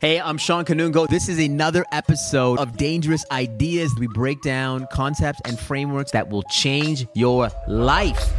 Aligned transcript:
Hey, 0.00 0.20
I'm 0.20 0.38
Shawn 0.38 0.64
Kanungo. 0.64 1.08
This 1.08 1.28
is 1.28 1.40
another 1.40 1.84
episode 1.90 2.60
of 2.60 2.76
Dangerous 2.76 3.24
Ideas. 3.32 3.92
We 3.98 4.06
break 4.06 4.40
down 4.42 4.86
concepts 4.92 5.40
and 5.44 5.58
frameworks 5.58 6.12
that 6.12 6.28
will 6.28 6.44
change 6.44 7.08
your 7.14 7.50
life. 7.66 8.32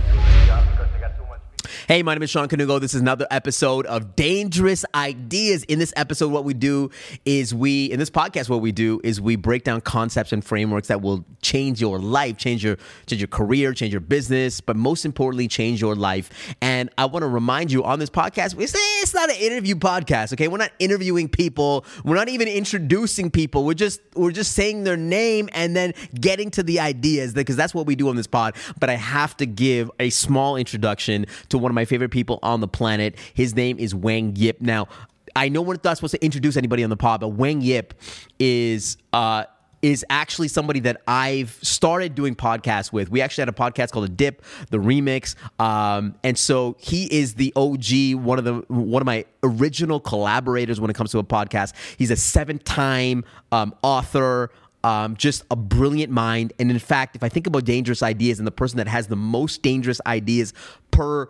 Hey, 1.89 2.03
my 2.03 2.13
name 2.13 2.21
is 2.21 2.29
Shawn 2.29 2.47
Kanungo. 2.47 2.79
This 2.79 2.93
is 2.93 3.01
another 3.01 3.25
episode 3.31 3.87
of 3.87 4.15
Dangerous 4.15 4.85
Ideas. 4.93 5.63
In 5.63 5.79
this 5.79 5.91
episode, 5.95 6.31
what 6.31 6.43
we 6.43 6.53
do 6.53 6.91
is 7.25 7.51
we, 7.51 7.85
in 7.85 7.97
this 7.97 8.11
podcast, 8.11 8.47
what 8.47 8.61
we 8.61 8.71
do 8.71 9.01
is 9.03 9.19
we 9.19 9.35
break 9.35 9.63
down 9.63 9.81
concepts 9.81 10.31
and 10.31 10.45
frameworks 10.45 10.89
that 10.89 11.01
will 11.01 11.25
change 11.41 11.81
your 11.81 11.97
life, 11.97 12.37
change 12.37 12.63
your 12.63 12.77
change 13.07 13.19
your 13.19 13.27
career, 13.27 13.73
change 13.73 13.91
your 13.91 14.01
business, 14.01 14.61
but 14.61 14.75
most 14.75 15.03
importantly, 15.03 15.47
change 15.47 15.81
your 15.81 15.95
life. 15.95 16.55
And 16.61 16.91
I 16.99 17.05
want 17.05 17.23
to 17.23 17.27
remind 17.27 17.71
you 17.71 17.83
on 17.83 17.97
this 17.97 18.11
podcast, 18.11 18.53
we 18.53 18.67
say 18.67 18.77
it's 19.01 19.15
not 19.15 19.31
an 19.31 19.37
interview 19.37 19.73
podcast, 19.73 20.31
okay? 20.33 20.47
We're 20.47 20.57
not 20.57 20.73
interviewing 20.77 21.27
people. 21.27 21.85
We're 22.03 22.17
not 22.17 22.29
even 22.29 22.47
introducing 22.47 23.31
people. 23.31 23.65
We're 23.65 23.73
just 23.73 23.99
we're 24.13 24.29
just 24.29 24.51
saying 24.51 24.83
their 24.83 24.95
name 24.95 25.49
and 25.53 25.75
then 25.75 25.95
getting 26.13 26.51
to 26.51 26.61
the 26.61 26.81
ideas 26.81 27.33
because 27.33 27.55
that's 27.55 27.73
what 27.73 27.87
we 27.87 27.95
do 27.95 28.09
on 28.09 28.15
this 28.15 28.27
pod. 28.27 28.55
But 28.79 28.91
I 28.91 28.95
have 28.95 29.35
to 29.37 29.47
give 29.47 29.89
a 29.99 30.11
small 30.11 30.55
introduction 30.55 31.25
to 31.49 31.57
one 31.57 31.71
of 31.71 31.78
my 31.78 31.78
favorite 31.85 32.09
people 32.09 32.39
on 32.43 32.61
the 32.61 32.67
planet. 32.67 33.15
His 33.33 33.55
name 33.55 33.79
is 33.79 33.93
Wang 33.93 34.35
Yip. 34.35 34.61
Now, 34.61 34.87
I 35.35 35.49
know 35.49 35.61
we're 35.61 35.77
not 35.83 35.97
supposed 35.97 36.13
to 36.13 36.23
introduce 36.23 36.57
anybody 36.57 36.83
on 36.83 36.89
the 36.89 36.97
pod, 36.97 37.21
but 37.21 37.29
Wang 37.29 37.61
Yip 37.61 37.93
is 38.39 38.97
uh 39.13 39.45
is 39.81 40.05
actually 40.09 40.47
somebody 40.47 40.81
that 40.81 41.01
I've 41.07 41.57
started 41.61 42.15
doing 42.15 42.35
podcasts 42.35 42.91
with. 42.91 43.09
We 43.09 43.21
actually 43.21 43.43
had 43.43 43.49
a 43.49 43.53
podcast 43.53 43.91
called 43.91 44.05
A 44.05 44.09
Dip, 44.09 44.43
the 44.69 44.77
remix, 44.77 45.35
um, 45.59 46.15
and 46.23 46.37
so 46.37 46.75
he 46.79 47.05
is 47.05 47.35
the 47.35 47.53
OG, 47.55 48.21
one 48.21 48.39
of 48.39 48.45
the 48.45 48.55
one 48.67 49.01
of 49.01 49.05
my 49.05 49.25
original 49.43 49.99
collaborators 49.99 50.79
when 50.79 50.89
it 50.89 50.95
comes 50.95 51.11
to 51.11 51.19
a 51.19 51.23
podcast. 51.23 51.73
He's 51.97 52.11
a 52.11 52.15
seven 52.17 52.59
time 52.59 53.23
um, 53.51 53.73
author. 53.81 54.51
Um, 54.81 55.17
just 55.17 55.43
a 55.51 55.57
brilliant 55.57 56.09
mind. 56.09 56.53
And 56.57 56.71
in 56.71 56.79
fact, 56.79 57.17
if 57.17 57.21
I 57.21 57.27
think 57.27 57.47
about 57.47 57.65
dangerous 57.65 58.01
ideas 58.01 58.39
and 58.39 58.47
the 58.47 58.51
person 58.51 58.77
that 58.77 58.87
has 58.87 59.07
the 59.07 59.17
most 59.17 59.61
dangerous 59.61 59.99
ideas 60.05 60.53
per 60.89 61.27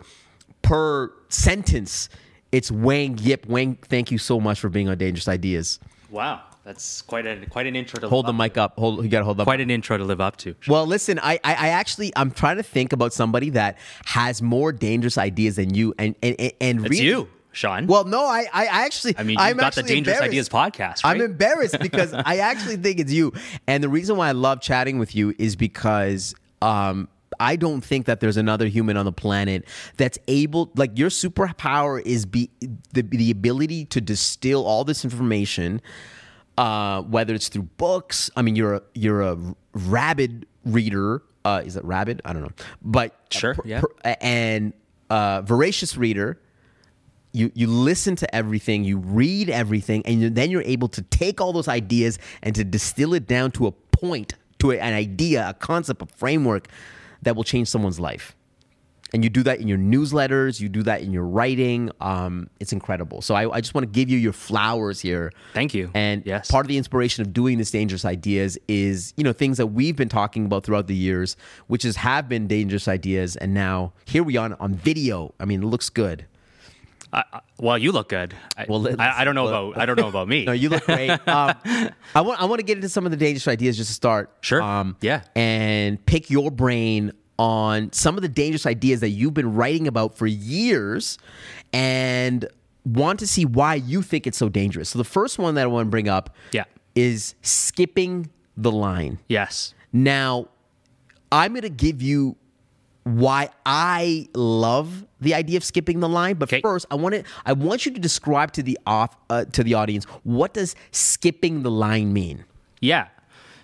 per 0.61 1.11
sentence, 1.29 2.09
it's 2.51 2.71
Wang 2.71 3.17
Yip. 3.19 3.45
Wang, 3.47 3.77
thank 3.83 4.11
you 4.11 4.17
so 4.17 4.39
much 4.39 4.59
for 4.59 4.69
being 4.69 4.89
on 4.89 4.97
Dangerous 4.97 5.27
Ideas. 5.27 5.79
Wow, 6.09 6.41
that's 6.63 7.01
quite 7.03 7.25
a 7.27 7.45
quite 7.47 7.67
an 7.67 7.75
intro 7.75 7.99
to 7.99 8.09
Hold 8.09 8.25
the 8.25 8.31
live 8.31 8.37
mic 8.51 8.57
up. 8.57 8.77
Hold. 8.77 9.03
You 9.03 9.09
gotta 9.09 9.25
hold 9.25 9.39
up. 9.39 9.45
Quite 9.45 9.61
an 9.61 9.69
intro 9.69 9.97
to 9.97 10.03
live 10.03 10.21
up 10.21 10.37
to. 10.37 10.55
Well, 10.67 10.85
listen, 10.85 11.19
I, 11.19 11.33
I, 11.43 11.53
I 11.53 11.67
actually, 11.69 12.11
I'm 12.15 12.31
trying 12.31 12.57
to 12.57 12.63
think 12.63 12.93
about 12.93 13.13
somebody 13.13 13.51
that 13.51 13.77
has 14.05 14.41
more 14.41 14.71
dangerous 14.71 15.17
ideas 15.17 15.57
than 15.57 15.73
you, 15.73 15.93
and 15.99 16.15
and 16.23 16.51
and, 16.59 16.81
really- 16.81 16.97
you, 16.97 17.29
Shawn. 17.51 17.87
Well, 17.87 18.05
no, 18.05 18.25
I, 18.25 18.47
I 18.53 18.65
actually, 18.85 19.15
I 19.17 19.23
mean, 19.23 19.37
you've 19.37 19.41
I'm 19.41 19.57
got 19.57 19.75
the 19.75 19.83
Dangerous. 19.83 20.21
Ideas 20.21 20.49
podcast, 20.49 21.01
I'm 21.03 21.21
embarrassed 21.21 21.79
because 21.81 22.13
I 22.13 22.37
actually 22.37 22.77
think 22.77 22.99
it's 22.99 23.11
you, 23.11 23.33
and 23.67 23.83
the 23.83 23.89
reason 23.89 24.17
why 24.17 24.29
I 24.29 24.33
love 24.33 24.61
chatting 24.61 24.97
with 24.99 25.15
you 25.15 25.33
is 25.37 25.55
because 25.55 26.33
um. 26.61 27.07
I 27.39 27.55
don't 27.55 27.81
think 27.81 28.05
that 28.07 28.19
there's 28.19 28.37
another 28.37 28.67
human 28.67 28.97
on 28.97 29.05
the 29.05 29.11
planet 29.11 29.65
that's 29.97 30.17
able 30.27 30.71
like 30.75 30.97
your 30.97 31.09
superpower 31.09 32.01
is 32.05 32.25
be 32.25 32.49
the 32.93 33.01
the 33.03 33.31
ability 33.31 33.85
to 33.85 34.01
distill 34.01 34.65
all 34.65 34.83
this 34.83 35.03
information 35.03 35.81
uh, 36.57 37.01
whether 37.03 37.33
it's 37.33 37.47
through 37.47 37.63
books. 37.77 38.29
I 38.35 38.41
mean, 38.41 38.55
you're 38.57 38.73
a 38.75 38.81
you're 38.93 39.21
a 39.21 39.37
rabid 39.73 40.45
reader. 40.65 41.23
Uh, 41.45 41.61
is 41.65 41.77
it 41.77 41.85
rabid? 41.85 42.21
I 42.25 42.33
don't 42.33 42.41
know, 42.41 42.51
but 42.81 43.15
Sure, 43.31 43.55
yeah. 43.63 43.81
and 44.19 44.73
uh, 45.09 45.41
voracious 45.41 45.95
reader. 45.95 46.41
You 47.31 47.51
you 47.55 47.67
listen 47.67 48.15
to 48.17 48.35
everything, 48.35 48.83
you 48.83 48.97
read 48.97 49.49
everything, 49.49 50.01
and 50.05 50.19
you- 50.21 50.29
then 50.31 50.51
you're 50.51 50.63
able 50.63 50.89
to 50.89 51.01
take 51.03 51.39
all 51.39 51.53
those 51.53 51.67
ideas 51.69 52.19
and 52.43 52.53
to 52.55 52.63
distill 52.65 53.13
it 53.13 53.25
down 53.27 53.51
to 53.51 53.67
a 53.67 53.71
point, 53.71 54.33
to 54.59 54.71
an 54.71 54.93
idea, 54.93 55.47
a 55.47 55.53
concept, 55.53 56.01
a 56.01 56.07
framework 56.07 56.67
that 57.23 57.35
will 57.35 57.43
change 57.43 57.67
someone's 57.67 57.99
life. 57.99 58.35
And 59.11 59.23
you 59.23 59.29
do 59.31 59.41
that 59.41 59.59
in 59.59 59.67
your 59.67 59.79
newsletters 59.79 60.59
you 60.59 60.69
do 60.69 60.83
that 60.83 61.01
in 61.01 61.11
your 61.11 61.23
writing 61.25 61.89
um, 61.99 62.47
it's 62.59 62.71
incredible. 62.73 63.23
So 63.23 63.33
I, 63.33 63.51
I 63.55 63.59
just 63.59 63.73
want 63.73 63.85
to 63.85 63.91
give 63.91 64.07
you 64.07 64.19
your 64.19 64.33
flowers 64.33 64.99
here. 64.99 65.31
Thank 65.55 65.73
you. 65.73 65.89
and 65.95 66.21
Yes. 66.27 66.49
part 66.51 66.63
of 66.63 66.67
the 66.67 66.77
inspiration 66.77 67.23
of 67.23 67.33
doing 67.33 67.57
this 67.57 67.71
dangerous 67.71 68.05
ideas 68.05 68.59
is 68.67 69.13
you 69.17 69.23
know 69.23 69.33
things 69.33 69.57
that 69.57 69.67
we've 69.67 69.95
been 69.95 70.09
talking 70.09 70.45
about 70.45 70.63
throughout 70.63 70.85
the 70.85 70.95
years 70.95 71.35
which 71.67 71.85
is 71.85 71.95
have 71.95 72.29
been 72.29 72.45
dangerous 72.47 72.87
ideas 72.87 73.35
and 73.35 73.51
now 73.53 73.93
here 74.05 74.21
we 74.21 74.37
are 74.37 74.55
on 74.59 74.75
video. 74.75 75.33
I 75.39 75.45
mean 75.45 75.63
it 75.63 75.65
looks 75.65 75.89
good 75.89 76.25
Well, 77.59 77.77
you 77.77 77.91
look 77.91 78.09
good. 78.09 78.33
I, 78.57 78.65
Well, 78.69 78.87
I, 79.01 79.21
I 79.21 79.23
don't 79.23 79.35
know 79.35 79.45
well- 79.45 79.69
about 79.71 79.81
I 79.81 79.85
don't 79.85 79.97
know 79.99 80.07
about 80.07 80.27
me. 80.27 80.45
no 80.49 80.51
you 80.51 80.69
look 80.69 80.85
great 80.85 81.09
um, 81.27 81.55
i 82.15 82.21
want 82.21 82.41
i 82.41 82.45
want 82.45 82.59
to 82.59 82.63
get 82.65 82.77
into 82.77 82.89
some 82.89 83.05
of 83.05 83.11
the 83.11 83.17
dangerous 83.17 83.47
ideas 83.47 83.77
just 83.77 83.89
to 83.89 83.93
start 83.93 84.31
Sure. 84.41 84.61
um, 84.61 84.95
Yeah. 85.01 85.21
and 85.35 86.03
pick 86.05 86.29
your 86.29 86.51
brain 86.51 87.11
on 87.37 87.91
some 87.93 88.15
of 88.15 88.21
the 88.21 88.29
dangerous 88.29 88.65
ideas 88.65 88.99
that 88.99 89.09
you've 89.09 89.33
been 89.33 89.53
writing 89.53 89.87
about 89.87 90.17
for 90.17 90.27
years 90.27 91.17
and 91.73 92.45
want 92.85 93.19
to 93.19 93.27
see 93.27 93.45
why 93.45 93.75
you 93.75 94.01
think 94.01 94.27
it's 94.27 94.37
so 94.37 94.49
dangerous. 94.49 94.89
So 94.89 94.97
the 94.97 95.03
first 95.05 95.37
one 95.39 95.55
that 95.55 95.63
I 95.63 95.67
want 95.67 95.85
to 95.87 95.89
bring 95.89 96.09
up 96.09 96.35
Yeah. 96.51 96.65
is 96.95 97.35
skipping 97.41 98.29
the 98.57 98.71
line. 98.71 99.19
yes. 99.29 99.73
Now, 99.93 100.49
I'm 101.31 101.51
going 101.53 101.61
to 101.61 101.69
give 101.69 102.01
you 102.01 102.35
why 103.03 103.49
I 103.65 104.27
love 104.35 105.05
the 105.21 105.33
idea 105.33 105.57
of 105.57 105.63
skipping 105.63 105.99
the 105.99 106.09
line, 106.09 106.35
but 106.35 106.49
Okay. 106.49 106.61
first 106.61 106.85
I 106.91 106.95
want 106.95 107.15
to 107.15 107.23
I 107.45 107.53
want 107.53 107.85
you 107.85 107.93
to 107.93 107.99
describe 107.99 108.51
to 108.53 108.63
the 108.63 108.77
off 108.85 109.15
uh, 109.29 109.45
to 109.45 109.63
the 109.63 109.73
audience 109.73 110.05
what 110.23 110.53
does 110.53 110.75
skipping 110.91 111.63
the 111.63 111.71
line 111.71 112.13
mean? 112.13 112.45
Yeah. 112.81 113.07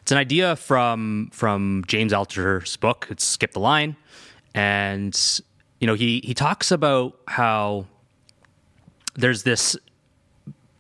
It's 0.01 0.12
an 0.12 0.18
idea 0.18 0.56
from 0.56 1.29
from 1.34 1.84
James 1.88 2.12
Altucher's 2.13 2.75
book. 2.78 3.07
It's 3.09 3.23
Skip 3.23 3.53
the 3.53 3.59
Line. 3.59 3.96
And 4.53 5.19
you 5.79 5.88
know, 5.88 5.96
he 5.96 6.22
he 6.23 6.34
talks 6.34 6.72
about 6.72 7.19
how 7.28 7.88
there's 9.16 9.44
this 9.44 9.75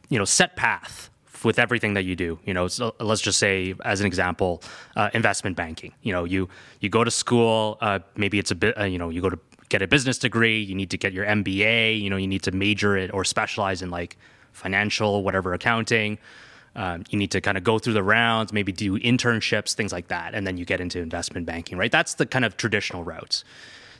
you 0.09 0.19
know, 0.19 0.25
set 0.25 0.55
path 0.55 1.09
with 1.45 1.59
everything 1.59 1.93
that 1.93 2.03
you 2.03 2.15
do. 2.15 2.39
You 2.43 2.53
know, 2.53 2.67
so 2.67 2.95
let's 2.99 3.21
just 3.21 3.39
say 3.39 3.75
as 3.85 4.01
an 4.01 4.07
example, 4.07 4.61
uh, 4.95 5.09
investment 5.13 5.55
banking. 5.55 5.93
You 6.01 6.11
know, 6.11 6.25
you 6.25 6.49
you 6.81 6.89
go 6.89 7.03
to 7.03 7.11
school, 7.11 7.77
uh, 7.79 7.99
maybe 8.17 8.39
it's 8.39 8.51
a 8.51 8.55
bit, 8.55 8.77
uh, 8.77 8.83
you 8.83 8.97
know, 8.97 9.09
you 9.09 9.21
go 9.21 9.29
to 9.29 9.39
get 9.69 9.81
a 9.81 9.87
business 9.87 10.17
degree, 10.17 10.59
you 10.61 10.75
need 10.75 10.89
to 10.91 10.97
get 10.97 11.13
your 11.13 11.25
MBA, 11.25 12.01
you 12.01 12.09
know, 12.09 12.17
you 12.17 12.27
need 12.27 12.43
to 12.43 12.51
major 12.51 12.97
it 12.97 13.13
or 13.13 13.23
specialize 13.23 13.81
in 13.81 13.89
like 13.89 14.17
financial, 14.51 15.23
whatever 15.23 15.53
accounting. 15.53 16.17
Um, 16.75 17.03
you 17.09 17.17
need 17.17 17.31
to 17.31 17.39
kind 17.39 17.57
of 17.57 17.63
go 17.63 17.79
through 17.79 17.93
the 17.93 18.03
rounds, 18.03 18.51
maybe 18.51 18.73
do 18.73 18.99
internships, 18.99 19.73
things 19.73 19.93
like 19.93 20.09
that, 20.09 20.33
and 20.33 20.45
then 20.45 20.57
you 20.57 20.65
get 20.65 20.81
into 20.81 20.99
investment 20.99 21.45
banking, 21.45 21.77
right? 21.77 21.91
That's 21.91 22.15
the 22.15 22.25
kind 22.25 22.43
of 22.43 22.57
traditional 22.57 23.03
routes. 23.05 23.45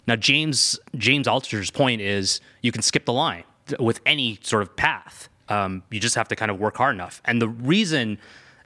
Now, 0.08 0.16
James 0.16 0.78
James 0.96 1.26
Altucher's 1.26 1.72
point 1.72 2.02
is 2.02 2.42
you 2.62 2.72
can 2.72 2.82
skip 2.82 3.06
the 3.06 3.14
line 3.14 3.44
with 3.80 4.02
any 4.06 4.40
sort 4.44 4.62
of 4.62 4.76
path. 4.76 5.30
Um, 5.50 5.84
you 5.92 6.00
just 6.00 6.16
have 6.16 6.28
to 6.30 6.36
kind 6.36 6.50
of 6.52 6.60
work 6.60 6.78
hard 6.78 6.96
enough. 6.96 7.22
And 7.26 7.42
the 7.42 7.48
reason 7.50 8.18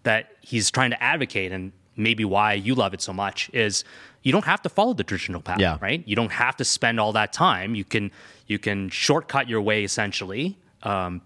that 0.03 0.31
he's 0.41 0.72
trying 0.72 0.91
to 0.91 1.03
advocate, 1.03 1.51
and 1.51 1.72
maybe 1.95 2.23
why 2.23 2.53
you 2.53 2.73
love 2.75 2.94
it 2.94 3.01
so 3.01 3.12
much, 3.12 3.50
is 3.53 3.84
you 4.23 4.31
don't 4.31 4.45
have 4.45 4.62
to 4.62 4.69
follow 4.69 4.94
the 4.94 5.03
traditional 5.03 5.41
path, 5.41 5.59
Yeah. 5.59 5.78
right? 5.81 6.03
You 6.07 6.16
don't 6.16 6.31
have 6.31 6.56
to 6.57 6.66
spend 6.66 7.00
all 7.00 7.12
that 7.13 7.34
time. 7.34 7.75
You 7.75 7.84
can 7.84 8.12
you 8.47 8.59
can 8.59 8.89
shortcut 8.89 9.47
your 9.50 9.62
way 9.62 9.84
essentially. 9.84 10.57
Um, 10.84 11.22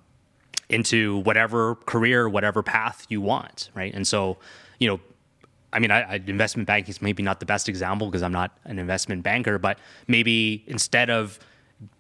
into 0.70 1.20
whatever 1.20 1.76
career, 1.76 2.28
whatever 2.28 2.64
path 2.64 3.06
you 3.10 3.22
want, 3.22 3.70
right? 3.76 3.94
And 3.94 4.08
so, 4.08 4.38
you 4.80 4.88
know, 4.88 5.00
I 5.72 5.78
mean, 5.80 5.92
I, 5.92 6.02
I, 6.14 6.16
investment 6.26 6.66
banking 6.66 6.90
is 6.90 7.02
maybe 7.02 7.22
not 7.22 7.40
the 7.40 7.46
best 7.46 7.70
example 7.70 8.08
because 8.08 8.24
I'm 8.24 8.32
not 8.32 8.58
an 8.64 8.80
investment 8.80 9.22
banker, 9.24 9.60
but 9.60 9.78
maybe 10.08 10.64
instead 10.66 11.10
of 11.12 11.38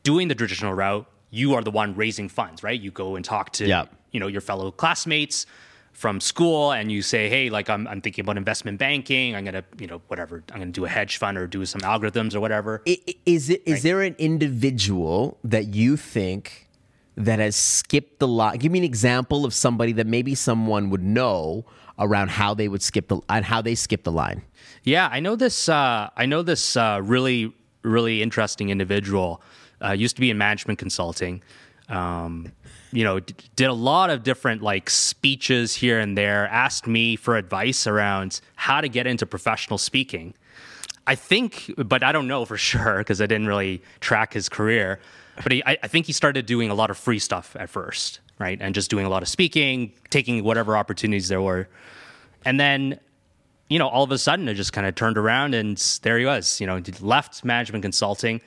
doing 0.01 0.27
the 0.27 0.33
traditional 0.33 0.73
route, 0.73 1.05
you 1.33 1.55
are 1.55 1.63
the 1.63 1.71
one 1.71 1.95
raising 1.95 2.29
funds, 2.29 2.61
right? 2.61 2.79
You 2.79 2.91
go 2.91 3.15
and 3.15 3.25
talk 3.25 3.51
to, 3.53 3.65
Yeah. 3.67 3.85
you 4.11 4.19
know, 4.19 4.27
your 4.27 4.39
fellow 4.41 4.69
classmates 4.69 5.47
from 5.91 6.21
school 6.21 6.71
and 6.71 6.91
you 6.91 7.01
say, 7.01 7.27
hey, 7.27 7.49
like 7.49 7.69
I'm, 7.71 7.87
I'm 7.87 8.01
thinking 8.01 8.23
about 8.23 8.37
investment 8.37 8.77
banking. 8.77 9.35
I'm 9.35 9.45
to, 9.45 9.63
you 9.79 9.87
know, 9.87 9.99
whatever, 10.09 10.43
I'm 10.53 10.59
to 10.59 10.65
do 10.67 10.85
a 10.85 10.89
hedge 10.89 11.17
fund 11.17 11.37
or 11.39 11.47
do 11.47 11.65
some 11.65 11.81
algorithms 11.81 12.35
or 12.35 12.39
whatever. 12.39 12.83
Is 13.25 13.49
it 13.49 13.63
is 13.65 13.81
there 13.81 14.01
an 14.03 14.15
individual 14.19 15.39
that 15.43 15.73
you 15.73 15.97
think 15.97 16.69
that 17.17 17.39
has 17.39 17.55
skipped 17.55 18.19
the 18.19 18.27
line? 18.27 18.57
Give 18.59 18.71
me 18.71 18.79
an 18.79 18.85
example 18.85 19.43
of 19.43 19.53
somebody 19.55 19.91
that 19.93 20.05
maybe 20.05 20.35
someone 20.35 20.91
would 20.91 21.03
know 21.03 21.65
around 21.97 22.29
how 22.29 22.53
they 22.53 22.67
would 22.67 22.81
skip 22.83 23.07
the 23.07 23.19
and 23.27 23.43
how 23.45 23.61
they 23.61 23.73
skip 23.75 24.03
the 24.03 24.11
line. 24.11 24.43
Yeah, 24.83 25.09
I 25.11 25.19
know 25.19 25.35
this. 25.35 25.67
Uh, 25.69 26.09
I 26.15 26.25
know 26.27 26.43
this 26.43 26.75
uh, 26.77 26.99
really, 27.03 27.53
really 27.83 28.21
interesting 28.21 28.69
individual. 28.69 29.41
Uh, 29.83 29.91
used 29.91 30.15
to 30.15 30.21
be 30.21 30.29
in 30.29 30.37
management 30.37 30.79
consulting. 30.79 31.41
Um, 31.89 32.51
you 32.91 33.03
know, 33.03 33.19
d- 33.19 33.33
did 33.55 33.65
a 33.65 33.73
lot 33.73 34.09
of 34.09 34.23
different 34.23 34.61
like 34.61 34.89
speeches 34.89 35.75
here 35.75 35.99
and 35.99 36.17
there. 36.17 36.47
Asked 36.47 36.87
me 36.87 37.15
for 37.15 37.35
advice 37.35 37.87
around 37.87 38.39
how 38.55 38.81
to 38.81 38.87
get 38.87 39.07
into 39.07 39.25
professional 39.25 39.77
speaking. 39.77 40.33
I 41.05 41.15
think, 41.15 41.73
but 41.77 42.03
I 42.03 42.11
don't 42.11 42.27
know 42.27 42.45
for 42.45 42.57
sure 42.69 42.99
because 42.99 43.21
I 43.21 43.25
didn't 43.25 43.47
really 43.47 43.81
track 43.99 44.33
his 44.33 44.47
career. 44.47 44.99
But 45.41 45.51
he, 45.51 45.63
I, 45.65 45.77
I 45.83 45.87
think 45.87 46.05
he 46.05 46.13
started 46.13 46.45
doing 46.45 46.69
a 46.69 46.75
lot 46.75 46.89
of 46.89 46.97
free 46.97 47.19
stuff 47.19 47.55
at 47.59 47.69
first. 47.69 48.19
right? 48.39 48.57
And 48.61 48.75
just 48.75 48.89
doing 48.89 49.05
a 49.05 49.09
lot 49.09 49.23
of 49.23 49.29
speaking, 49.29 49.91
taking 50.09 50.43
whatever 50.43 50.77
opportunities 50.77 51.27
there 51.27 51.41
were. 51.41 51.67
And 52.45 52.59
then, 52.59 52.99
you 53.69 53.79
know, 53.79 53.87
all 53.87 54.03
of 54.03 54.11
a 54.11 54.17
sudden 54.17 54.47
it 54.47 54.55
just 54.55 54.73
kind 54.73 54.85
of 54.85 54.95
turned 54.95 55.17
around 55.17 55.55
and 55.55 55.77
there 56.03 56.19
he 56.19 56.25
was, 56.25 56.59
you 56.59 56.67
know, 56.67 56.81
left 57.01 57.43
management 57.43 57.83
consulting 57.83 58.41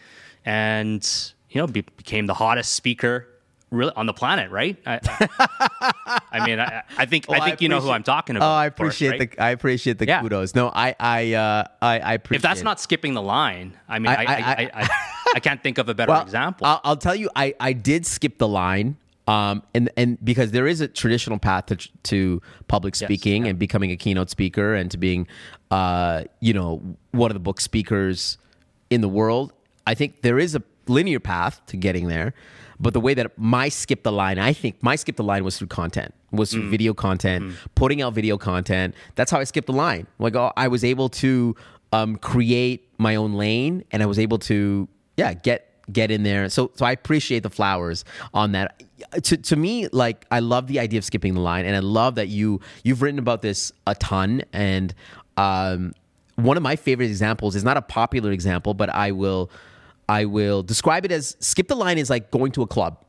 and, 0.47 1.07
you 1.51 1.61
know, 1.61 1.67
be, 1.67 1.83
became 1.83 2.27
the 2.27 2.35
hottest 2.35 2.73
speaker 2.73 3.29
really 3.71 3.93
on 3.97 4.07
the 4.07 4.13
planet, 4.15 4.51
right? 4.51 4.79
I, 4.87 5.01
I, 5.05 6.21
I 6.33 6.47
mean, 6.47 6.61
I, 6.61 6.85
I 6.97 7.05
think 7.05 7.27
Well, 7.29 7.43
I 7.43 7.45
think 7.45 7.61
you 7.61 7.69
know 7.69 7.81
who 7.81 7.91
I'm 7.91 8.05
talking 8.05 8.37
about. 8.37 8.49
Oh, 8.49 8.55
I 8.55 8.67
of 8.67 8.77
course, 8.77 8.95
appreciate 8.95 9.19
right? 9.19 9.31
the 9.33 9.43
I 9.43 9.51
appreciate 9.51 9.99
the 9.99 10.07
Yeah. 10.07 10.21
kudos. 10.23 10.55
No, 10.55 10.71
I 10.73 10.95
I 11.01 11.33
uh, 11.35 11.65
I, 11.83 11.99
I 11.99 12.13
appreciate. 12.15 12.37
If 12.39 12.43
that's 12.43 12.61
it. 12.61 12.65
not 12.65 12.81
skipping 12.81 13.15
the 13.15 13.23
line, 13.23 13.77
I 13.89 13.99
mean, 13.99 14.13
I- 14.13 14.25
I 14.25 14.71
I, 14.73 14.89
I- 15.35 15.41
can't 15.41 15.63
think 15.63 15.79
of 15.79 15.89
a 15.89 15.95
better 15.95 16.13
well, 16.13 16.23
example. 16.23 16.67
I'll, 16.67 16.81
I'll 16.85 16.97
tell 16.97 17.17
you, 17.17 17.29
I 17.35 17.55
I 17.61 17.73
did 17.73 18.07
skip 18.07 18.39
the 18.39 18.49
line. 18.49 18.97
Um, 19.29 19.65
and 19.75 19.91
and 19.97 20.25
because 20.25 20.53
there 20.53 20.69
is 20.69 20.81
a 20.81 20.87
traditional 20.87 21.41
path 21.41 21.67
to 21.67 21.77
to 22.05 22.41
public 22.69 22.95
speaking 22.95 23.43
yeah. 23.43 23.51
and 23.51 23.59
becoming 23.59 23.91
a 23.91 23.97
keynote 23.97 24.31
speaker 24.31 24.75
and 24.75 24.89
to 24.93 24.97
being, 24.97 25.27
uh, 25.73 26.23
you 26.39 26.53
know, 26.53 26.81
one 27.11 27.33
of 27.33 27.35
the 27.35 27.41
book 27.41 27.61
speakers 27.61 28.39
in 28.89 29.01
the 29.01 29.09
world. 29.09 29.53
I 29.87 29.95
think 29.95 30.23
there 30.23 30.39
is 30.39 30.55
a 30.55 30.63
linear 30.89 31.21
path 31.21 31.61
to 31.67 31.77
getting 31.77 32.09
there, 32.09 32.35
but 32.79 32.93
the 32.93 33.01
way 33.01 33.15
that 33.15 33.39
my 33.39 33.69
skip 33.69 34.03
the 34.03 34.13
line, 34.13 34.39
I 34.39 34.53
think 34.53 34.83
my 34.83 34.97
skip 34.97 35.17
the 35.17 35.25
line 35.25 35.45
was 35.45 35.59
through 35.59 35.69
content, 35.69 36.15
was 36.31 36.51
Mm. 36.51 36.53
through 36.53 36.71
video 36.71 36.95
content, 36.95 37.55
putting 37.75 38.03
out 38.03 38.13
video 38.15 38.37
content. 38.39 38.95
That's 39.15 39.31
how 39.31 39.39
I 39.41 39.45
skipped 39.45 39.67
the 39.67 39.73
line. 39.73 40.07
Like 40.19 40.35
oh, 40.37 40.53
I 40.57 40.69
was 40.69 40.85
able 40.85 41.09
to 41.11 41.57
um, 41.93 42.17
create 42.17 42.89
my 42.99 43.15
own 43.17 43.35
lane, 43.35 43.85
and 43.93 44.03
I 44.03 44.07
was 44.07 44.19
able 44.19 44.39
to 44.51 44.89
yeah 45.17 45.33
get 45.35 45.63
get 45.93 46.11
in 46.11 46.23
there. 46.25 46.49
So 46.49 46.71
so 46.75 46.85
I 46.85 46.93
appreciate 46.93 47.43
the 47.43 47.51
flowers 47.51 48.05
on 48.35 48.53
that. 48.53 48.83
To 49.23 49.37
to 49.37 49.57
me, 49.57 49.89
like 49.89 50.27
I 50.31 50.41
love 50.41 50.67
the 50.67 50.81
idea 50.81 50.99
of 50.99 51.05
skipping 51.05 51.35
the 51.35 51.41
line, 51.41 51.65
and 51.65 51.77
I 51.77 51.81
love 51.81 52.17
that 52.17 52.29
you 52.29 52.61
you've 52.85 53.03
written 53.03 53.19
about 53.21 53.41
this 53.43 53.73
a 53.87 53.95
ton. 53.95 54.43
And 54.53 54.95
um, 55.37 55.93
one 56.35 56.57
of 56.57 56.63
my 56.63 56.77
favorite 56.77 57.07
examples 57.07 57.55
is 57.57 57.65
not 57.65 57.77
a 57.77 57.83
popular 57.83 58.33
example, 58.33 58.75
but 58.75 58.91
I 58.91 59.13
will 59.13 59.51
I 60.09 60.25
will 60.25 60.63
describe 60.63 61.05
it 61.05 61.13
as 61.13 61.37
skip 61.41 61.69
the 61.69 61.75
line 61.77 61.99
is 61.99 62.11
like 62.11 62.31
going 62.31 62.53
to 62.53 62.63
a 62.63 62.67
club. 62.67 63.03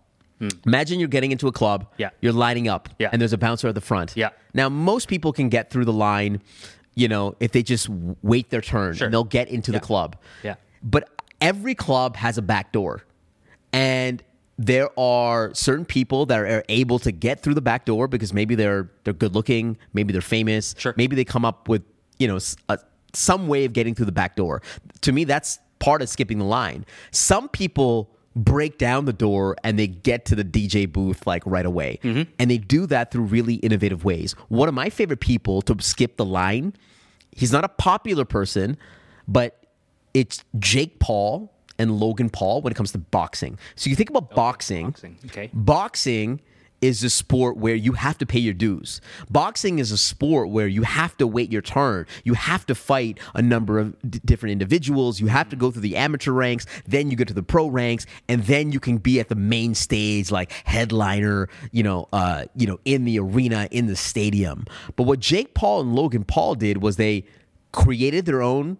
Imagine 0.67 0.99
you're 0.99 1.07
getting 1.09 1.31
into 1.31 1.47
a 1.47 1.51
club. 1.51 1.83
Hmm. 1.85 1.93
Yeah. 2.01 2.09
You're 2.21 2.33
lining 2.33 2.67
up. 2.67 2.89
Yeah. 2.99 3.09
And 3.11 3.19
there's 3.19 3.33
a 3.33 3.37
bouncer 3.39 3.67
at 3.67 3.75
the 3.75 3.81
front. 3.81 4.13
Yeah. 4.15 4.29
Now 4.53 4.69
most 4.69 5.07
people 5.07 5.33
can 5.33 5.49
get 5.49 5.71
through 5.71 5.85
the 5.85 5.93
line, 5.93 6.41
you 6.95 7.07
know, 7.07 7.35
if 7.39 7.51
they 7.51 7.63
just 7.63 7.89
wait 8.21 8.49
their 8.51 8.61
turn 8.61 8.93
Sure. 8.93 9.05
and 9.05 9.13
they'll 9.13 9.23
get 9.23 9.47
into 9.47 9.71
Yeah. 9.71 9.79
the 9.79 9.85
club. 9.85 10.15
Yeah. 10.43 10.55
But 10.83 11.09
every 11.41 11.73
club 11.75 12.15
has 12.17 12.37
a 12.37 12.41
back 12.43 12.71
door. 12.71 13.03
And 13.73 14.23
there 14.59 14.89
are 14.99 15.53
certain 15.53 15.85
people 15.85 16.25
that 16.27 16.39
are 16.39 16.63
able 16.69 16.99
to 16.99 17.11
get 17.11 17.41
through 17.41 17.53
the 17.53 17.61
back 17.61 17.85
door 17.85 18.07
because 18.07 18.33
maybe 18.33 18.55
they're 18.55 18.89
they're 19.03 19.13
good 19.13 19.33
looking, 19.35 19.77
maybe 19.93 20.11
they're 20.13 20.21
famous, 20.21 20.73
Sure. 20.77 20.93
maybe 20.97 21.15
they 21.15 21.25
come 21.25 21.45
up 21.45 21.67
with, 21.69 21.83
you 22.17 22.27
know, 22.27 22.39
a, 22.69 22.79
some 23.13 23.47
way 23.47 23.65
of 23.65 23.73
getting 23.73 23.93
through 23.95 24.05
the 24.07 24.11
back 24.11 24.35
door. 24.35 24.61
To 25.01 25.11
me 25.11 25.23
that's 25.25 25.59
part 25.79 26.01
of 26.01 26.09
skipping 26.09 26.39
the 26.39 26.45
line. 26.45 26.85
Some 27.11 27.49
people 27.49 28.11
break 28.35 28.77
down 28.77 29.05
the 29.05 29.13
door 29.13 29.55
and 29.63 29.79
they 29.79 29.87
get 29.87 30.25
to 30.25 30.35
the 30.35 30.43
DJ 30.43 30.91
booth 30.91 31.25
like 31.25 31.43
right 31.45 31.65
away. 31.65 31.99
Mm-hmm. 32.03 32.31
And 32.37 32.51
they 32.51 32.57
do 32.57 32.85
that 32.85 33.11
through 33.11 33.23
really 33.23 33.55
innovative 33.55 34.05
ways. 34.05 34.33
One 34.47 34.69
of 34.69 34.75
my 34.75 34.89
favorite 34.89 35.19
people 35.19 35.61
to 35.63 35.75
skip 35.81 36.17
the 36.17 36.25
line, 36.25 36.73
he's 37.31 37.51
not 37.51 37.63
a 37.63 37.69
popular 37.69 38.25
person, 38.25 38.77
but 39.27 39.65
it's 40.13 40.43
Jake 40.59 40.99
Paul 40.99 41.51
and 41.79 41.99
Logan 41.99 42.29
Paul 42.29 42.61
when 42.61 42.71
it 42.71 42.75
comes 42.75 42.91
to 42.91 42.97
boxing. 42.97 43.57
So 43.75 43.89
you 43.89 43.95
think 43.95 44.09
about 44.09 44.29
oh, 44.31 44.35
boxing. 44.35 44.87
boxing, 44.87 45.17
okay. 45.25 45.49
Boxing 45.53 46.41
is 46.81 47.03
a 47.03 47.09
sport 47.09 47.57
where 47.57 47.75
you 47.75 47.93
have 47.93 48.17
to 48.19 48.25
pay 48.25 48.39
your 48.39 48.53
dues. 48.53 49.01
Boxing 49.29 49.79
is 49.79 49.91
a 49.91 49.97
sport 49.97 50.49
where 50.49 50.67
you 50.67 50.83
have 50.83 51.17
to 51.17 51.25
wait 51.25 51.51
your 51.51 51.61
turn. 51.61 52.05
You 52.23 52.35
have 52.35 52.65
to 52.67 52.75
fight 52.75 53.19
a 53.33 53.41
number 53.41 53.79
of 53.79 53.95
d- 54.09 54.21
different 54.23 54.51
individuals. 54.51 55.19
You 55.19 55.27
have 55.27 55.49
to 55.49 55.55
go 55.55 55.71
through 55.71 55.81
the 55.81 55.97
amateur 55.97 56.31
ranks, 56.31 56.65
then 56.85 57.09
you 57.09 57.17
get 57.17 57.27
to 57.29 57.33
the 57.33 57.43
pro 57.43 57.67
ranks, 57.67 58.05
and 58.27 58.43
then 58.43 58.71
you 58.71 58.79
can 58.79 58.97
be 58.97 59.19
at 59.19 59.29
the 59.29 59.35
main 59.35 59.73
stage 59.73 60.31
like 60.31 60.51
headliner, 60.65 61.49
you 61.71 61.83
know, 61.83 62.07
uh, 62.13 62.45
you 62.55 62.67
know, 62.67 62.79
in 62.85 63.05
the 63.05 63.19
arena, 63.19 63.67
in 63.71 63.87
the 63.87 63.95
stadium. 63.95 64.65
But 64.95 65.03
what 65.03 65.19
Jake 65.19 65.53
Paul 65.53 65.81
and 65.81 65.95
Logan 65.95 66.23
Paul 66.23 66.55
did 66.55 66.81
was 66.81 66.97
they 66.97 67.25
created 67.71 68.25
their 68.25 68.41
own 68.41 68.77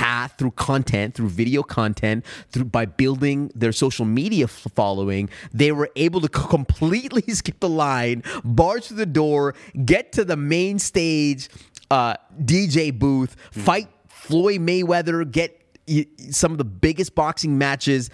path 0.00 0.30
through 0.38 0.50
content 0.52 1.14
through 1.14 1.28
video 1.28 1.62
content 1.62 2.24
through 2.50 2.64
by 2.78 2.84
building 3.02 3.38
their 3.54 3.72
social 3.84 4.06
media 4.20 4.44
f- 4.44 4.66
following 4.74 5.28
they 5.52 5.70
were 5.78 5.90
able 5.96 6.20
to 6.26 6.30
c- 6.40 6.48
completely 6.48 7.22
skip 7.40 7.58
the 7.60 7.68
line 7.68 8.22
barge 8.44 8.84
through 8.86 8.96
the 8.96 9.12
door 9.22 9.54
get 9.84 10.04
to 10.12 10.24
the 10.24 10.36
main 10.36 10.78
stage 10.78 11.48
uh, 11.90 12.14
dj 12.50 12.98
booth 13.02 13.36
fight 13.50 13.88
floyd 14.08 14.60
mayweather 14.60 15.18
get 15.38 15.50
y- 15.86 16.06
some 16.30 16.52
of 16.52 16.58
the 16.58 16.70
biggest 16.86 17.14
boxing 17.14 17.58
matches 17.58 18.10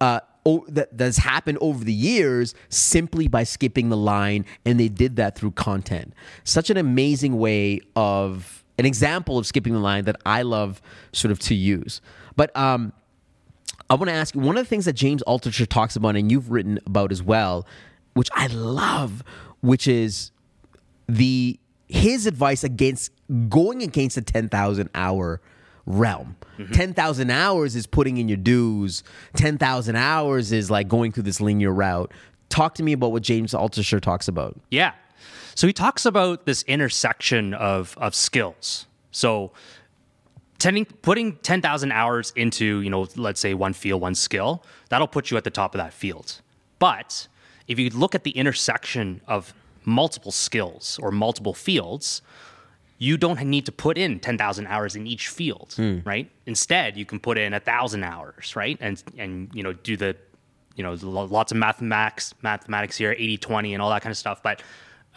uh, 0.00 0.20
o- 0.46 0.64
that 0.68 0.88
has 0.98 1.16
happened 1.18 1.58
over 1.60 1.84
the 1.84 1.92
years 1.92 2.54
simply 2.68 3.28
by 3.28 3.44
skipping 3.44 3.88
the 3.90 3.96
line, 3.96 4.46
and 4.64 4.80
they 4.80 4.88
did 4.88 5.16
that 5.16 5.36
through 5.36 5.50
content. 5.52 6.14
Such 6.44 6.70
an 6.70 6.76
amazing 6.78 7.38
way 7.38 7.80
of 7.94 8.59
an 8.80 8.86
example 8.86 9.38
of 9.38 9.46
skipping 9.46 9.74
the 9.74 9.78
line 9.78 10.04
that 10.04 10.16
I 10.24 10.42
love 10.42 10.80
sort 11.12 11.30
of 11.30 11.38
to 11.40 11.54
use. 11.54 12.00
But 12.34 12.56
um, 12.56 12.92
I 13.90 13.94
want 13.94 14.08
to 14.08 14.14
ask 14.14 14.34
you 14.34 14.40
one 14.40 14.56
of 14.56 14.64
the 14.64 14.68
things 14.68 14.86
that 14.86 14.94
James 14.94 15.22
Altucher 15.26 15.66
talks 15.68 15.96
about, 15.96 16.16
and 16.16 16.32
you've 16.32 16.50
written 16.50 16.78
about 16.86 17.12
as 17.12 17.22
well, 17.22 17.66
which 18.14 18.30
I 18.32 18.46
love, 18.46 19.22
which 19.60 19.86
is 19.86 20.32
the 21.06 21.60
his 21.88 22.26
advice 22.26 22.64
against 22.64 23.12
going 23.48 23.82
against 23.82 24.14
the 24.14 24.22
10,000 24.22 24.88
hour 24.94 25.40
realm. 25.86 26.36
10,000 26.72 27.30
hours 27.30 27.74
is 27.74 27.86
putting 27.86 28.16
in 28.16 28.28
your 28.28 28.36
dues. 28.36 29.02
10,000 29.36 29.96
hours 29.96 30.52
is 30.52 30.70
like 30.70 30.88
going 30.88 31.10
through 31.12 31.24
this 31.24 31.40
linear 31.40 31.72
route. 31.72 32.12
Talk 32.48 32.74
to 32.76 32.82
me 32.82 32.92
about 32.92 33.12
what 33.12 33.22
James 33.22 33.52
Altucher 33.52 34.00
talks 34.00 34.28
about. 34.28 34.58
Yeah. 34.70 34.92
So 35.54 35.66
he 35.66 35.72
talks 35.72 36.04
about 36.06 36.46
this 36.46 36.62
intersection 36.64 37.54
of 37.54 37.96
of 37.98 38.14
skills. 38.14 38.86
So 39.10 39.52
tending, 40.60 40.84
putting 40.84 41.36
10,000 41.36 41.90
hours 41.90 42.32
into, 42.36 42.80
you 42.82 42.90
know, 42.90 43.08
let's 43.16 43.40
say 43.40 43.54
one 43.54 43.72
field, 43.72 44.00
one 44.00 44.14
skill, 44.14 44.62
that'll 44.88 45.08
put 45.08 45.30
you 45.30 45.36
at 45.36 45.42
the 45.42 45.50
top 45.50 45.74
of 45.74 45.80
that 45.80 45.92
field. 45.92 46.40
But 46.78 47.26
if 47.66 47.78
you 47.78 47.90
look 47.90 48.14
at 48.14 48.22
the 48.22 48.30
intersection 48.30 49.20
of 49.26 49.52
multiple 49.84 50.30
skills 50.30 51.00
or 51.02 51.10
multiple 51.10 51.54
fields, 51.54 52.22
you 52.98 53.16
don't 53.16 53.40
need 53.42 53.64
to 53.66 53.72
put 53.72 53.96
in 53.96 54.20
10,000 54.20 54.66
hours 54.66 54.94
in 54.94 55.06
each 55.06 55.28
field, 55.28 55.72
hmm. 55.74 56.00
right? 56.04 56.30
Instead, 56.46 56.96
you 56.96 57.06
can 57.06 57.18
put 57.18 57.38
in 57.38 57.52
1,000 57.52 58.04
hours, 58.04 58.54
right? 58.54 58.76
And 58.80 59.02
and 59.16 59.50
you 59.54 59.62
know, 59.62 59.72
do 59.72 59.96
the 59.96 60.16
you 60.76 60.84
know, 60.84 60.94
lots 61.02 61.50
of 61.50 61.58
mathematics, 61.58 62.34
mathematics 62.42 62.96
here, 62.96 63.12
80 63.12 63.38
20 63.38 63.74
and 63.74 63.82
all 63.82 63.90
that 63.90 64.02
kind 64.02 64.10
of 64.10 64.16
stuff. 64.16 64.42
But 64.42 64.62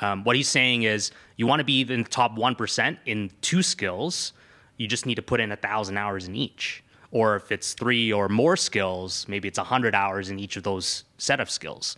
um, 0.02 0.24
what 0.24 0.36
he's 0.36 0.50
saying 0.50 0.84
is 0.84 1.12
you 1.38 1.48
want 1.48 1.60
to 1.60 1.64
be 1.64 1.82
in 1.82 2.04
the 2.04 2.10
top 2.10 2.36
1% 2.36 2.98
in 3.06 3.32
two 3.42 3.62
skills, 3.62 4.34
you 4.78 4.88
just 4.88 5.06
need 5.06 5.16
to 5.16 5.22
put 5.22 5.40
in 5.40 5.52
a 5.52 5.56
thousand 5.56 5.98
hours 5.98 6.28
in 6.28 6.36
each. 6.36 6.84
Or 7.12 7.36
if 7.36 7.52
it's 7.52 7.74
three 7.74 8.12
or 8.12 8.28
more 8.28 8.58
skills, 8.58 9.28
maybe 9.28 9.48
it's 9.48 9.60
100 9.60 9.94
hours 9.94 10.30
in 10.30 10.40
each 10.40 10.58
of 10.58 10.64
those 10.64 11.04
set 11.20 11.40
of 11.40 11.50
skills. 11.50 11.96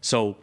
So 0.00 0.36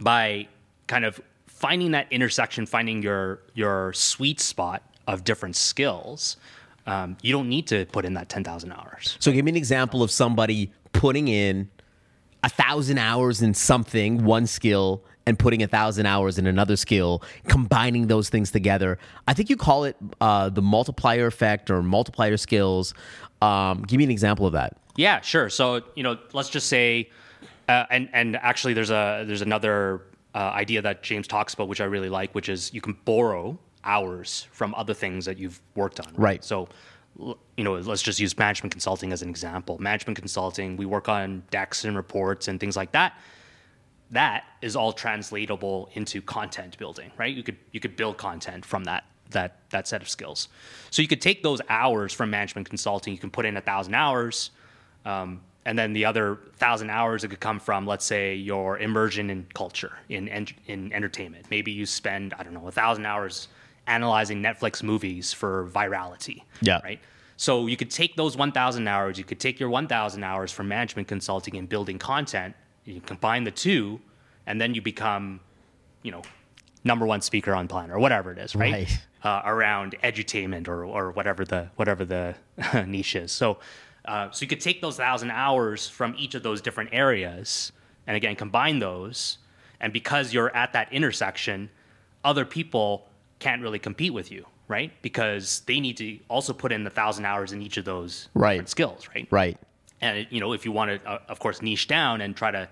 by 0.00 0.48
kind 0.86 1.04
of 1.04 1.20
finding 1.46 1.92
that 1.92 2.06
intersection, 2.10 2.66
finding 2.66 3.02
your 3.02 3.40
your 3.54 3.92
sweet 3.92 4.40
spot 4.40 4.82
of 5.06 5.24
different 5.24 5.56
skills, 5.56 6.38
um, 6.86 7.16
you 7.22 7.32
don't 7.32 7.48
need 7.48 7.66
to 7.68 7.86
put 7.86 8.04
in 8.04 8.14
that 8.14 8.28
10,000 8.28 8.72
hours. 8.72 9.16
So 9.20 9.30
give 9.30 9.44
me 9.44 9.50
an 9.50 9.56
example 9.56 10.02
of 10.02 10.10
somebody 10.10 10.72
putting 10.92 11.28
in 11.28 11.70
a 12.44 12.48
thousand 12.50 12.98
hours 12.98 13.40
in 13.40 13.54
something, 13.54 14.22
one 14.24 14.46
skill, 14.46 15.02
and 15.26 15.38
putting 15.38 15.62
a 15.62 15.66
thousand 15.66 16.04
hours 16.04 16.38
in 16.38 16.46
another 16.46 16.76
skill, 16.76 17.22
combining 17.48 18.06
those 18.06 18.28
things 18.28 18.50
together. 18.50 18.98
I 19.26 19.32
think 19.32 19.48
you 19.48 19.56
call 19.56 19.84
it 19.84 19.96
uh, 20.20 20.50
the 20.50 20.60
multiplier 20.60 21.26
effect 21.26 21.70
or 21.70 21.82
multiplier 21.82 22.36
skills. 22.36 22.92
Um, 23.40 23.82
give 23.82 23.96
me 23.96 24.04
an 24.04 24.10
example 24.10 24.46
of 24.46 24.52
that. 24.52 24.76
Yeah, 24.96 25.22
sure. 25.22 25.48
So 25.48 25.80
you 25.94 26.02
know, 26.02 26.18
let's 26.34 26.50
just 26.50 26.68
say, 26.68 27.08
uh, 27.66 27.86
and 27.90 28.10
and 28.12 28.36
actually, 28.36 28.74
there's 28.74 28.90
a 28.90 29.24
there's 29.26 29.42
another 29.42 30.02
uh, 30.34 30.38
idea 30.38 30.82
that 30.82 31.02
James 31.02 31.26
talks 31.26 31.54
about, 31.54 31.68
which 31.68 31.80
I 31.80 31.84
really 31.84 32.10
like, 32.10 32.34
which 32.34 32.50
is 32.50 32.72
you 32.74 32.82
can 32.82 32.96
borrow 33.06 33.58
hours 33.84 34.46
from 34.52 34.74
other 34.74 34.94
things 34.94 35.24
that 35.24 35.38
you've 35.38 35.60
worked 35.74 35.98
on. 36.00 36.12
Right. 36.16 36.44
So, 36.44 36.60
l- 36.60 36.68
you 37.18 37.64
know, 37.64 37.74
let's 37.74 38.02
just 38.02 38.18
use 38.18 38.36
management 38.36 38.72
consulting 38.72 39.12
as 39.12 39.22
an 39.22 39.28
example. 39.28 39.78
Management 39.78 40.18
consulting, 40.18 40.76
we 40.76 40.86
work 40.86 41.08
on 41.08 41.42
decks 41.50 41.84
and 41.84 41.96
reports 41.96 42.48
and 42.48 42.58
things 42.58 42.76
like 42.76 42.92
that. 42.92 43.18
That 44.10 44.44
is 44.62 44.76
all 44.76 44.92
translatable 44.92 45.90
into 45.94 46.20
content 46.20 46.76
building, 46.78 47.10
right? 47.16 47.34
You 47.34 47.42
could 47.42 47.56
you 47.72 47.80
could 47.80 47.96
build 47.96 48.16
content 48.16 48.64
from 48.64 48.84
that 48.84 49.04
that 49.30 49.60
that 49.70 49.88
set 49.88 50.02
of 50.02 50.08
skills. 50.08 50.48
So 50.90 51.02
you 51.02 51.08
could 51.08 51.20
take 51.20 51.42
those 51.42 51.60
hours 51.68 52.12
from 52.12 52.30
management 52.30 52.68
consulting. 52.68 53.12
You 53.12 53.18
can 53.18 53.30
put 53.30 53.46
in 53.46 53.56
a 53.56 53.60
thousand 53.60 53.94
hours 53.94 54.50
um, 55.04 55.40
and 55.66 55.78
then 55.78 55.92
the 55.92 56.04
other 56.04 56.38
thousand 56.56 56.90
hours 56.90 57.24
it 57.24 57.28
could 57.28 57.40
come 57.40 57.58
from, 57.58 57.86
let's 57.86 58.04
say, 58.04 58.34
your 58.34 58.78
immersion 58.78 59.30
in 59.30 59.46
culture, 59.54 59.92
in 60.08 60.28
in 60.66 60.92
entertainment. 60.92 61.46
Maybe 61.50 61.72
you 61.72 61.86
spend 61.86 62.34
I 62.34 62.42
don't 62.42 62.54
know 62.54 62.66
a 62.68 62.72
thousand 62.72 63.06
hours 63.06 63.48
analyzing 63.86 64.42
Netflix 64.42 64.82
movies 64.82 65.32
for 65.32 65.68
virality. 65.68 66.42
Yeah. 66.60 66.80
Right. 66.82 67.00
So 67.36 67.66
you 67.66 67.76
could 67.76 67.90
take 67.90 68.16
those 68.16 68.36
1,000 68.36 68.86
hours, 68.86 69.18
you 69.18 69.24
could 69.24 69.40
take 69.40 69.58
your 69.58 69.68
1,000 69.68 70.22
hours 70.22 70.52
from 70.52 70.68
management 70.68 71.08
consulting 71.08 71.56
and 71.56 71.68
building 71.68 71.98
content, 71.98 72.54
you 72.84 73.00
combine 73.00 73.44
the 73.44 73.50
two, 73.50 74.00
and 74.46 74.60
then 74.60 74.74
you 74.74 74.82
become, 74.82 75.40
you 76.02 76.12
know, 76.12 76.22
number 76.84 77.06
one 77.06 77.22
speaker 77.22 77.54
on 77.54 77.66
planet 77.66 77.90
or 77.90 77.98
whatever 77.98 78.30
it 78.30 78.38
is, 78.38 78.54
right? 78.54 78.72
Right. 78.72 79.00
Uh, 79.22 79.42
around 79.46 79.96
edutainment 80.04 80.68
or, 80.68 80.84
or 80.84 81.10
whatever 81.10 81.46
the 81.46 81.70
whatever 81.76 82.04
the 82.04 82.34
niche 82.86 83.16
is. 83.16 83.32
So, 83.32 83.58
uh, 84.04 84.30
so 84.30 84.42
you 84.42 84.48
could 84.48 84.60
take 84.60 84.82
those 84.82 84.98
thousand 84.98 85.30
hours 85.30 85.88
from 85.88 86.14
each 86.18 86.34
of 86.34 86.42
those 86.42 86.60
different 86.60 86.90
areas, 86.92 87.72
and 88.06 88.18
again 88.18 88.36
combine 88.36 88.80
those, 88.80 89.38
and 89.80 89.94
because 89.94 90.34
you're 90.34 90.54
at 90.54 90.74
that 90.74 90.92
intersection, 90.92 91.70
other 92.22 92.44
people 92.44 93.08
can't 93.38 93.62
really 93.62 93.78
compete 93.78 94.12
with 94.14 94.30
you, 94.30 94.46
right? 94.68 94.92
Because 95.02 95.60
they 95.66 95.80
need 95.80 95.96
to 95.98 96.18
also 96.28 96.52
put 96.52 96.72
in 96.72 96.84
the 96.84 96.90
thousand 96.90 97.24
hours 97.24 97.52
in 97.52 97.62
each 97.62 97.76
of 97.76 97.84
those 97.84 98.28
Right. 98.34 98.54
different 98.54 98.68
skills, 98.70 99.08
right? 99.14 99.26
Right. 99.30 99.58
And 100.00 100.26
you 100.30 100.40
know, 100.40 100.52
if 100.52 100.64
you 100.64 100.72
want 100.72 101.02
to, 101.02 101.08
uh, 101.08 101.18
of 101.28 101.38
course, 101.38 101.62
niche 101.62 101.88
down 101.88 102.20
and 102.20 102.36
try 102.36 102.50
to 102.50 102.68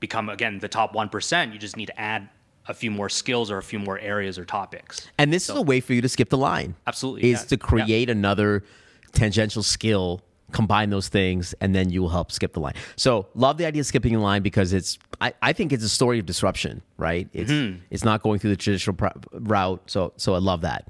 become 0.00 0.28
again 0.28 0.58
the 0.58 0.68
top 0.68 0.94
one 0.94 1.08
percent, 1.08 1.52
you 1.52 1.58
just 1.58 1.76
need 1.76 1.86
to 1.86 2.00
add 2.00 2.28
a 2.66 2.74
few 2.74 2.90
more 2.90 3.08
skills 3.10 3.50
or 3.50 3.58
a 3.58 3.62
few 3.62 3.78
more 3.78 3.98
areas 3.98 4.38
or 4.38 4.44
topics. 4.44 5.06
And 5.18 5.32
this 5.32 5.48
is 5.50 5.56
a 5.56 5.62
way 5.62 5.80
for 5.80 5.92
you 5.92 6.00
to 6.00 6.08
skip 6.08 6.30
the 6.30 6.38
line. 6.38 6.74
Absolutely, 6.86 7.30
Is 7.30 7.42
yeah. 7.42 7.46
to 7.48 7.56
create 7.58 8.08
another 8.08 8.64
tangential 9.12 9.62
skill, 9.62 10.22
combine 10.54 10.88
those 10.90 11.08
things, 11.08 11.54
and 11.60 11.74
then 11.74 11.90
you 11.90 12.00
will 12.02 12.08
help 12.18 12.32
skip 12.32 12.52
the 12.54 12.60
line. 12.60 12.74
So 12.96 13.26
love 13.34 13.58
the 13.58 13.66
idea 13.66 13.80
of 13.80 13.86
skipping 13.86 14.12
the 14.14 14.20
line 14.20 14.42
because 14.42 14.72
it's 14.72 14.98
I, 15.20 15.34
I 15.42 15.52
think 15.52 15.72
it's 15.72 15.84
a 15.84 15.88
story 16.00 16.18
of 16.18 16.26
disruption, 16.26 16.80
right? 16.96 17.28
It's 17.32 17.50
Mm-hmm. 17.50 17.80
it's 17.90 18.04
not 18.04 18.22
going 18.22 18.38
through 18.38 18.50
the 18.56 18.56
traditional 18.64 18.96
pro- 18.96 19.20
route. 19.32 19.82
So 19.86 20.12
so 20.16 20.34
I 20.34 20.38
love 20.38 20.60
that. 20.62 20.82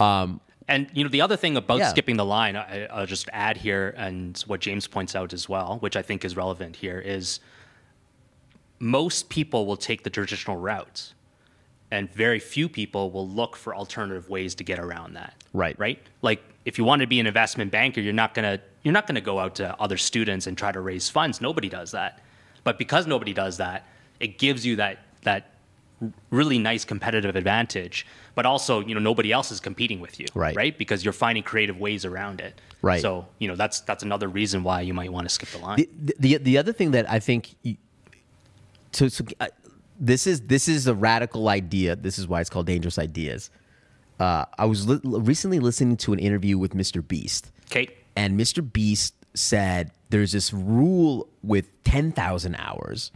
Um, 0.00 0.40
And 0.68 0.88
you 0.94 1.02
know, 1.04 1.10
the 1.10 1.20
other 1.26 1.36
thing 1.36 1.56
about 1.56 1.78
Yeah. 1.78 1.90
skipping 1.90 2.16
the 2.16 2.24
line, 2.38 2.54
I, 2.56 2.86
I'll 2.86 3.06
just 3.16 3.28
add 3.32 3.56
here, 3.66 3.94
and 3.96 4.38
what 4.46 4.60
James 4.66 4.86
points 4.88 5.14
out 5.14 5.32
as 5.32 5.48
well, 5.48 5.76
which 5.80 5.96
I 5.96 6.02
think 6.02 6.24
is 6.24 6.34
relevant 6.36 6.76
here, 6.76 6.98
is 7.16 7.40
most 8.78 9.28
people 9.28 9.66
will 9.66 9.76
take 9.76 10.02
the 10.04 10.10
traditional 10.10 10.56
route, 10.56 11.12
and 11.90 12.10
very 12.14 12.38
few 12.38 12.68
people 12.68 13.10
will 13.10 13.28
look 13.28 13.56
for 13.56 13.74
alternative 13.74 14.28
ways 14.30 14.54
to 14.54 14.64
get 14.64 14.78
around 14.78 15.14
that. 15.14 15.34
Right. 15.52 15.76
Right. 15.78 15.98
Like 16.22 16.40
if 16.64 16.78
you 16.78 16.84
want 16.84 17.00
to 17.02 17.06
be 17.08 17.18
an 17.20 17.26
investment 17.26 17.70
banker, 17.70 18.00
you're 18.00 18.12
not 18.24 18.32
gonna 18.34 18.58
you're 18.82 18.92
not 18.94 19.06
gonna 19.06 19.20
go 19.20 19.38
out 19.38 19.54
to 19.56 19.78
other 19.80 19.96
students 19.96 20.46
and 20.46 20.56
try 20.56 20.72
to 20.72 20.80
raise 20.80 21.08
funds. 21.08 21.40
Nobody 21.40 21.68
does 21.68 21.90
that. 21.92 22.20
But 22.64 22.78
because 22.78 23.06
nobody 23.06 23.32
does 23.32 23.56
that, 23.58 23.86
it 24.20 24.38
gives 24.38 24.64
you 24.66 24.76
that 24.76 24.98
that 25.22 25.54
really 26.30 26.58
nice 26.58 26.84
competitive 26.84 27.36
advantage. 27.36 28.06
But 28.34 28.46
also, 28.46 28.80
you 28.80 28.94
know, 28.94 29.00
nobody 29.00 29.32
else 29.32 29.50
is 29.50 29.60
competing 29.60 30.00
with 30.00 30.18
you. 30.18 30.26
Right. 30.34 30.56
Right. 30.56 30.78
Because 30.78 31.04
you're 31.04 31.12
finding 31.12 31.42
creative 31.42 31.78
ways 31.78 32.04
around 32.04 32.40
it. 32.40 32.58
Right. 32.82 33.02
So 33.02 33.26
you 33.38 33.48
know 33.48 33.56
that's 33.56 33.80
that's 33.80 34.02
another 34.02 34.28
reason 34.28 34.62
why 34.62 34.80
you 34.82 34.94
might 34.94 35.12
want 35.12 35.26
to 35.28 35.34
skip 35.34 35.50
the 35.50 35.58
line. 35.58 35.76
the, 35.76 36.16
the 36.18 36.36
the 36.38 36.58
other 36.58 36.72
thing 36.72 36.92
that 36.92 37.10
I 37.10 37.18
think 37.18 37.54
y- 37.64 37.76
so, 38.92 39.08
so 39.08 39.24
uh, 39.40 39.48
this 39.98 40.26
is 40.26 40.40
this 40.42 40.68
is 40.68 40.86
a 40.86 40.94
radical 40.94 41.48
idea. 41.48 41.96
This 41.96 42.18
is 42.18 42.26
why 42.26 42.40
it's 42.40 42.48
called 42.50 42.66
dangerous 42.66 42.98
ideas. 42.98 43.50
Uh, 44.18 44.44
I 44.58 44.64
was 44.66 44.86
li- 44.88 45.00
recently 45.04 45.60
listening 45.60 45.96
to 45.98 46.12
an 46.12 46.18
interview 46.18 46.58
with 46.58 46.74
Mr. 46.74 47.06
Beast, 47.06 47.50
okay. 47.70 47.88
And 48.16 48.38
Mr. 48.38 48.60
Beast 48.72 49.14
said 49.34 49.90
there's 50.10 50.32
this 50.32 50.52
rule 50.52 51.28
with 51.42 51.66
ten 51.84 52.12
thousand 52.12 52.56
hours 52.56 53.12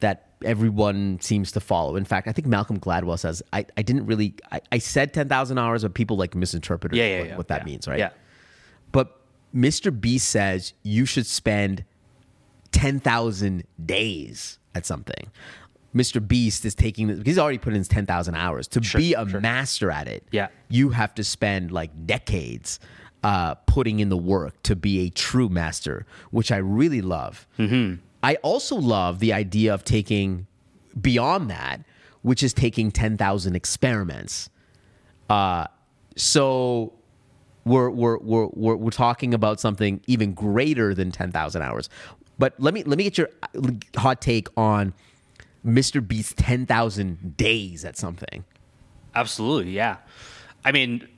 that 0.00 0.28
everyone 0.44 1.18
seems 1.20 1.52
to 1.52 1.60
follow. 1.60 1.96
In 1.96 2.04
fact, 2.04 2.28
I 2.28 2.32
think 2.32 2.46
Malcolm 2.46 2.78
Gladwell 2.78 3.18
says 3.18 3.42
I, 3.52 3.64
I 3.76 3.82
didn't 3.82 4.06
really 4.06 4.34
I, 4.52 4.60
I 4.72 4.78
said 4.78 5.14
ten 5.14 5.28
thousand 5.28 5.58
hours, 5.58 5.82
but 5.82 5.94
people 5.94 6.16
like 6.16 6.34
misinterpreted 6.34 6.98
Yeah, 6.98 7.06
yeah, 7.06 7.18
what, 7.20 7.28
yeah, 7.28 7.36
what 7.36 7.48
that 7.48 7.64
means, 7.64 7.86
right? 7.88 7.98
Yeah. 7.98 8.10
But 8.92 9.20
Mr. 9.54 9.98
Beast 9.98 10.28
says 10.28 10.72
you 10.82 11.06
should 11.06 11.26
spend 11.26 11.84
10,000 12.72 13.64
days 13.86 14.58
at 14.74 14.84
something. 14.84 15.30
Mr. 15.94 16.26
Beast 16.26 16.64
is 16.64 16.74
taking 16.74 17.06
this, 17.06 17.20
he's 17.24 17.38
already 17.38 17.58
put 17.58 17.72
in 17.72 17.78
his 17.78 17.86
10,000 17.88 18.34
hours. 18.34 18.66
To 18.68 18.80
be 18.80 19.14
a 19.14 19.24
master 19.24 19.92
at 19.92 20.08
it, 20.08 20.26
Yeah. 20.32 20.48
you 20.68 20.90
have 20.90 21.14
to 21.14 21.22
spend 21.24 21.70
like 21.70 21.90
decades 22.04 22.80
uh, 23.24 23.54
putting 23.66 23.98
in 24.00 24.08
the 24.10 24.16
work 24.16 24.62
to 24.62 24.76
be 24.76 25.00
a 25.06 25.10
true 25.10 25.48
master, 25.48 26.06
which 26.30 26.52
I 26.52 26.58
really 26.58 27.00
love. 27.00 27.46
Mm-hmm. 27.58 27.94
I 28.22 28.36
also 28.36 28.76
love 28.76 29.18
the 29.18 29.32
idea 29.32 29.74
of 29.74 29.82
taking 29.84 30.46
beyond 31.00 31.50
that, 31.50 31.80
which 32.22 32.42
is 32.42 32.52
taking 32.54 32.92
10,000 32.92 33.56
experiments. 33.56 34.48
Uh, 35.28 35.66
so 36.16 36.92
we're, 37.64 37.90
we're, 37.90 38.18
we're, 38.18 38.46
we're, 38.52 38.76
we're 38.76 38.90
talking 38.90 39.34
about 39.34 39.58
something 39.58 40.00
even 40.06 40.32
greater 40.34 40.94
than 40.94 41.10
10,000 41.10 41.62
hours. 41.62 41.88
But 42.38 42.54
let 42.58 42.74
me, 42.74 42.82
let 42.84 42.98
me 42.98 43.04
get 43.04 43.16
your 43.18 43.30
uh, 43.42 43.70
hot 43.96 44.20
take 44.20 44.48
on 44.56 44.92
Mr. 45.66 46.06
Beast's 46.06 46.34
10,000 46.36 47.36
days 47.38 47.84
at 47.86 47.96
something. 47.96 48.44
Absolutely, 49.14 49.72
yeah. 49.72 49.96
I 50.64 50.72
mean, 50.72 51.08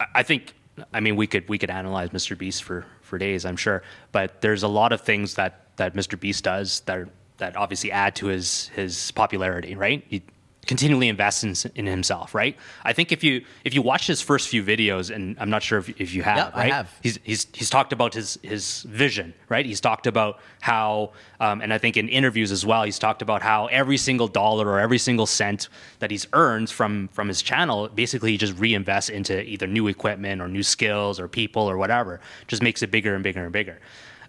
I- 0.00 0.06
I 0.16 0.22
think 0.22 0.54
I 0.92 1.00
mean 1.00 1.16
we 1.16 1.26
could 1.26 1.48
we 1.48 1.58
could 1.58 1.70
analyze 1.70 2.10
Mr. 2.10 2.36
Beast 2.36 2.62
for 2.64 2.86
for 3.02 3.18
days, 3.18 3.44
I'm 3.44 3.56
sure. 3.56 3.82
But 4.12 4.40
there's 4.40 4.62
a 4.62 4.68
lot 4.68 4.92
of 4.92 5.00
things 5.00 5.34
that 5.34 5.76
that 5.76 5.94
Mr. 5.94 6.18
Beast 6.18 6.44
does 6.44 6.80
that 6.80 6.96
are, 6.96 7.08
that 7.38 7.56
obviously 7.56 7.90
add 7.92 8.14
to 8.16 8.26
his 8.26 8.68
his 8.68 9.10
popularity, 9.12 9.74
right? 9.74 10.04
He 10.08 10.22
continually 10.64 11.08
invests 11.08 11.44
in, 11.44 11.54
in 11.74 11.86
himself, 11.86 12.34
right? 12.34 12.56
I 12.84 12.92
think 12.92 13.12
if 13.12 13.22
you 13.24 13.44
if 13.64 13.74
you 13.74 13.82
watch 13.82 14.06
his 14.06 14.20
first 14.20 14.48
few 14.48 14.62
videos, 14.62 15.14
and 15.14 15.36
I'm 15.38 15.50
not 15.50 15.62
sure 15.62 15.78
if, 15.78 15.88
if 16.00 16.14
you 16.14 16.22
have, 16.22 16.54
I 16.54 16.58
right? 16.58 16.72
have. 16.72 16.98
He's 17.02 17.18
he's 17.22 17.46
he's 17.52 17.70
talked 17.70 17.92
about 17.92 18.14
his 18.14 18.38
his 18.42 18.82
vision, 18.82 19.34
right? 19.48 19.64
He's 19.64 19.80
talked 19.80 20.06
about 20.06 20.40
how, 20.60 21.12
um, 21.40 21.60
and 21.60 21.72
I 21.72 21.78
think 21.78 21.96
in 21.96 22.08
interviews 22.08 22.52
as 22.52 22.64
well, 22.64 22.82
he's 22.84 22.98
talked 22.98 23.22
about 23.22 23.42
how 23.42 23.66
every 23.66 23.96
single 23.96 24.28
dollar 24.28 24.68
or 24.68 24.80
every 24.80 24.98
single 24.98 25.26
cent 25.26 25.68
that 25.98 26.10
he's 26.10 26.26
earned 26.32 26.70
from 26.70 27.08
from 27.08 27.28
his 27.28 27.42
channel, 27.42 27.88
basically 27.88 28.32
he 28.32 28.38
just 28.38 28.54
reinvests 28.54 29.10
into 29.10 29.42
either 29.42 29.66
new 29.66 29.88
equipment 29.88 30.40
or 30.40 30.48
new 30.48 30.62
skills 30.62 31.20
or 31.20 31.28
people 31.28 31.62
or 31.62 31.76
whatever. 31.76 32.20
Just 32.46 32.62
makes 32.62 32.82
it 32.82 32.90
bigger 32.90 33.14
and 33.14 33.22
bigger 33.22 33.44
and 33.44 33.52
bigger. 33.52 33.80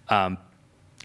Um, 0.08 0.38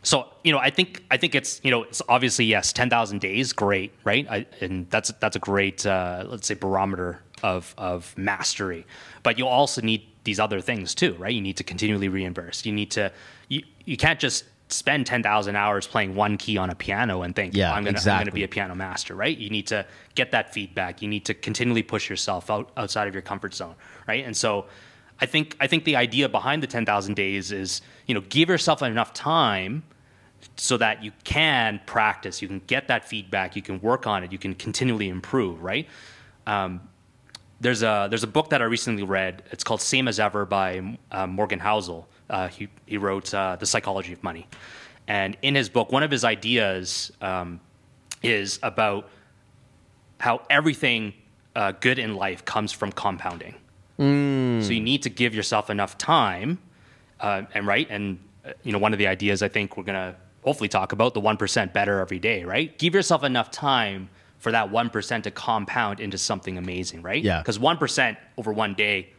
so 0.03 0.27
you 0.43 0.51
know, 0.51 0.58
I 0.58 0.70
think 0.72 1.03
I 1.12 1.17
think 1.17 1.36
it's 1.36 1.62
you 1.63 1.72
know 1.72 1.84
it's 1.84 2.01
obviously 2.10 2.46
yes, 2.46 2.74
ten 2.74 2.89
thousand 2.89 3.22
days, 3.22 3.53
great, 3.53 3.93
right? 4.03 4.27
I, 4.29 4.46
and 4.60 4.89
that's 4.89 5.12
that's 5.20 5.36
a 5.36 5.39
great 5.39 5.86
uh, 5.86 6.25
let's 6.27 6.48
say 6.48 6.55
barometer 6.55 7.22
of 7.43 7.74
of 7.77 8.17
mastery. 8.17 8.86
But 9.24 9.38
you 9.38 9.48
also 9.48 9.81
need 9.81 10.08
these 10.24 10.39
other 10.39 10.62
things 10.62 10.96
too, 10.96 11.13
right? 11.15 11.34
You 11.34 11.41
need 11.41 11.58
to 11.58 11.63
continually 11.63 12.08
reinvest. 12.08 12.65
You 12.65 12.72
need 12.72 12.91
to 12.91 13.12
you 13.48 13.63
you 13.86 13.98
can't 13.98 14.20
just 14.20 14.46
spend 14.70 15.05
ten 15.05 15.22
thousand 15.22 15.55
hours 15.55 15.86
playing 15.86 16.15
one 16.15 16.38
key 16.38 16.58
on 16.58 16.72
a 16.72 16.75
piano 16.75 17.22
and 17.22 17.36
think, 17.36 17.55
Yeah, 17.55 17.70
I'm 17.70 17.84
gonna 17.84 17.89
I'm 17.89 17.96
exactly. 17.96 18.25
gonna 18.25 18.36
be 18.36 18.43
a 18.43 18.48
piano 18.48 18.74
master, 18.74 19.13
right? 19.13 19.38
You 19.38 19.51
need 19.51 19.67
to 19.67 19.86
get 20.15 20.31
that 20.31 20.51
feedback. 20.51 21.03
You 21.03 21.10
need 21.10 21.25
to 21.25 21.36
continually 21.36 21.84
push 21.84 22.10
yourself 22.10 22.50
out 22.50 22.72
outside 22.75 23.08
of 23.08 23.13
your 23.13 23.22
comfort 23.22 23.53
zone, 23.53 23.75
right? 24.08 24.25
And 24.25 24.36
so. 24.36 24.65
I 25.24 25.27
think 25.27 25.55
I 25.60 25.67
think 25.67 25.84
the 25.84 25.98
idea 25.98 26.27
behind 26.27 26.63
the 26.63 26.67
10,000 26.67 27.15
days 27.15 27.51
is, 27.51 27.84
you 28.08 28.15
know, 28.15 28.22
give 28.22 28.50
yourself 28.50 28.81
enough 28.81 29.13
time 29.13 29.84
so 30.55 30.77
that 30.77 31.03
you 31.03 31.12
can 31.24 31.79
practice, 31.86 32.41
you 32.41 32.48
can 32.48 32.62
get 32.67 32.88
that 32.88 33.08
feedback, 33.08 33.55
you 33.55 33.62
can 33.62 33.79
work 33.81 34.08
on 34.08 34.24
it, 34.24 34.31
you 34.31 34.38
can 34.38 34.55
continually 34.55 35.08
improve, 35.08 35.62
right? 35.62 35.88
Um, 36.48 36.81
there's 37.60 37.84
a 37.84 38.08
there's 38.10 38.24
a 38.24 38.27
book 38.27 38.50
that 38.50 38.62
I 38.62 38.65
recently 38.65 39.03
read. 39.03 39.43
It's 39.51 39.63
called 39.63 39.81
Same 39.81 40.08
as 40.08 40.20
Ever 40.20 40.46
by 40.46 40.98
uh, 41.12 41.27
Morgan 41.27 41.60
Housel. 41.60 42.05
Uh, 42.27 42.48
he 42.48 42.67
he 42.88 42.98
wrote 42.98 43.31
uh, 43.34 43.55
The 43.58 43.67
Psychology 43.67 44.13
of 44.13 44.24
Money, 44.24 44.48
and 45.08 45.38
in 45.43 45.53
his 45.53 45.70
book, 45.70 45.91
one 45.91 46.01
of 46.01 46.10
his 46.10 46.24
ideas 46.24 47.12
um, 47.22 47.60
is 48.24 48.60
about 48.63 49.10
how 50.20 50.41
everything 50.50 51.13
uh, 51.55 51.74
good 51.74 52.00
in 52.00 52.15
life 52.15 52.46
comes 52.46 52.72
from 52.72 52.91
compounding. 52.91 53.55
So 54.63 54.72
you 54.74 54.81
need 54.81 55.03
to 55.03 55.10
give 55.10 55.36
yourself 55.36 55.70
enough 55.70 55.98
time, 56.00 56.58
uh, 57.21 57.43
and 57.53 57.65
right, 57.67 57.87
and 57.89 58.19
uh, 58.45 58.51
you 58.63 58.71
know 58.71 58.77
one 58.79 58.93
of 58.93 58.99
the 58.99 59.07
ideas 59.07 59.41
I 59.43 59.47
think 59.47 59.77
we're 59.77 59.83
gonna 59.83 60.15
hopefully 60.43 60.69
talk 60.69 60.91
about 60.91 61.13
the 61.13 61.19
one 61.19 61.37
percent 61.37 61.73
better 61.73 61.99
every 61.99 62.19
day, 62.19 62.43
right? 62.43 62.77
Give 62.77 62.93
yourself 62.93 63.23
enough 63.23 63.51
time 63.51 64.09
for 64.39 64.51
that 64.51 64.71
one 64.71 64.89
percent 64.89 65.23
to 65.25 65.31
compound 65.31 65.99
into 65.99 66.17
something 66.17 66.57
amazing, 66.57 67.01
right? 67.03 67.23
Yeah. 67.23 67.39
Because 67.39 67.59
one 67.59 67.77
percent 67.77 68.17
over 68.37 68.51
one 68.51 68.73
day, 68.73 69.09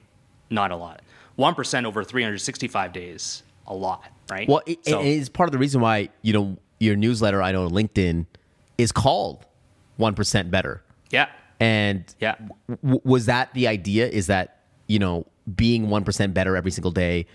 not 0.50 0.71
a 0.73 0.76
lot. 0.76 1.00
One 1.37 1.54
percent 1.54 1.87
over 1.87 2.02
three 2.04 2.23
hundred 2.23 2.38
sixty-five 2.40 2.92
days, 2.92 3.42
a 3.66 3.75
lot, 3.75 4.04
right? 4.30 4.49
Well, 4.49 4.62
it, 4.66 4.85
So- 4.87 5.00
it 5.00 5.06
is 5.06 5.28
part 5.28 5.49
of 5.49 5.52
the 5.52 5.59
reason 5.59 5.80
why, 5.80 6.09
you 6.23 6.32
know, 6.32 6.56
your 6.80 6.97
newsletter, 6.97 7.40
I 7.40 7.52
know 7.52 7.68
LinkedIn, 7.68 8.26
is 8.76 8.90
called 8.90 9.47
1% 10.00 10.50
Better. 10.50 10.82
yeah, 11.11 11.28
And 11.61 12.04
Yeah. 12.18 12.35
w- 12.82 13.00
was 13.04 13.26
that 13.26 13.54
the 13.54 13.68
idea? 13.68 14.09
Is 14.09 14.26
that, 14.26 14.59
you 14.88 14.99
know, 14.99 15.26
being 15.54 15.87
1% 15.87 16.35
better 16.35 16.56
every 16.56 16.73
single 16.73 16.90
day 16.90 17.26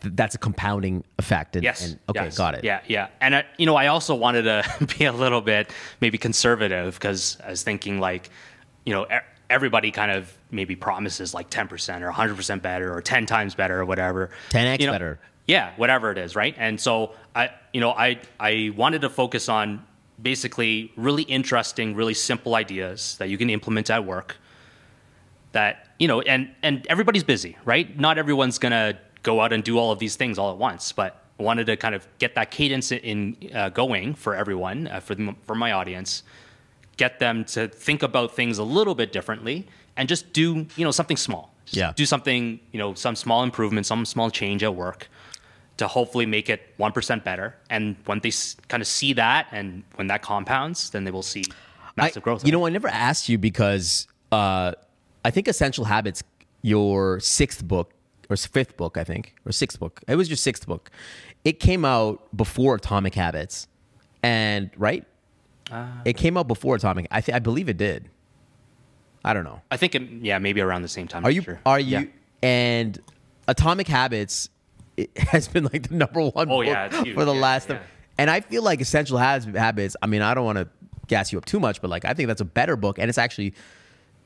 th- 0.00 0.14
that's 0.16 0.34
a 0.34 0.38
compounding 0.38 1.04
effect. 1.18 1.56
And, 1.56 1.64
Yes. 1.64 1.84
and- 1.86 1.98
okay, 2.08 2.24
yes. 2.24 2.36
got 2.38 2.54
it. 2.54 2.64
Yeah, 2.64 2.80
yeah. 2.86 3.08
And 3.20 3.36
I, 3.36 3.44
you 3.58 3.66
know, 3.66 3.76
I 3.76 3.88
also 3.88 4.14
wanted 4.14 4.42
to 4.42 4.86
be 4.98 5.04
a 5.04 5.12
little 5.12 5.40
bit 5.40 5.70
maybe 6.00 6.18
conservative 6.18 6.94
because 6.94 7.38
I 7.44 7.50
was 7.50 7.62
thinking 7.62 8.00
like, 8.00 8.30
you 8.84 8.92
know, 8.94 9.04
e- 9.06 9.18
everybody 9.50 9.90
kind 9.90 10.10
of 10.10 10.32
maybe 10.50 10.74
promises 10.76 11.34
like 11.34 11.50
10% 11.50 12.00
or 12.02 12.10
100% 12.12 12.62
better 12.62 12.92
or 12.94 13.02
10 13.02 13.26
times 13.26 13.54
better 13.54 13.80
or 13.80 13.84
whatever. 13.84 14.30
10x 14.50 14.80
You 14.80 14.86
know, 14.86 14.92
better. 14.92 15.18
Yeah, 15.46 15.72
whatever 15.76 16.10
it 16.12 16.18
is, 16.18 16.34
right? 16.36 16.54
And 16.56 16.80
so 16.80 17.12
I, 17.34 17.50
you 17.72 17.80
know, 17.80 17.90
I 17.90 18.20
I 18.38 18.72
wanted 18.76 19.00
to 19.02 19.10
focus 19.10 19.48
on 19.48 19.84
basically 20.22 20.92
really 20.96 21.24
interesting, 21.24 21.96
really 21.96 22.14
simple 22.14 22.54
ideas 22.54 23.16
that 23.18 23.28
you 23.28 23.36
can 23.36 23.50
implement 23.50 23.90
at 23.90 24.04
work 24.04 24.36
that 25.50 25.88
you 25.98 26.08
know 26.08 26.20
and 26.22 26.50
and 26.62 26.86
everybody's 26.88 27.24
busy 27.24 27.56
right 27.64 27.98
not 27.98 28.16
everyone's 28.18 28.58
gonna 28.58 28.98
go 29.22 29.40
out 29.40 29.52
and 29.52 29.62
do 29.64 29.78
all 29.78 29.90
of 29.92 29.98
these 29.98 30.16
things 30.16 30.38
all 30.38 30.50
at 30.50 30.58
once 30.58 30.92
but 30.92 31.18
I 31.40 31.42
wanted 31.44 31.66
to 31.66 31.76
kind 31.76 31.94
of 31.94 32.06
get 32.18 32.34
that 32.34 32.50
cadence 32.50 32.92
in 32.92 33.36
uh, 33.54 33.68
going 33.70 34.14
for 34.14 34.34
everyone 34.34 34.86
uh, 34.88 35.00
for 35.00 35.14
them, 35.14 35.36
for 35.46 35.54
my 35.54 35.72
audience 35.72 36.22
get 36.96 37.18
them 37.18 37.44
to 37.46 37.68
think 37.68 38.02
about 38.02 38.36
things 38.36 38.58
a 38.58 38.64
little 38.64 38.94
bit 38.94 39.12
differently 39.12 39.66
and 39.96 40.08
just 40.08 40.32
do 40.32 40.66
you 40.76 40.84
know 40.84 40.90
something 40.90 41.16
small. 41.16 41.52
Just 41.64 41.76
Yeah. 41.76 41.92
do 41.96 42.06
something 42.06 42.60
you 42.72 42.78
know 42.78 42.94
some 42.94 43.16
small 43.16 43.42
improvement 43.42 43.86
some 43.86 44.04
small 44.04 44.30
change 44.30 44.62
at 44.62 44.74
work 44.74 45.08
to 45.78 45.88
hopefully 45.88 46.26
make 46.26 46.50
it 46.50 46.60
1% 46.78 47.24
better. 47.24 47.56
And 47.70 47.96
when 48.04 48.20
they 48.20 48.28
s- 48.28 48.56
kind 48.68 48.82
of 48.82 48.86
see 48.86 49.14
that 49.14 49.46
and 49.52 49.82
when 49.96 50.06
that 50.08 50.20
compounds 50.22 50.90
then 50.90 51.04
they 51.04 51.10
will 51.10 51.22
see 51.22 51.44
massive 51.96 52.22
I- 52.22 52.24
growth. 52.24 52.44
You 52.46 52.52
know, 52.52 52.66
I 52.66 52.70
never 52.70 52.88
asked 52.88 53.28
you 53.30 53.38
because 53.38 54.06
uh, 54.30 54.72
I 55.24 55.30
think 55.30 55.48
Essential 55.48 55.84
Habits, 55.86 56.22
your 56.60 57.20
sixth 57.20 57.64
book 57.66 57.92
or 58.30 58.36
fifth 58.36 58.76
book, 58.76 58.96
I 58.96 59.04
think, 59.04 59.34
or 59.46 59.52
sixth 59.52 59.78
book. 59.80 60.00
It 60.08 60.16
was 60.16 60.28
your 60.28 60.36
sixth 60.36 60.66
book. 60.66 60.90
It 61.44 61.58
came 61.60 61.84
out 61.84 62.34
before 62.36 62.76
Atomic 62.76 63.14
Habits, 63.14 63.66
and 64.22 64.70
right, 64.76 65.04
Uh. 65.70 65.86
it 66.04 66.14
came 66.16 66.36
out 66.36 66.48
before 66.48 66.76
Atomic. 66.76 67.06
I 67.10 67.20
th- 67.20 67.34
I 67.34 67.38
believe 67.38 67.68
it 67.68 67.76
did. 67.76 68.08
I 69.24 69.34
don't 69.34 69.44
know. 69.44 69.60
I 69.70 69.76
think 69.76 69.94
it, 69.94 70.02
yeah 70.20 70.38
maybe 70.38 70.60
around 70.60 70.82
the 70.82 70.88
same 70.88 71.06
time 71.08 71.24
Are 71.24 71.30
you? 71.30 71.42
sure. 71.42 71.60
Are 71.64 71.78
you? 71.78 71.98
Yeah. 71.98 72.04
And 72.42 72.98
Atomic 73.46 73.86
Habits 73.88 74.48
it 74.96 75.16
has 75.18 75.46
been 75.48 75.64
like 75.64 75.88
the 75.88 75.94
number 75.94 76.20
one 76.20 76.50
Oh, 76.50 76.58
book 76.58 76.66
yeah, 76.66 76.88
for 77.14 77.24
the 77.24 77.32
Yeah, 77.34 77.40
last. 77.40 77.68
yeah. 77.70 77.78
And 78.18 78.28
I 78.28 78.40
feel 78.40 78.62
like 78.62 78.80
Essential 78.80 79.16
Habits. 79.18 79.96
I 80.02 80.06
mean, 80.06 80.20
I 80.22 80.34
don't 80.34 80.44
want 80.44 80.58
to 80.58 80.68
gas 81.06 81.32
you 81.32 81.38
up 81.38 81.44
too 81.44 81.58
much, 81.60 81.80
but 81.80 81.88
like 81.88 82.04
I 82.04 82.14
think 82.14 82.26
that's 82.26 82.40
a 82.42 82.44
better 82.44 82.76
book, 82.76 82.98
and 82.98 83.08
it's 83.08 83.16
actually, 83.18 83.54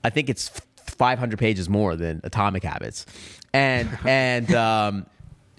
I 0.02 0.10
think 0.10 0.28
it's 0.28 0.50
500 0.98 1.38
pages 1.38 1.68
more 1.68 1.96
than 1.96 2.20
Atomic 2.24 2.62
Habits, 2.64 3.06
and 3.52 3.88
and 4.06 4.52
um, 4.54 5.06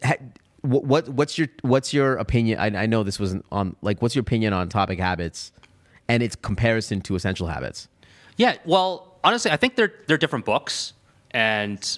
ha, 0.03 0.13
what 0.61 0.83
what- 0.85 1.09
what's 1.09 1.37
your 1.37 1.47
what's 1.61 1.93
your 1.93 2.15
opinion? 2.17 2.59
I, 2.59 2.83
I 2.83 2.85
know 2.85 3.03
this 3.03 3.19
wasn't 3.19 3.45
on 3.51 3.75
like 3.81 4.01
what's 4.01 4.15
your 4.15 4.21
opinion 4.21 4.53
on 4.53 4.67
Atomic 4.67 4.99
Habits, 4.99 5.51
and 6.07 6.21
its 6.23 6.35
comparison 6.35 7.01
to 7.01 7.15
Essential 7.15 7.47
Habits? 7.47 7.87
Yeah, 8.37 8.55
well, 8.65 9.15
honestly, 9.23 9.51
I 9.51 9.57
think 9.57 9.75
they're 9.75 9.93
they're 10.07 10.17
different 10.17 10.45
books, 10.45 10.93
and 11.31 11.97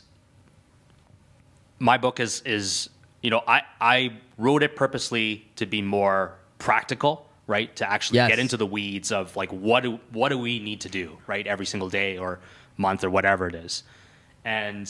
my 1.80 1.98
book 1.98 2.20
is 2.20 2.42
is 2.46 2.90
you 3.22 3.30
know 3.30 3.44
I 3.48 3.62
I 3.82 4.14
wrote 4.38 4.64
it 4.64 4.76
purposely 4.76 5.46
to 5.58 5.66
be 5.66 5.82
more 5.82 6.34
practical, 6.60 7.28
right? 7.48 7.74
To 7.78 7.90
actually 7.90 8.18
Yes. 8.18 8.30
get 8.30 8.40
into 8.40 8.58
the 8.58 8.66
weeds 8.66 9.12
of 9.12 9.36
like 9.36 9.52
what 9.52 9.84
do 9.84 10.00
what 10.12 10.30
do 10.30 10.38
we 10.38 10.60
need 10.60 10.82
to 10.82 10.90
do, 10.90 11.18
right? 11.28 11.46
Every 11.48 11.66
single 11.66 11.90
day 11.90 12.18
or 12.18 12.40
month 12.80 13.04
or 13.04 13.10
whatever 13.12 13.48
it 13.48 13.54
is, 13.56 13.84
and 14.46 14.90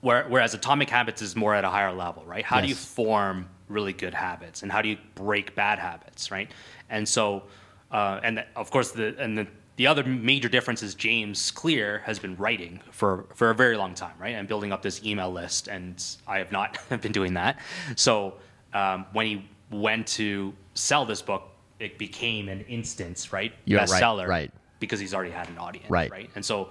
where, 0.00 0.24
whereas 0.28 0.54
Atomic 0.54 0.88
Habits 0.88 1.20
is 1.20 1.34
more 1.36 1.54
at 1.54 1.64
a 1.64 1.68
higher 1.68 1.92
level, 1.92 2.22
right? 2.24 2.44
How 2.44 2.60
do 2.60 2.68
you 2.68 2.74
form 2.74 3.48
really 3.68 3.92
good 3.92 4.14
habits 4.14 4.62
and 4.62 4.70
how 4.70 4.80
do 4.80 4.88
you 4.88 4.96
break 5.16 5.54
bad 5.56 5.78
habits, 5.78 6.30
right? 6.30 6.48
And 6.88 7.08
so, 7.08 7.42
uh, 7.90 8.20
and 8.22 8.38
the- 8.38 8.46
of 8.54 8.70
course, 8.70 8.92
the 8.92 9.16
and 9.18 9.36
the, 9.36 9.46
the 9.76 9.86
other 9.88 10.04
major 10.04 10.48
difference 10.48 10.82
is 10.82 10.94
James 10.94 11.50
Clear 11.50 11.98
has 12.06 12.18
been 12.18 12.36
writing 12.36 12.80
for 12.92 13.26
for 13.34 13.50
a 13.50 13.54
very 13.54 13.76
long 13.76 13.94
time, 13.94 14.14
right? 14.18 14.34
And 14.36 14.46
building 14.46 14.72
up 14.72 14.82
this 14.82 15.04
email 15.04 15.30
list, 15.32 15.66
and 15.68 16.02
I 16.26 16.38
have 16.38 16.52
not 16.52 16.78
been 17.02 17.12
doing 17.12 17.34
that. 17.34 17.58
So 17.96 18.34
um, 18.72 19.06
when 19.12 19.26
he 19.26 19.48
went 19.70 20.06
to 20.08 20.54
sell 20.74 21.04
this 21.04 21.20
book, 21.22 21.48
it 21.80 21.98
became 21.98 22.48
an 22.48 22.60
instance, 22.62 23.32
right? 23.32 23.52
You're 23.64 23.80
right, 23.80 23.88
Bestseller, 23.90 24.28
right. 24.28 24.50
Because 24.80 25.00
he's 25.00 25.14
already 25.14 25.30
had 25.30 25.48
an 25.48 25.58
audience, 25.58 25.88
Right. 25.88 26.10
right? 26.10 26.30
And 26.34 26.44
so 26.44 26.70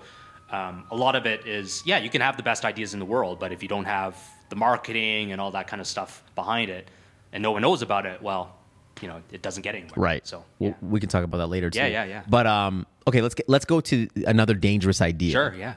um, 0.51 0.85
a 0.91 0.95
lot 0.95 1.15
of 1.15 1.25
it 1.25 1.47
is, 1.47 1.81
yeah, 1.85 1.97
you 1.97 2.09
can 2.09 2.21
have 2.21 2.37
the 2.37 2.43
best 2.43 2.63
ideas 2.65 2.93
in 2.93 2.99
the 2.99 3.05
world, 3.05 3.39
but 3.39 3.51
if 3.51 3.63
you 3.63 3.69
don't 3.69 3.85
have 3.85 4.15
the 4.49 4.55
marketing 4.55 5.31
and 5.31 5.41
all 5.41 5.51
that 5.51 5.67
kind 5.67 5.81
of 5.81 5.87
stuff 5.87 6.23
behind 6.35 6.69
it, 6.69 6.87
and 7.33 7.41
no 7.41 7.51
one 7.51 7.61
knows 7.63 7.81
about 7.81 8.05
it, 8.05 8.21
well, 8.21 8.55
you 9.01 9.07
know, 9.07 9.21
it 9.31 9.41
doesn't 9.41 9.63
get 9.63 9.73
anywhere. 9.75 9.93
Right. 9.97 10.25
So, 10.25 10.45
Well, 10.59 10.75
we 10.81 10.99
can 10.99 11.09
talk 11.09 11.23
about 11.23 11.37
that 11.37 11.47
later 11.47 11.69
too. 11.69 11.79
Yeah, 11.79 11.87
yeah, 11.87 12.05
yeah. 12.05 12.23
But 12.29 12.45
um, 12.47 12.85
okay, 13.07 13.21
let's 13.21 13.35
get 13.35 13.49
let's 13.49 13.65
go 13.65 13.81
to 13.81 14.07
another 14.27 14.53
dangerous 14.53 15.01
idea. 15.01 15.31
sure, 15.31 15.53
yeah. 15.57 15.75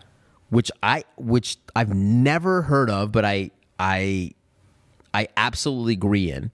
Which 0.50 0.70
I 0.82 1.04
which 1.16 1.56
I've 1.74 1.92
never 1.94 2.62
heard 2.62 2.90
of, 2.90 3.10
but 3.10 3.24
I 3.24 3.50
I 3.80 4.32
I 5.12 5.28
absolutely 5.36 5.94
agree 5.94 6.30
in, 6.30 6.52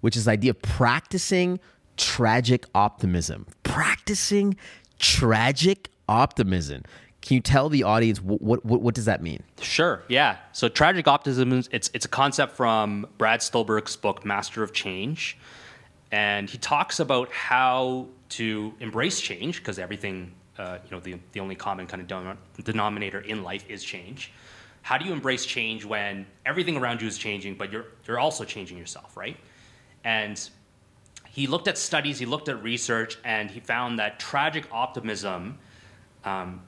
which 0.00 0.16
is 0.16 0.24
the 0.24 0.30
idea 0.30 0.50
of 0.52 0.62
practicing 0.62 1.60
tragic 1.98 2.64
optimism. 2.74 3.46
Practicing 3.62 4.56
tragic 4.98 5.90
optimism. 6.08 6.82
Can 7.22 7.34
you 7.34 7.40
tell 7.40 7.68
the 7.68 7.82
audience 7.82 8.20
what 8.22 8.64
what 8.64 8.80
what, 8.82 8.94
does 8.94 9.06
that 9.06 9.20
mean? 9.20 9.42
Sure, 9.60 10.02
yeah. 10.08 10.36
So 10.52 10.68
tragic 10.68 11.08
optimism, 11.08 11.52
it's 11.72 11.90
it's 11.92 12.04
a 12.04 12.08
concept 12.08 12.54
from 12.54 13.06
Brad 13.18 13.42
Stulberg's 13.42 13.96
book 13.96 14.24
Master 14.24 14.62
of 14.62 14.72
Change, 14.72 15.36
and 16.12 16.48
he 16.48 16.56
talks 16.58 17.00
about 17.00 17.32
how 17.32 18.06
to 18.28 18.74
embrace 18.78 19.20
change 19.20 19.58
because 19.58 19.78
everything, 19.80 20.32
uh, 20.56 20.78
you 20.84 20.90
know, 20.92 21.00
the 21.00 21.18
the 21.32 21.40
only 21.40 21.56
common 21.56 21.88
kind 21.88 22.00
of 22.00 22.06
denom- 22.06 22.36
denominator 22.62 23.20
in 23.20 23.42
life 23.42 23.64
is 23.68 23.82
change. 23.82 24.32
How 24.82 24.96
do 24.96 25.04
you 25.04 25.12
embrace 25.12 25.44
change 25.44 25.84
when 25.84 26.26
everything 26.44 26.76
around 26.76 27.02
you 27.02 27.08
is 27.08 27.18
changing, 27.18 27.56
but 27.56 27.72
you're 27.72 27.86
you're 28.06 28.20
also 28.20 28.44
changing 28.44 28.78
yourself, 28.78 29.16
right? 29.16 29.36
And 30.04 30.48
he 31.36 31.46
looked 31.46 31.68
at 31.68 31.76
studies, 31.76 32.18
he 32.18 32.24
looked 32.24 32.48
at 32.48 32.62
research, 32.62 33.18
and 33.22 33.50
he 33.50 33.60
found 33.60 33.98
that 33.98 34.18
tragic 34.18 34.64
optimism 34.72 35.58
um, 36.24 36.62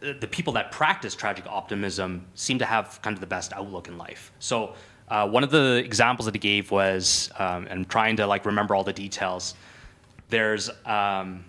the 0.00 0.28
people 0.28 0.52
that 0.52 0.70
practice 0.70 1.16
tragic 1.16 1.44
optimism 1.48 2.24
seem 2.34 2.60
to 2.60 2.64
have 2.64 3.00
kind 3.02 3.16
of 3.16 3.20
the 3.20 3.26
best 3.26 3.52
outlook 3.52 3.88
in 3.88 3.98
life. 3.98 4.32
So 4.38 4.74
uh, 5.08 5.28
one 5.28 5.42
of 5.42 5.50
the 5.50 5.82
examples 5.84 6.26
that 6.26 6.34
he 6.34 6.38
gave 6.38 6.70
was, 6.70 7.28
um, 7.40 7.64
and 7.64 7.80
I'm 7.80 7.84
trying 7.86 8.16
to 8.18 8.26
like 8.26 8.46
remember 8.46 8.76
all 8.76 8.84
the 8.84 8.92
details. 8.92 9.54
There's, 10.28 10.68
um, 10.86 11.44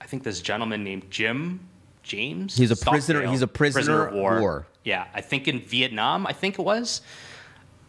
I 0.00 0.06
think 0.06 0.22
this 0.22 0.40
gentleman 0.40 0.84
named 0.84 1.10
Jim 1.10 1.60
James. 2.04 2.56
He's 2.56 2.70
a 2.70 2.76
Stockdale, 2.76 2.92
prisoner- 2.92 3.26
he's 3.26 3.42
a 3.42 3.48
prisoner 3.48 4.06
of 4.06 4.14
war. 4.14 4.66
Yeah, 4.84 5.06
I 5.12 5.20
think 5.20 5.48
in 5.48 5.60
Vietnam, 5.60 6.28
I 6.28 6.32
think 6.32 6.60
it 6.60 6.62
was. 6.62 7.02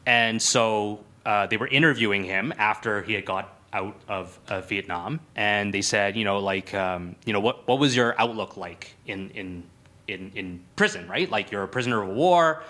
And 0.08 0.42
so 0.42 1.04
uh, 1.28 1.46
they 1.46 1.58
were 1.58 1.68
interviewing 1.68 2.24
him 2.24 2.54
after 2.58 3.04
he 3.04 3.14
had 3.14 3.26
got 3.26 3.57
out 3.74 3.96
of 4.08 4.40
uh, 4.48 4.62
Vietnam, 4.62 5.20
and 5.36 5.74
they 5.74 5.82
said, 5.82 6.16
you 6.16 6.24
know, 6.24 6.40
like, 6.40 6.74
um, 6.74 7.16
you 7.26 7.34
know, 7.34 7.40
what 7.40 7.68
what 7.68 7.80
was 7.80 7.96
your 7.96 8.20
outlook 8.20 8.58
like 8.58 8.96
in 9.06 9.30
in 9.32 9.64
in 10.08 10.32
in 10.36 10.60
prison, 10.76 11.08
right? 11.08 11.30
Like, 11.30 11.52
you're 11.52 11.64
a 11.64 11.68
prisoner 11.68 12.02
of 12.02 12.10
war. 12.10 12.64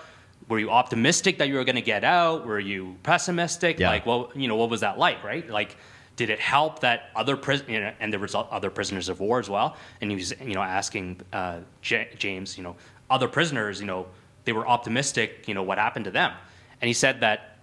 Were 0.48 0.58
you 0.58 0.70
optimistic 0.70 1.38
that 1.38 1.48
you 1.48 1.54
were 1.54 1.64
going 1.64 1.76
to 1.76 1.82
get 1.82 2.04
out? 2.04 2.46
Were 2.46 2.58
you 2.58 2.96
pessimistic? 3.02 3.78
Yeah. 3.78 3.90
Like, 3.90 4.06
well, 4.06 4.30
you 4.34 4.48
know, 4.48 4.56
what 4.56 4.70
was 4.70 4.80
that 4.80 4.98
like, 4.98 5.22
right? 5.22 5.48
Like, 5.48 5.76
did 6.16 6.30
it 6.30 6.40
help 6.40 6.80
that 6.80 7.10
other 7.14 7.36
pris- 7.36 7.64
you 7.68 7.80
know, 7.80 7.92
and 8.00 8.10
there 8.12 8.18
was 8.18 8.34
other 8.34 8.70
prisoners 8.70 9.08
of 9.08 9.20
war 9.20 9.38
as 9.38 9.50
well? 9.50 9.76
And 10.00 10.10
he 10.10 10.16
was, 10.16 10.32
you 10.40 10.54
know, 10.54 10.62
asking 10.62 11.20
uh, 11.32 11.58
J- 11.82 12.08
James, 12.16 12.56
you 12.56 12.64
know, 12.64 12.76
other 13.10 13.28
prisoners, 13.28 13.78
you 13.80 13.86
know, 13.86 14.06
they 14.44 14.52
were 14.52 14.66
optimistic, 14.66 15.46
you 15.46 15.54
know, 15.54 15.62
what 15.62 15.76
happened 15.78 16.06
to 16.06 16.10
them? 16.10 16.32
And 16.80 16.88
he 16.88 16.94
said 16.94 17.20
that 17.20 17.57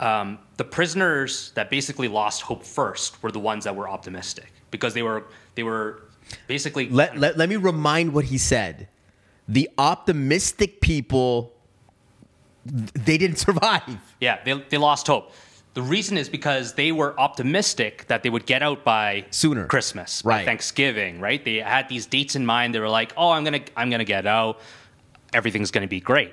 um, 0.00 0.38
the 0.56 0.64
prisoners 0.64 1.52
that 1.54 1.70
basically 1.70 2.08
lost 2.08 2.42
hope 2.42 2.64
first 2.64 3.22
were 3.22 3.32
the 3.32 3.40
ones 3.40 3.64
that 3.64 3.74
were 3.74 3.88
optimistic 3.88 4.52
because 4.70 4.94
they 4.94 5.02
were 5.02 5.24
they 5.54 5.62
were 5.64 6.02
basically 6.46 6.88
Let, 6.88 7.18
let, 7.18 7.36
let 7.36 7.48
me 7.48 7.56
remind 7.56 8.12
what 8.12 8.26
he 8.26 8.38
said. 8.38 8.88
The 9.48 9.68
optimistic 9.78 10.80
people, 10.80 11.52
they 12.64 13.16
didn't 13.18 13.38
survive. 13.46 13.82
yeah 14.20 14.38
they, 14.44 14.52
they 14.68 14.78
lost 14.78 15.06
hope. 15.06 15.32
The 15.74 15.82
reason 15.82 16.18
is 16.18 16.28
because 16.28 16.74
they 16.74 16.90
were 16.92 17.18
optimistic 17.20 18.06
that 18.08 18.22
they 18.22 18.30
would 18.30 18.46
get 18.46 18.62
out 18.62 18.84
by 18.84 19.26
Sooner. 19.30 19.66
Christmas, 19.66 20.22
Right. 20.24 20.44
Thanksgiving, 20.44 21.20
right? 21.20 21.44
They 21.44 21.56
had 21.56 21.88
these 21.88 22.04
dates 22.06 22.34
in 22.36 22.44
mind. 22.44 22.74
They 22.74 22.80
were 22.80 22.88
like, 22.88 23.12
"Oh, 23.16 23.30
I'm 23.30 23.44
gonna 23.44 23.60
I'm 23.76 23.88
gonna 23.90 24.04
get 24.04 24.26
out. 24.26 24.60
Everything's 25.32 25.70
gonna 25.70 25.86
be 25.86 26.00
great." 26.00 26.32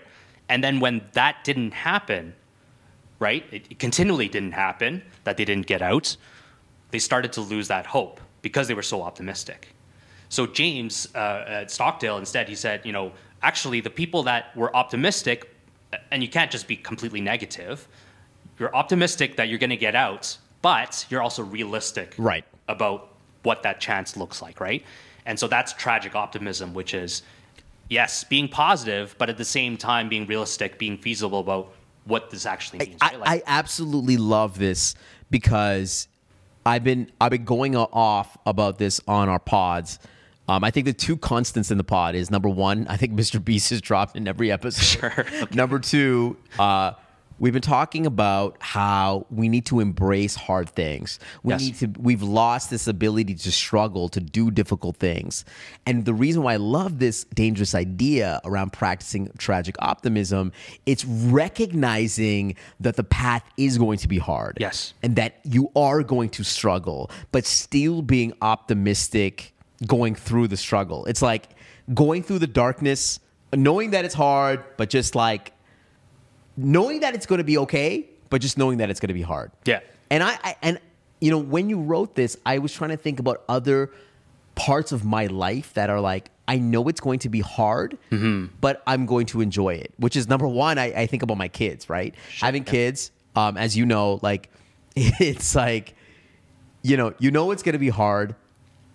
And 0.49 0.63
then 0.63 0.79
when 0.79 1.01
that 1.13 1.43
didn't 1.43 1.71
happen, 1.73 2.33
right? 3.19 3.43
It, 3.51 3.67
it 3.69 3.79
continually 3.79 4.27
didn't 4.27 4.51
happen 4.53 5.01
that 5.23 5.37
they 5.37 5.45
didn't 5.45 5.67
get 5.67 5.81
out. 5.81 6.15
They 6.91 6.99
started 6.99 7.33
to 7.33 7.41
lose 7.41 7.67
that 7.67 7.85
hope 7.85 8.19
because 8.41 8.67
they 8.67 8.73
were 8.73 8.83
so 8.83 9.01
optimistic. 9.01 9.69
So 10.29 10.45
James 10.47 11.07
uh, 11.15 11.45
at 11.47 11.71
Stockdale 11.71 12.17
instead 12.17 12.49
he 12.49 12.55
said, 12.55 12.85
you 12.85 12.91
know, 12.91 13.11
actually 13.41 13.81
the 13.81 13.89
people 13.89 14.23
that 14.23 14.55
were 14.55 14.75
optimistic 14.75 15.51
and 16.11 16.21
you 16.21 16.29
can't 16.29 16.51
just 16.51 16.67
be 16.67 16.75
completely 16.75 17.21
negative. 17.21 17.87
You're 18.59 18.75
optimistic 18.75 19.37
that 19.37 19.49
you're 19.49 19.59
going 19.59 19.69
to 19.69 19.77
get 19.77 19.95
out, 19.95 20.37
but 20.61 21.05
you're 21.09 21.21
also 21.21 21.43
realistic 21.43 22.15
Right. 22.17 22.45
about 22.67 23.13
what 23.43 23.63
that 23.63 23.79
chance 23.79 24.17
looks 24.17 24.41
like, 24.41 24.59
right? 24.59 24.83
And 25.25 25.37
so 25.39 25.47
that's 25.47 25.73
tragic 25.73 26.15
optimism, 26.15 26.73
which 26.73 26.93
is 26.93 27.21
yes, 27.89 28.23
being 28.23 28.47
positive, 28.47 29.15
but 29.17 29.29
at 29.29 29.37
the 29.37 29.45
same 29.45 29.77
time 29.77 30.09
being 30.09 30.25
realistic, 30.25 30.79
being 30.79 30.97
feasible 30.97 31.39
about 31.39 31.71
what 32.05 32.29
this 32.31 32.45
actually 32.45 32.79
means. 32.79 32.97
I, 33.01 33.05
right? 33.11 33.19
Like- 33.19 33.29
I 33.29 33.43
absolutely 33.47 34.17
love 34.17 34.57
this 34.57 34.95
because 35.29 36.07
I've 36.65 36.83
been 36.83 37.11
I've 37.19 37.31
been 37.31 37.45
going 37.45 37.75
off 37.75 38.37
about 38.45 38.77
this 38.77 39.01
on 39.07 39.29
our 39.29 39.39
pods. 39.39 39.99
Um, 40.47 40.63
I 40.63 40.69
think 40.69 40.85
the 40.85 40.93
two 40.93 41.17
constants 41.17 41.71
in 41.71 41.77
the 41.79 41.83
pod 41.83 42.13
is 42.13 42.29
number 42.29 42.49
one, 42.49 42.85
I 42.87 42.97
think 42.97 43.13
Mr. 43.19 43.43
Beast 43.43 43.71
is 43.71 43.81
dropped 43.81 44.15
in 44.15 44.27
every 44.27 44.51
episode. 44.51 45.11
Sure. 45.11 45.25
Number 45.51 45.79
two, 45.79 46.37
uh, 46.59 46.91
we've 47.39 47.53
been 47.53 47.61
talking 47.61 48.05
about 48.05 48.57
how 48.59 49.25
we 49.29 49.49
need 49.49 49.65
to 49.67 49.79
embrace 49.79 50.35
hard 50.35 50.69
things. 50.69 51.19
We 51.43 51.53
Yes. 51.53 51.61
need 51.61 51.75
to. 51.79 51.99
We've 52.01 52.21
lost 52.23 52.69
this 52.69 52.87
ability 52.87 53.35
to 53.35 53.51
struggle, 53.51 54.09
to 54.09 54.19
do 54.19 54.51
difficult 54.51 54.97
things, 54.97 55.45
and 55.85 56.05
the 56.05 56.13
reason 56.13 56.43
why 56.43 56.53
I 56.53 56.57
love 56.57 56.99
this 56.99 57.25
dangerous 57.33 57.75
idea 57.75 58.39
around 58.45 58.73
practicing 58.73 59.29
tragic 59.37 59.75
optimism, 59.79 60.51
it's 60.85 61.03
recognizing 61.05 62.55
that 62.79 62.95
the 62.95 63.03
path 63.03 63.43
is 63.57 63.77
going 63.77 63.97
to 63.99 64.07
be 64.07 64.17
hard. 64.17 64.57
Yes. 64.59 64.93
and 65.03 65.15
that 65.15 65.35
you 65.43 65.69
are 65.75 66.03
going 66.03 66.29
to 66.29 66.43
struggle, 66.43 67.09
but 67.31 67.45
still 67.45 68.01
being 68.01 68.33
optimistic 68.41 69.53
going 69.85 70.15
through 70.15 70.47
the 70.47 70.57
struggle. 70.57 71.05
It's 71.05 71.21
like 71.21 71.49
going 71.93 72.23
through 72.23 72.39
the 72.39 72.47
darkness, 72.47 73.19
knowing 73.53 73.91
that 73.91 74.05
it's 74.05 74.13
hard, 74.15 74.63
but 74.77 74.89
just 74.89 75.15
like 75.15 75.51
knowing 76.57 77.01
that 77.01 77.15
it's 77.15 77.25
going 77.25 77.39
to 77.39 77.43
be 77.43 77.57
okay, 77.59 78.07
but 78.29 78.41
just 78.41 78.57
knowing 78.57 78.77
that 78.77 78.89
it's 78.89 78.99
going 78.99 79.09
to 79.09 79.13
be 79.13 79.21
hard. 79.21 79.51
Yeah. 79.65 79.79
And 80.09 80.23
I, 80.23 80.37
I 80.43 80.55
and 80.61 80.79
you 81.19 81.31
know 81.31 81.37
when 81.37 81.69
you 81.69 81.79
wrote 81.79 82.15
this, 82.15 82.37
I 82.45 82.59
was 82.59 82.73
trying 82.73 82.91
to 82.91 82.97
think 82.97 83.19
about 83.19 83.43
other 83.49 83.91
parts 84.55 84.91
of 84.91 85.03
my 85.03 85.25
life 85.27 85.73
that 85.73 85.89
are 85.89 85.99
like 85.99 86.29
I 86.47 86.59
know 86.59 86.87
it's 86.87 87.01
going 87.01 87.19
to 87.19 87.29
be 87.29 87.41
hard, 87.41 87.97
but 88.61 88.83
I'm 88.85 89.05
going 89.05 89.25
to 89.27 89.41
enjoy 89.41 89.75
it. 89.75 89.93
Which 89.97 90.15
is 90.15 90.27
number 90.27 90.47
one. 90.47 90.77
I, 90.77 90.85
I 90.93 91.05
think 91.07 91.23
about 91.23 91.37
my 91.37 91.47
kids, 91.47 91.89
right? 91.89 92.13
Having 92.39 92.65
kids, 92.65 93.11
um, 93.35 93.57
as 93.57 93.75
you 93.75 93.85
know, 93.85 94.19
like 94.21 94.49
it's 94.95 95.55
like 95.55 95.95
you 96.83 96.97
know 96.97 97.13
you 97.19 97.31
know 97.31 97.51
it's 97.51 97.63
going 97.63 97.73
to 97.73 97.79
be 97.79 97.89
hard, 97.89 98.35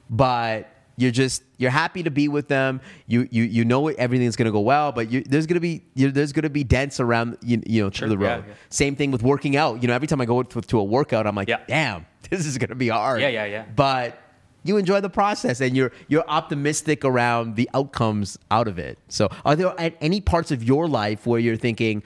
but 0.09 0.69
you're 1.01 1.11
just 1.11 1.43
you're 1.57 1.71
happy 1.71 2.03
to 2.03 2.11
be 2.11 2.29
with 2.29 2.49
them. 2.49 2.81
You 3.07 3.27
you 3.31 3.45
you 3.45 3.65
know 3.65 3.89
everything's 3.89 4.37
going 4.37 4.47
to 4.47 4.53
go 4.53 4.61
well, 4.61 4.93
but 4.93 5.11
you, 5.11 5.23
there's 5.23 5.47
going 5.47 5.55
to 5.55 5.61
be 5.61 5.83
there's 5.97 6.33
to 6.33 6.51
be 6.51 6.63
dents 6.63 7.01
around 7.01 7.39
you, 7.43 7.63
you 7.67 7.83
know 7.83 7.91
through 7.91 8.11
the 8.11 8.19
road. 8.19 8.45
yeah. 8.47 8.55
Same 8.69 8.97
thing 8.97 9.11
with 9.11 9.23
working 9.23 9.57
out. 9.57 9.81
You 9.83 9.89
know, 9.89 9.95
every 9.95 10.07
time 10.07 10.21
I 10.21 10.27
go 10.27 10.43
to, 10.43 10.61
to 10.61 10.79
a 10.79 10.85
workout, 10.85 11.27
I'm 11.27 11.35
like, 11.35 11.49
Yeah. 11.49 11.61
damn, 11.67 12.07
this 12.31 12.45
is 12.47 12.59
going 12.59 12.69
to 12.69 12.75
be 12.75 12.89
hard. 12.89 13.21
Yeah, 13.23 13.29
yeah, 13.29 13.47
yeah. 13.47 13.65
But 13.75 14.19
you 14.63 14.77
enjoy 14.77 15.01
the 15.01 15.09
process 15.11 15.61
and 15.63 15.75
you're 15.75 15.93
you're 16.09 16.29
optimistic 16.29 17.05
around 17.05 17.57
the 17.57 17.69
outcomes 17.73 18.39
out 18.51 18.69
of 18.69 18.79
it. 18.79 18.99
So, 19.09 19.31
are 19.45 19.57
there 19.57 19.75
any 20.03 20.21
parts 20.21 20.51
of 20.51 20.63
your 20.63 20.87
life 20.87 21.27
where 21.27 21.41
you're 21.41 21.57
thinking 21.57 22.03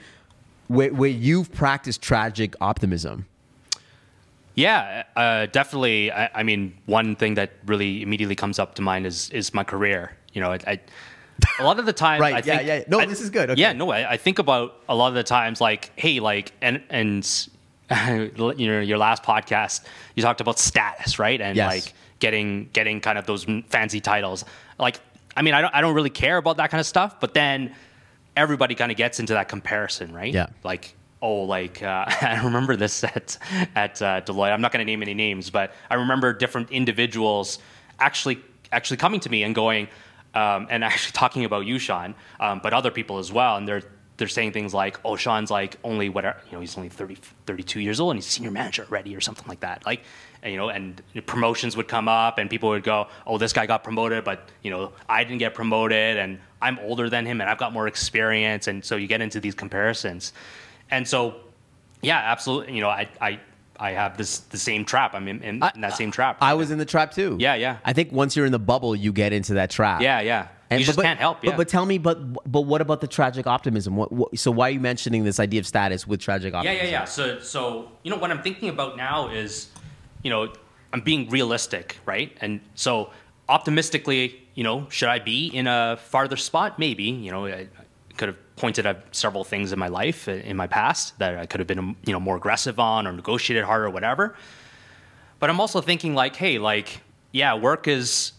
where, 0.67 0.93
where 0.93 1.09
you've 1.09 1.51
practiced 1.51 2.01
tragic 2.01 2.55
optimism? 2.61 3.25
Yeah, 4.55 5.03
uh, 5.15 5.45
definitely. 5.47 6.11
I, 6.11 6.29
I 6.33 6.43
mean, 6.43 6.75
one 6.85 7.15
thing 7.15 7.35
that 7.35 7.51
really 7.65 8.01
immediately 8.01 8.35
comes 8.35 8.57
up 8.59 8.75
to 8.75 8.81
mind 8.81 9.05
is 9.05 9.29
is 9.31 9.53
my 9.53 9.63
career. 9.63 10.15
You 10.33 10.41
know, 10.41 10.51
I, 10.51 10.59
I 10.67 10.79
a 11.59 11.63
lot 11.63 11.77
of 11.79 11.85
the 11.85 11.93
time, 12.07 12.21
Right, 12.21 12.33
I 12.35 12.37
yeah, 12.37 12.57
think, 12.57 12.67
yeah. 12.67 12.83
No, 12.87 12.99
I- 12.99 13.05
this 13.05 13.21
is 13.21 13.29
good. 13.29 13.49
Okay. 13.51 13.59
Yeah, 13.61 13.73
no, 13.73 13.91
I, 13.91 14.11
I 14.13 14.17
think 14.17 14.39
about 14.39 14.81
a 14.89 14.95
lot 14.95 15.09
of 15.09 15.15
the 15.15 15.23
times, 15.23 15.59
like, 15.61 15.91
hey, 15.97 16.19
like, 16.19 16.53
and 16.61 16.81
and 16.89 17.47
you 17.91 18.67
know, 18.67 18.79
your 18.79 18.97
last 18.97 19.23
podcast, 19.23 19.83
you 20.15 20.23
talked 20.23 20.41
about 20.41 20.57
status, 20.57 21.19
right? 21.19 21.39
And 21.39 21.55
Yes. 21.57 21.71
like 21.85 21.93
getting 22.19 22.69
getting 22.73 23.01
kind 23.01 23.17
of 23.17 23.25
those 23.25 23.45
fancy 23.69 23.99
titles. 23.99 24.45
Like, 24.79 24.99
I 25.35 25.41
mean, 25.41 25.53
I 25.53 25.61
don't 25.61 25.75
I 25.75 25.81
don't 25.81 25.93
really 25.95 26.09
care 26.09 26.37
about 26.37 26.57
that 26.57 26.71
kind 26.71 26.79
of 26.79 26.87
stuff, 26.87 27.19
but 27.19 27.33
then 27.33 27.75
everybody 28.37 28.73
kind 28.75 28.91
of 28.91 28.97
gets 28.97 29.19
into 29.19 29.33
that 29.33 29.47
comparison, 29.49 30.13
right? 30.13 30.33
Yeah. 30.33 30.47
Like, 30.63 30.95
oh, 31.25 31.41
like 31.43 31.81
uh, 31.81 32.05
I 32.21 32.41
remember 32.43 32.75
this 32.75 33.03
at 33.03 33.37
at 33.75 34.01
uh, 34.01 34.21
Deloitte. 34.21 34.53
I'm 34.53 34.61
not 34.61 34.71
going 34.71 34.85
to 34.85 34.89
name 34.91 35.01
any 35.01 35.13
names, 35.13 35.49
but 35.49 35.73
I 35.89 35.95
remember 35.95 36.31
different 36.33 36.71
individuals 36.71 37.59
actually 37.99 38.39
actually 38.71 38.97
coming 38.97 39.19
to 39.21 39.29
me 39.29 39.43
and 39.43 39.55
going 39.55 39.87
um, 40.35 40.67
and 40.69 40.83
actually 40.91 41.13
talking 41.13 41.45
about 41.45 41.65
you, 41.65 41.79
Shawn, 41.79 42.15
um, 42.39 42.59
but 42.61 42.73
other 42.73 42.91
people 42.91 43.17
as 43.17 43.31
well, 43.31 43.57
and 43.57 43.67
they're 43.67 43.83
they're 44.17 44.27
saying 44.29 44.53
things 44.53 44.73
like, 44.73 44.99
"Oh, 45.03 45.15
Shawn's 45.15 45.51
like 45.51 45.77
only 45.83 46.09
whatever, 46.09 46.39
you 46.45 46.53
know, 46.53 46.61
he's 46.61 46.77
only 46.77 46.89
30, 46.89 47.17
32 47.45 47.81
years 47.81 47.99
old 47.99 48.11
and 48.11 48.17
he's 48.17 48.27
senior 48.27 48.51
manager 48.51 48.85
already, 48.89 49.15
or 49.15 49.21
something 49.21 49.47
like 49.47 49.61
that." 49.61 49.85
Like, 49.85 50.03
and, 50.41 50.51
you 50.53 50.57
know, 50.57 50.69
and 50.69 51.01
promotions 51.25 51.75
would 51.75 51.87
come 51.87 52.07
up, 52.07 52.37
and 52.37 52.49
people 52.49 52.69
would 52.69 52.83
go, 52.83 53.07
"Oh, 53.25 53.37
this 53.37 53.51
guy 53.51 53.65
got 53.65 53.83
promoted, 53.83 54.23
but 54.23 54.47
you 54.61 54.71
know, 54.71 54.93
I 55.09 55.23
didn't 55.23 55.39
get 55.39 55.53
promoted, 55.53 56.17
and 56.17 56.39
I'm 56.61 56.77
older 56.79 57.09
than 57.09 57.25
him, 57.25 57.41
and 57.41 57.49
I've 57.49 57.57
got 57.57 57.73
more 57.73 57.87
experience," 57.87 58.67
and 58.67 58.85
so 58.85 58.95
you 58.95 59.07
get 59.07 59.21
into 59.21 59.39
these 59.39 59.55
comparisons, 59.55 60.33
and 60.91 61.07
so, 61.07 61.35
yeah, 62.01 62.17
absolutely, 62.17 62.73
you 62.75 62.81
know, 62.81 62.89
I 62.89 63.07
I 63.21 63.39
I 63.79 63.91
have 63.91 64.17
this 64.17 64.39
the 64.39 64.57
same 64.57 64.85
trap. 64.85 65.13
I'm 65.13 65.27
in, 65.27 65.41
in, 65.43 65.55
in 65.75 65.81
that 65.81 65.93
same 65.97 66.11
trap. 66.11 66.37
I 66.41 66.53
was 66.53 66.71
in 66.71 66.77
the 66.77 66.85
trap 66.85 67.11
too. 67.13 67.35
Yeah, 67.39 67.55
yeah. 67.55 67.77
I 67.83 67.93
think 67.93 68.11
once 68.11 68.35
you're 68.35 68.45
in 68.45 68.51
the 68.51 68.59
bubble, 68.59 68.95
you 68.95 69.11
get 69.11 69.33
into 69.33 69.55
that 69.55 69.69
trap. 69.71 70.01
yeah, 70.01 70.19
yeah. 70.21 70.47
And- 70.69 70.79
you 70.79 70.85
but- 70.85 70.87
just 70.87 70.95
but- 70.97 71.03
can't 71.03 71.19
help. 71.19 71.41
But, 71.41 71.49
Yeah. 71.51 71.57
but 71.57 71.67
tell 71.69 71.85
me, 71.85 71.97
but 71.99 72.17
but 72.51 72.61
what 72.61 72.81
about 72.81 73.01
the 73.01 73.07
tragic 73.07 73.45
optimism? 73.47 73.95
What, 73.97 74.11
what, 74.11 74.37
so 74.39 74.49
why 74.51 74.67
are 74.69 74.71
you 74.71 74.79
mentioning 74.79 75.23
this 75.23 75.39
idea 75.39 75.59
of 75.59 75.67
status 75.67 76.07
with 76.07 76.19
tragic 76.21 76.53
optimism? 76.53 76.85
yeah, 76.85 76.91
yeah. 76.91 76.99
Yeah. 77.01 77.05
So, 77.05 77.39
so 77.39 77.91
you 78.03 78.09
know, 78.11 78.17
what 78.17 78.31
I'm 78.31 78.41
thinking 78.41 78.69
about 78.69 78.95
now 78.97 79.29
is, 79.29 79.67
you 80.23 80.29
know, 80.29 80.51
I'm 80.93 81.01
being 81.01 81.29
realistic, 81.29 81.97
right? 82.05 82.35
And 82.41 82.61
so, 82.75 83.11
optimistically, 83.49 84.41
you 84.55 84.63
know, 84.63 84.87
should 84.89 85.09
I 85.09 85.19
be 85.19 85.47
in 85.47 85.67
a 85.67 85.97
farther 85.97 86.37
spot? 86.37 86.79
Maybe. 86.79 87.03
You 87.05 87.31
know, 87.31 87.45
I 87.45 87.67
could 88.17 88.29
have 88.29 88.37
pointed 88.55 88.85
at 88.85 89.13
several 89.13 89.43
things 89.43 89.71
in 89.71 89.79
my 89.79 89.87
life, 89.87 90.27
uh, 90.27 90.31
in 90.31 90.55
my 90.55 90.67
past, 90.67 91.17
that 91.19 91.37
I 91.37 91.45
could 91.45 91.59
have 91.59 91.67
been, 91.67 91.95
you 92.05 92.13
know, 92.13 92.19
more 92.19 92.37
aggressive 92.37 92.79
on 92.79 93.05
or 93.07 93.11
negotiated 93.11 93.65
harder 93.65 93.85
or 93.85 93.89
whatever. 93.89 94.35
But 95.39 95.49
I'm 95.49 95.59
also 95.59 95.81
thinking 95.81 96.15
like, 96.15 96.35
hey, 96.35 96.57
like, 96.57 97.01
yeah, 97.31 97.55
work 97.55 97.87
is 97.87 98.31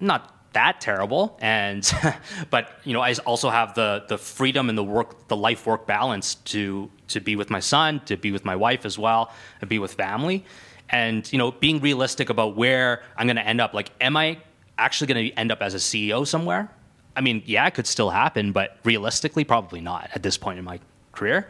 not 0.00 0.30
that 0.52 0.80
terrible, 0.80 1.36
and 1.40 1.92
but 2.50 2.78
you 2.84 2.92
know, 2.92 3.00
I 3.00 3.14
also 3.26 3.50
have 3.50 3.74
the 3.74 4.04
the 4.08 4.16
freedom 4.16 4.68
and 4.68 4.78
the 4.78 4.84
work, 4.84 5.28
the 5.28 5.36
life 5.36 5.66
work 5.66 5.86
balance 5.86 6.36
to 6.36 6.90
to 7.08 7.20
be 7.20 7.36
with 7.36 7.50
my 7.50 7.60
son, 7.60 8.00
to 8.06 8.16
be 8.16 8.30
with 8.30 8.44
my 8.44 8.56
wife 8.56 8.86
as 8.86 8.98
well, 8.98 9.32
and 9.60 9.68
be 9.68 9.78
with 9.78 9.94
family, 9.94 10.44
and 10.88 11.30
you 11.32 11.38
know, 11.38 11.50
being 11.50 11.80
realistic 11.80 12.30
about 12.30 12.56
where 12.56 13.02
I'm 13.16 13.26
going 13.26 13.36
to 13.36 13.46
end 13.46 13.60
up. 13.60 13.74
Like, 13.74 13.90
am 14.00 14.16
I 14.16 14.38
actually 14.78 15.12
going 15.12 15.30
to 15.30 15.38
end 15.38 15.52
up 15.52 15.60
as 15.60 15.74
a 15.74 15.78
CEO 15.78 16.26
somewhere? 16.26 16.70
I 17.16 17.20
mean, 17.20 17.42
yeah, 17.46 17.66
it 17.66 17.74
could 17.74 17.86
still 17.86 18.10
happen, 18.10 18.52
but 18.52 18.76
realistically, 18.84 19.44
probably 19.44 19.80
not 19.80 20.10
at 20.14 20.22
this 20.22 20.36
point 20.36 20.58
in 20.58 20.64
my 20.64 20.80
career. 21.12 21.48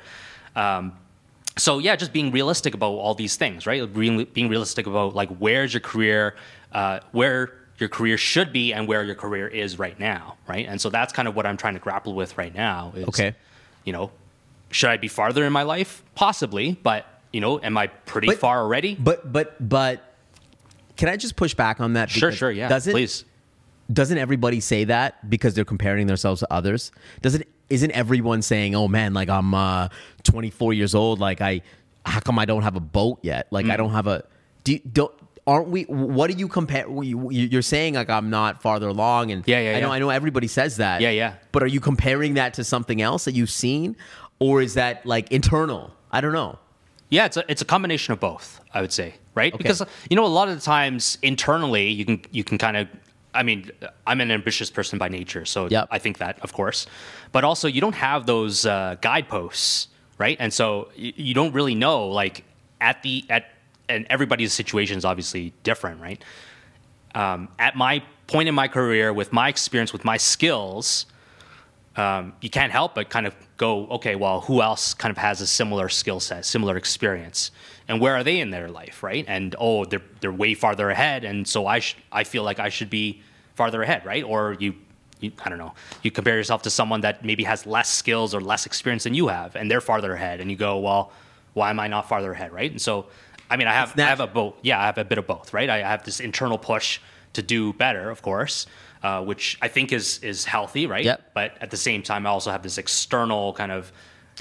Um, 0.56 0.92
so 1.56 1.78
yeah, 1.78 1.96
just 1.96 2.12
being 2.12 2.30
realistic 2.32 2.74
about 2.74 2.92
all 2.92 3.14
these 3.14 3.36
things, 3.36 3.66
right? 3.66 3.92
Being, 3.92 4.24
being 4.32 4.48
realistic 4.48 4.86
about 4.86 5.14
like 5.14 5.30
where's 5.38 5.72
your 5.72 5.80
career, 5.80 6.36
uh, 6.72 7.00
where 7.12 7.52
your 7.78 7.88
career 7.88 8.16
should 8.18 8.52
be, 8.52 8.72
and 8.72 8.86
where 8.86 9.02
your 9.04 9.14
career 9.14 9.48
is 9.48 9.78
right 9.78 9.98
now, 9.98 10.36
right? 10.46 10.66
And 10.68 10.80
so 10.80 10.90
that's 10.90 11.12
kind 11.12 11.26
of 11.26 11.34
what 11.34 11.44
I'm 11.46 11.56
trying 11.56 11.74
to 11.74 11.80
grapple 11.80 12.14
with 12.14 12.36
right 12.38 12.54
now. 12.54 12.92
Is, 12.96 13.08
Okay. 13.08 13.34
You 13.84 13.92
know, 13.92 14.10
should 14.70 14.90
I 14.90 14.96
be 14.96 15.08
farther 15.08 15.44
in 15.44 15.52
my 15.52 15.62
life? 15.62 16.02
Possibly, 16.14 16.72
but 16.82 17.06
you 17.32 17.40
know, 17.40 17.60
am 17.60 17.76
I 17.76 17.88
pretty 17.88 18.28
But- 18.28 18.38
far 18.38 18.60
already? 18.60 18.94
But 18.94 19.32
but 19.32 19.56
but 19.68 20.14
can 20.96 21.08
I 21.08 21.16
just 21.16 21.36
push 21.36 21.54
back 21.54 21.80
on 21.80 21.94
that? 21.94 22.10
sure, 22.10 22.28
Because 22.28 22.38
sure, 22.38 22.50
yeah. 22.50 22.68
Doesn't 22.68 22.92
Please. 22.92 23.24
Doesn't 23.92 24.18
everybody 24.18 24.60
say 24.60 24.84
that 24.84 25.28
because 25.28 25.54
they're 25.54 25.64
comparing 25.64 26.06
themselves 26.06 26.40
to 26.40 26.52
others? 26.52 26.90
Doesn't 27.22 27.44
isn't 27.70 27.90
everyone 27.92 28.42
saying, 28.42 28.74
"Oh 28.74 28.88
man, 28.88 29.14
like 29.14 29.28
I'm 29.28 29.54
uh, 29.54 29.88
24 30.24 30.72
years 30.72 30.94
old, 30.94 31.20
like 31.20 31.40
I 31.40 31.62
how 32.06 32.20
come 32.20 32.38
I 32.38 32.44
don't 32.44 32.62
have 32.62 32.76
a 32.76 32.80
boat 32.80 33.18
yet? 33.22 33.46
Like 33.50 33.66
Mm. 33.66 33.70
I 33.72 33.76
don't 33.76 33.90
have 33.92 34.06
a 34.06 34.24
do 34.64 34.72
you, 34.72 34.80
don't 34.80 35.12
aren't 35.46 35.68
we 35.68 35.82
what 35.84 36.30
do 36.30 36.36
you 36.38 36.48
compare 36.48 36.86
you- 37.02 37.30
you're 37.30 37.62
saying 37.62 37.94
like 37.94 38.08
I'm 38.10 38.30
not 38.30 38.62
farther 38.62 38.88
along 38.88 39.30
and 39.30 39.42
Yeah, 39.46 39.60
yeah, 39.60 39.76
I 39.76 39.80
know 39.80 39.88
yeah. 39.88 39.92
I 39.94 39.98
know 39.98 40.10
everybody 40.10 40.46
says 40.46 40.76
that. 40.78 41.00
Yeah, 41.02 41.10
yeah. 41.10 41.34
But 41.52 41.62
are 41.62 41.66
you 41.66 41.80
comparing 41.80 42.34
that 42.34 42.54
to 42.54 42.64
something 42.64 43.00
else 43.02 43.24
that 43.26 43.34
you've 43.34 43.50
seen 43.50 43.96
or 44.38 44.62
is 44.62 44.74
that 44.74 45.04
like 45.06 45.30
internal? 45.30 45.90
I 46.10 46.20
don't 46.22 46.32
know. 46.32 46.58
Yeah, 47.10 47.26
it's 47.26 47.36
a, 47.36 47.44
it's 47.48 47.60
a 47.62 47.64
combination 47.66 48.12
of 48.12 48.20
both, 48.20 48.60
I 48.72 48.80
would 48.80 48.92
say, 48.92 49.14
right? 49.34 49.52
Okay. 49.52 49.62
Because 49.62 49.82
you 50.08 50.16
know, 50.16 50.24
a 50.24 50.28
lot 50.28 50.48
of 50.48 50.54
the 50.56 50.60
times 50.62 51.18
internally, 51.22 51.88
you 51.90 52.04
can 52.04 52.20
you 52.32 52.42
can 52.44 52.56
kind 52.58 52.76
of. 52.76 52.88
I 53.34 53.42
mean, 53.42 53.70
I'm 54.06 54.20
an 54.20 54.30
ambitious 54.30 54.70
person 54.70 54.98
by 54.98 55.08
nature, 55.08 55.44
so 55.44 55.68
Yep. 55.68 55.88
I 55.90 55.98
think 55.98 56.18
that, 56.18 56.38
of 56.40 56.52
course. 56.52 56.86
But 57.32 57.44
also, 57.44 57.68
you 57.68 57.80
don't 57.80 57.94
have 57.94 58.26
those 58.26 58.64
uh, 58.64 58.96
guideposts, 59.00 59.88
right? 60.18 60.36
And 60.40 60.52
so 60.52 60.88
you, 60.96 61.12
you 61.16 61.34
don't 61.34 61.52
really 61.52 61.74
know, 61.74 62.08
like 62.08 62.44
at 62.80 63.02
the 63.02 63.24
at 63.28 63.50
and 63.88 64.06
everybody's 64.08 64.52
situation 64.52 64.96
is 64.96 65.04
obviously 65.04 65.52
different, 65.62 66.00
right? 66.00 66.22
Um, 67.14 67.48
at 67.58 67.76
my 67.76 68.02
point 68.26 68.48
in 68.48 68.54
my 68.54 68.68
career, 68.68 69.12
with 69.12 69.32
my 69.32 69.48
experience, 69.48 69.92
with 69.92 70.04
my 70.04 70.16
skills, 70.16 71.06
um, 71.96 72.32
you 72.40 72.50
can't 72.50 72.72
help 72.72 72.94
but 72.94 73.10
kind 73.10 73.26
of 73.26 73.34
go, 73.56 73.86
okay, 73.88 74.16
well, 74.16 74.40
who 74.40 74.62
else 74.62 74.94
kind 74.94 75.10
of 75.10 75.18
has 75.18 75.40
a 75.40 75.46
similar 75.46 75.88
skill 75.88 76.20
set, 76.20 76.44
similar 76.44 76.76
experience, 76.76 77.50
and 77.88 78.00
where 78.00 78.14
are 78.16 78.24
they 78.24 78.40
in 78.40 78.50
their 78.50 78.68
life, 78.68 79.02
right? 79.02 79.24
And 79.28 79.54
oh, 79.58 79.84
they're 79.84 80.02
they're 80.20 80.32
way 80.32 80.54
farther 80.54 80.90
ahead, 80.90 81.24
and 81.24 81.46
so 81.46 81.66
I 81.66 81.80
sh- 81.80 81.96
I 82.12 82.24
feel 82.24 82.42
like 82.42 82.58
I 82.58 82.68
should 82.68 82.90
be 82.90 83.22
farther 83.54 83.82
ahead, 83.82 84.04
right? 84.04 84.24
Or 84.24 84.56
you, 84.58 84.74
you, 85.20 85.32
I 85.44 85.48
don't 85.48 85.58
know, 85.58 85.74
you 86.02 86.10
compare 86.10 86.36
yourself 86.36 86.62
to 86.62 86.70
someone 86.70 87.02
that 87.02 87.24
maybe 87.24 87.44
has 87.44 87.66
less 87.66 87.88
skills 87.90 88.34
or 88.34 88.40
less 88.40 88.66
experience 88.66 89.04
than 89.04 89.14
you 89.14 89.28
have, 89.28 89.54
and 89.56 89.70
they're 89.70 89.80
farther 89.80 90.14
ahead, 90.14 90.40
and 90.40 90.50
you 90.50 90.56
go, 90.56 90.78
well, 90.78 91.12
why 91.52 91.70
am 91.70 91.78
I 91.78 91.88
not 91.88 92.08
farther 92.08 92.32
ahead, 92.32 92.52
right? 92.52 92.70
And 92.70 92.80
so, 92.80 93.06
I 93.50 93.56
mean, 93.56 93.68
I 93.68 93.72
have 93.72 93.98
I 93.98 94.02
have 94.02 94.20
a 94.20 94.26
both, 94.26 94.54
yeah, 94.62 94.80
I 94.80 94.86
have 94.86 94.98
a 94.98 95.04
bit 95.04 95.18
of 95.18 95.26
both, 95.26 95.52
right? 95.52 95.68
I 95.68 95.78
have 95.78 96.04
this 96.04 96.20
internal 96.20 96.58
push 96.58 97.00
to 97.34 97.42
do 97.42 97.72
better, 97.74 98.10
of 98.10 98.22
course, 98.22 98.66
uh, 99.02 99.22
which 99.22 99.58
I 99.60 99.68
think 99.68 99.92
is 99.92 100.18
is 100.18 100.44
healthy, 100.44 100.86
right? 100.86 101.04
Yep. 101.04 101.32
But 101.34 101.58
at 101.60 101.70
the 101.70 101.76
same 101.76 102.02
time, 102.02 102.26
I 102.26 102.30
also 102.30 102.50
have 102.50 102.62
this 102.62 102.78
external 102.78 103.52
kind 103.52 103.70
of 103.70 103.92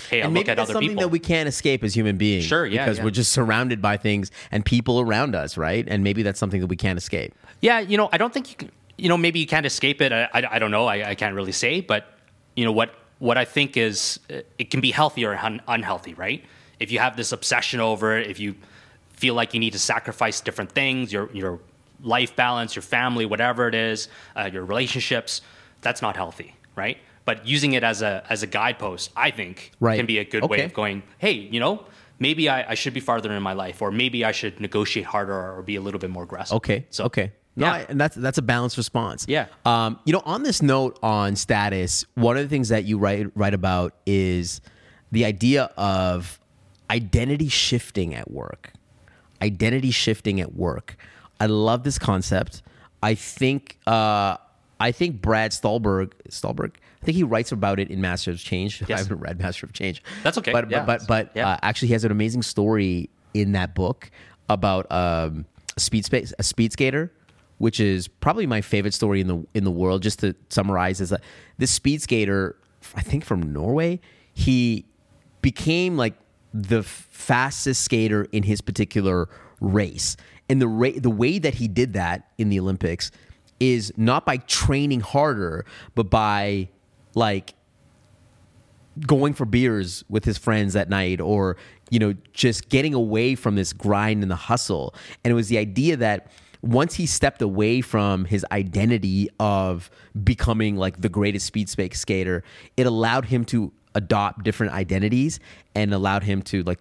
hey, 0.10 0.22
and 0.22 0.30
look 0.30 0.34
maybe 0.34 0.52
at 0.52 0.58
that's 0.58 0.70
other 0.70 0.74
something 0.74 0.90
people. 0.90 1.02
that 1.04 1.10
we 1.10 1.20
can't 1.20 1.48
escape 1.48 1.84
as 1.84 1.96
human 1.96 2.18
beings. 2.18 2.46
Sure, 2.46 2.66
yeah, 2.66 2.86
because 2.86 2.98
yeah. 2.98 3.04
we're 3.04 3.12
just 3.12 3.32
surrounded 3.32 3.82
by 3.82 3.98
things 3.98 4.32
and 4.52 4.66
people 4.66 5.00
around 5.00 5.36
us, 5.36 5.58
right? 5.58 5.86
And 5.88 6.04
maybe 6.04 6.24
that's 6.24 6.40
something 6.40 6.62
that 6.62 6.68
we 6.68 6.76
can't 6.76 6.98
escape. 6.98 7.34
Yeah, 7.62 7.80
you 7.80 7.98
know, 7.98 8.10
I 8.12 8.18
don't 8.18 8.34
think 8.34 8.50
you 8.50 8.56
can, 8.56 8.72
you 8.98 9.10
know, 9.10 9.18
maybe 9.18 9.40
you 9.40 9.48
can't 9.48 9.66
escape 9.66 10.02
it. 10.02 10.12
I, 10.12 10.30
I, 10.34 10.56
I 10.56 10.60
don't 10.60 10.72
know. 10.72 10.86
I, 10.86 11.10
I 11.10 11.16
can't 11.16 11.36
really 11.36 11.52
say, 11.52 11.82
but 11.82 12.08
you 12.56 12.66
know 12.66 12.72
what, 12.72 12.94
what 13.20 13.38
I 13.38 13.46
think 13.46 13.78
is 13.78 14.20
uh, 14.30 14.42
it 14.58 14.70
can 14.70 14.82
be 14.82 14.92
healthy 14.92 15.26
or 15.26 15.36
un- 15.36 15.62
unhealthy, 15.68 16.14
right? 16.14 16.44
If 16.80 16.92
you 16.92 17.00
have 17.00 17.16
this 17.16 17.32
obsession 17.32 17.80
over 17.80 18.18
it, 18.18 18.30
if 18.30 18.40
you 18.40 18.56
feel 19.12 19.34
like 19.34 19.54
you 19.54 19.60
need 19.60 19.74
to 19.74 19.80
sacrifice 19.80 20.42
different 20.42 20.72
things, 20.72 21.14
your, 21.14 21.32
your 21.32 21.60
life 22.02 22.36
balance, 22.36 22.76
your 22.76 22.84
family, 22.84 23.26
whatever 23.26 23.68
it 23.68 23.76
is, 23.76 24.10
uh, 24.36 24.50
your 24.52 24.66
relationships, 24.66 25.42
that's 25.82 26.02
not 26.02 26.16
healthy, 26.16 26.56
right? 26.76 26.98
But 27.26 27.48
using 27.48 27.74
it 27.74 27.84
as 27.84 28.02
a, 28.02 28.24
as 28.30 28.44
a 28.44 28.48
guidepost, 28.48 29.12
I 29.16 29.32
think 29.32 29.72
Right. 29.80 29.98
can 29.98 30.06
be 30.06 30.18
a 30.20 30.26
good 30.26 30.44
way 30.50 30.64
of 30.64 30.74
going, 30.74 31.04
hey, 31.20 31.32
you 31.32 31.60
know, 31.60 31.86
maybe 32.20 32.50
I, 32.50 32.72
I 32.72 32.74
should 32.76 32.94
be 32.94 33.00
farther 33.00 33.32
in 33.32 33.42
my 33.42 33.54
life, 33.54 33.82
or 33.82 33.92
maybe 33.92 34.26
I 34.26 34.32
should 34.34 34.60
negotiate 34.60 35.06
harder 35.06 35.34
or 35.34 35.62
be 35.64 35.76
a 35.78 35.82
little 35.82 36.00
bit 36.00 36.10
more 36.10 36.24
aggressive. 36.24 36.56
Okay. 36.58 36.86
So, 36.90 37.06
okay. 37.06 37.32
No, 37.56 37.68
yeah. 37.68 37.74
I- 37.74 37.86
and 37.88 38.02
that's 38.02 38.16
that's 38.16 38.38
a 38.40 38.42
balanced 38.42 38.78
response. 38.78 39.26
Yeah. 39.28 39.46
Um, 39.64 40.00
you 40.06 40.12
know, 40.14 40.22
on 40.26 40.44
this 40.44 40.62
note 40.62 40.98
on 41.04 41.36
status, 41.36 42.04
one 42.16 42.36
of 42.36 42.44
the 42.44 42.50
things 42.50 42.70
that 42.70 42.84
you 42.86 42.98
write 42.98 43.28
write 43.36 43.54
about 43.54 43.94
is 44.08 44.60
the 45.12 45.24
idea 45.24 45.70
of 45.78 46.40
identity 46.90 47.48
shifting 47.50 48.16
at 48.16 48.30
work. 48.32 48.74
Identity 49.42 49.92
shifting 49.92 50.42
at 50.42 50.56
work. 50.56 50.96
I 51.40 51.46
love 51.46 51.84
this 51.84 52.00
concept. 52.00 52.64
I 53.04 53.14
think 53.16 53.78
uh, 53.86 54.38
I 54.80 54.92
think 54.92 55.22
Brad 55.22 55.52
Stulberg 55.54 56.14
Stulberg. 56.30 56.72
I 57.04 57.06
think 57.06 57.18
he 57.18 57.24
writes 57.24 57.52
about 57.52 57.82
it 57.82 57.90
in 57.92 58.00
Master 58.00 58.32
of 58.32 58.40
Change. 58.40 58.82
I 58.90 58.98
haven't 58.98 59.20
read 59.20 59.38
Master 59.38 59.66
of 59.66 59.74
Change. 59.74 60.02
That's 60.24 60.38
okay. 60.38 60.54
But 60.54 60.72
Yeah. 60.72 60.86
but 60.86 61.00
but, 61.00 61.08
but 61.08 61.32
Yeah. 61.36 61.50
uh, 61.50 61.58
actually, 61.62 61.90
he 61.90 61.94
has 61.94 62.06
an 62.06 62.12
amazing 62.12 62.44
story 62.44 63.10
in 63.34 63.52
that 63.52 63.76
book 63.76 64.10
about 64.48 64.90
um, 64.90 65.46
a 65.76 65.80
speed 65.82 66.06
space 66.06 66.34
a 66.40 66.44
speed 66.44 66.72
skater, 66.72 67.12
which 67.58 67.82
is 67.82 68.08
probably 68.08 68.48
my 68.48 68.62
favorite 68.62 68.94
story 68.94 69.20
in 69.20 69.28
the 69.28 69.46
in 69.54 69.66
the 69.66 69.72
world. 69.72 70.02
Just 70.02 70.20
to 70.20 70.34
summarize, 70.48 71.02
is 71.02 71.10
that 71.10 71.22
this 71.58 71.72
speed 71.72 72.02
skater, 72.02 72.56
I 72.96 73.02
think 73.02 73.26
from 73.26 73.52
Norway, 73.52 74.00
he 74.34 74.86
became 75.42 75.98
like 75.98 76.14
the 76.54 76.84
fastest 76.84 77.84
skater 77.84 78.28
in 78.32 78.44
his 78.44 78.62
particular 78.62 79.28
race. 79.60 80.16
And 80.48 80.62
the 80.62 80.70
ra- 80.70 80.92
the 80.96 81.10
way 81.10 81.38
that 81.40 81.56
he 81.56 81.68
did 81.68 81.94
that 81.94 82.32
in 82.38 82.48
the 82.48 82.60
Olympics 82.62 83.12
is 83.60 83.92
not 83.98 84.26
by 84.26 84.38
training 84.38 85.02
harder, 85.02 85.66
but 85.96 86.10
by 86.10 86.70
like 87.16 87.54
going 89.08 89.34
for 89.34 89.46
beers 89.46 90.04
with 90.08 90.24
his 90.24 90.38
friends 90.38 90.76
at 90.76 90.88
night 90.90 91.20
or 91.20 91.58
you 91.90 91.98
know 91.98 92.14
just 92.32 92.70
getting 92.70 92.94
away 92.94 93.34
from 93.34 93.56
this 93.56 93.74
grind 93.74 94.22
and 94.22 94.30
the 94.32 94.36
hustle 94.36 94.94
and 95.24 95.32
it 95.32 95.34
was 95.34 95.48
the 95.48 95.58
idea 95.58 95.98
that 95.98 96.28
once 96.62 96.94
he 96.94 97.06
stepped 97.08 97.42
away 97.42 97.82
from 97.82 98.24
his 98.26 98.46
identity 98.52 99.28
of 99.40 99.90
becoming 100.24 100.76
like 100.76 101.02
the 101.02 101.10
greatest 101.10 101.48
speed 101.48 101.68
skater 101.68 102.44
it 102.78 102.86
allowed 102.86 103.26
him 103.26 103.44
to 103.44 103.72
adopt 103.96 104.44
different 104.44 104.72
identities 104.74 105.40
and 105.74 105.92
allowed 105.92 106.22
him 106.22 106.44
to 106.44 106.62
like 106.64 106.80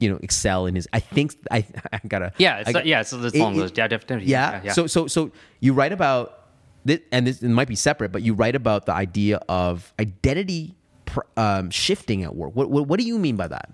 you 0.00 0.10
know 0.10 0.18
excel 0.22 0.66
in 0.66 0.74
his 0.74 0.86
i 0.92 1.00
think 1.00 1.34
i, 1.50 1.64
I 1.94 2.00
gotta 2.06 2.30
Yeah, 2.36 2.58
it's 2.58 2.74
I, 2.74 2.82
yeah, 2.82 3.00
it's, 3.00 3.12
it's 3.14 3.34
it- 3.34 3.38
along 3.40 3.54
it- 3.54 3.58
those. 3.60 3.72
Yeah, 3.74 3.88
definitely. 3.88 4.26
yeah. 4.26 4.60
yeah. 4.64 4.72
So 4.72 4.86
so 4.86 5.06
so 5.06 5.30
you 5.60 5.72
write 5.72 5.92
about 5.92 6.40
this, 6.84 7.00
and 7.12 7.26
this 7.26 7.42
it 7.42 7.48
might 7.48 7.68
be 7.68 7.74
separate, 7.76 8.12
but 8.12 8.22
you 8.22 8.34
write 8.34 8.54
about 8.56 8.86
the 8.86 8.92
idea 8.92 9.40
of 9.48 9.92
identity 10.00 10.74
pr- 11.06 11.20
um, 11.36 11.70
shifting 11.70 12.22
at 12.24 12.34
work. 12.34 12.54
What, 12.54 12.70
what 12.70 12.86
what 12.86 13.00
do 13.00 13.06
you 13.06 13.18
mean 13.18 13.36
by 13.36 13.48
that? 13.48 13.70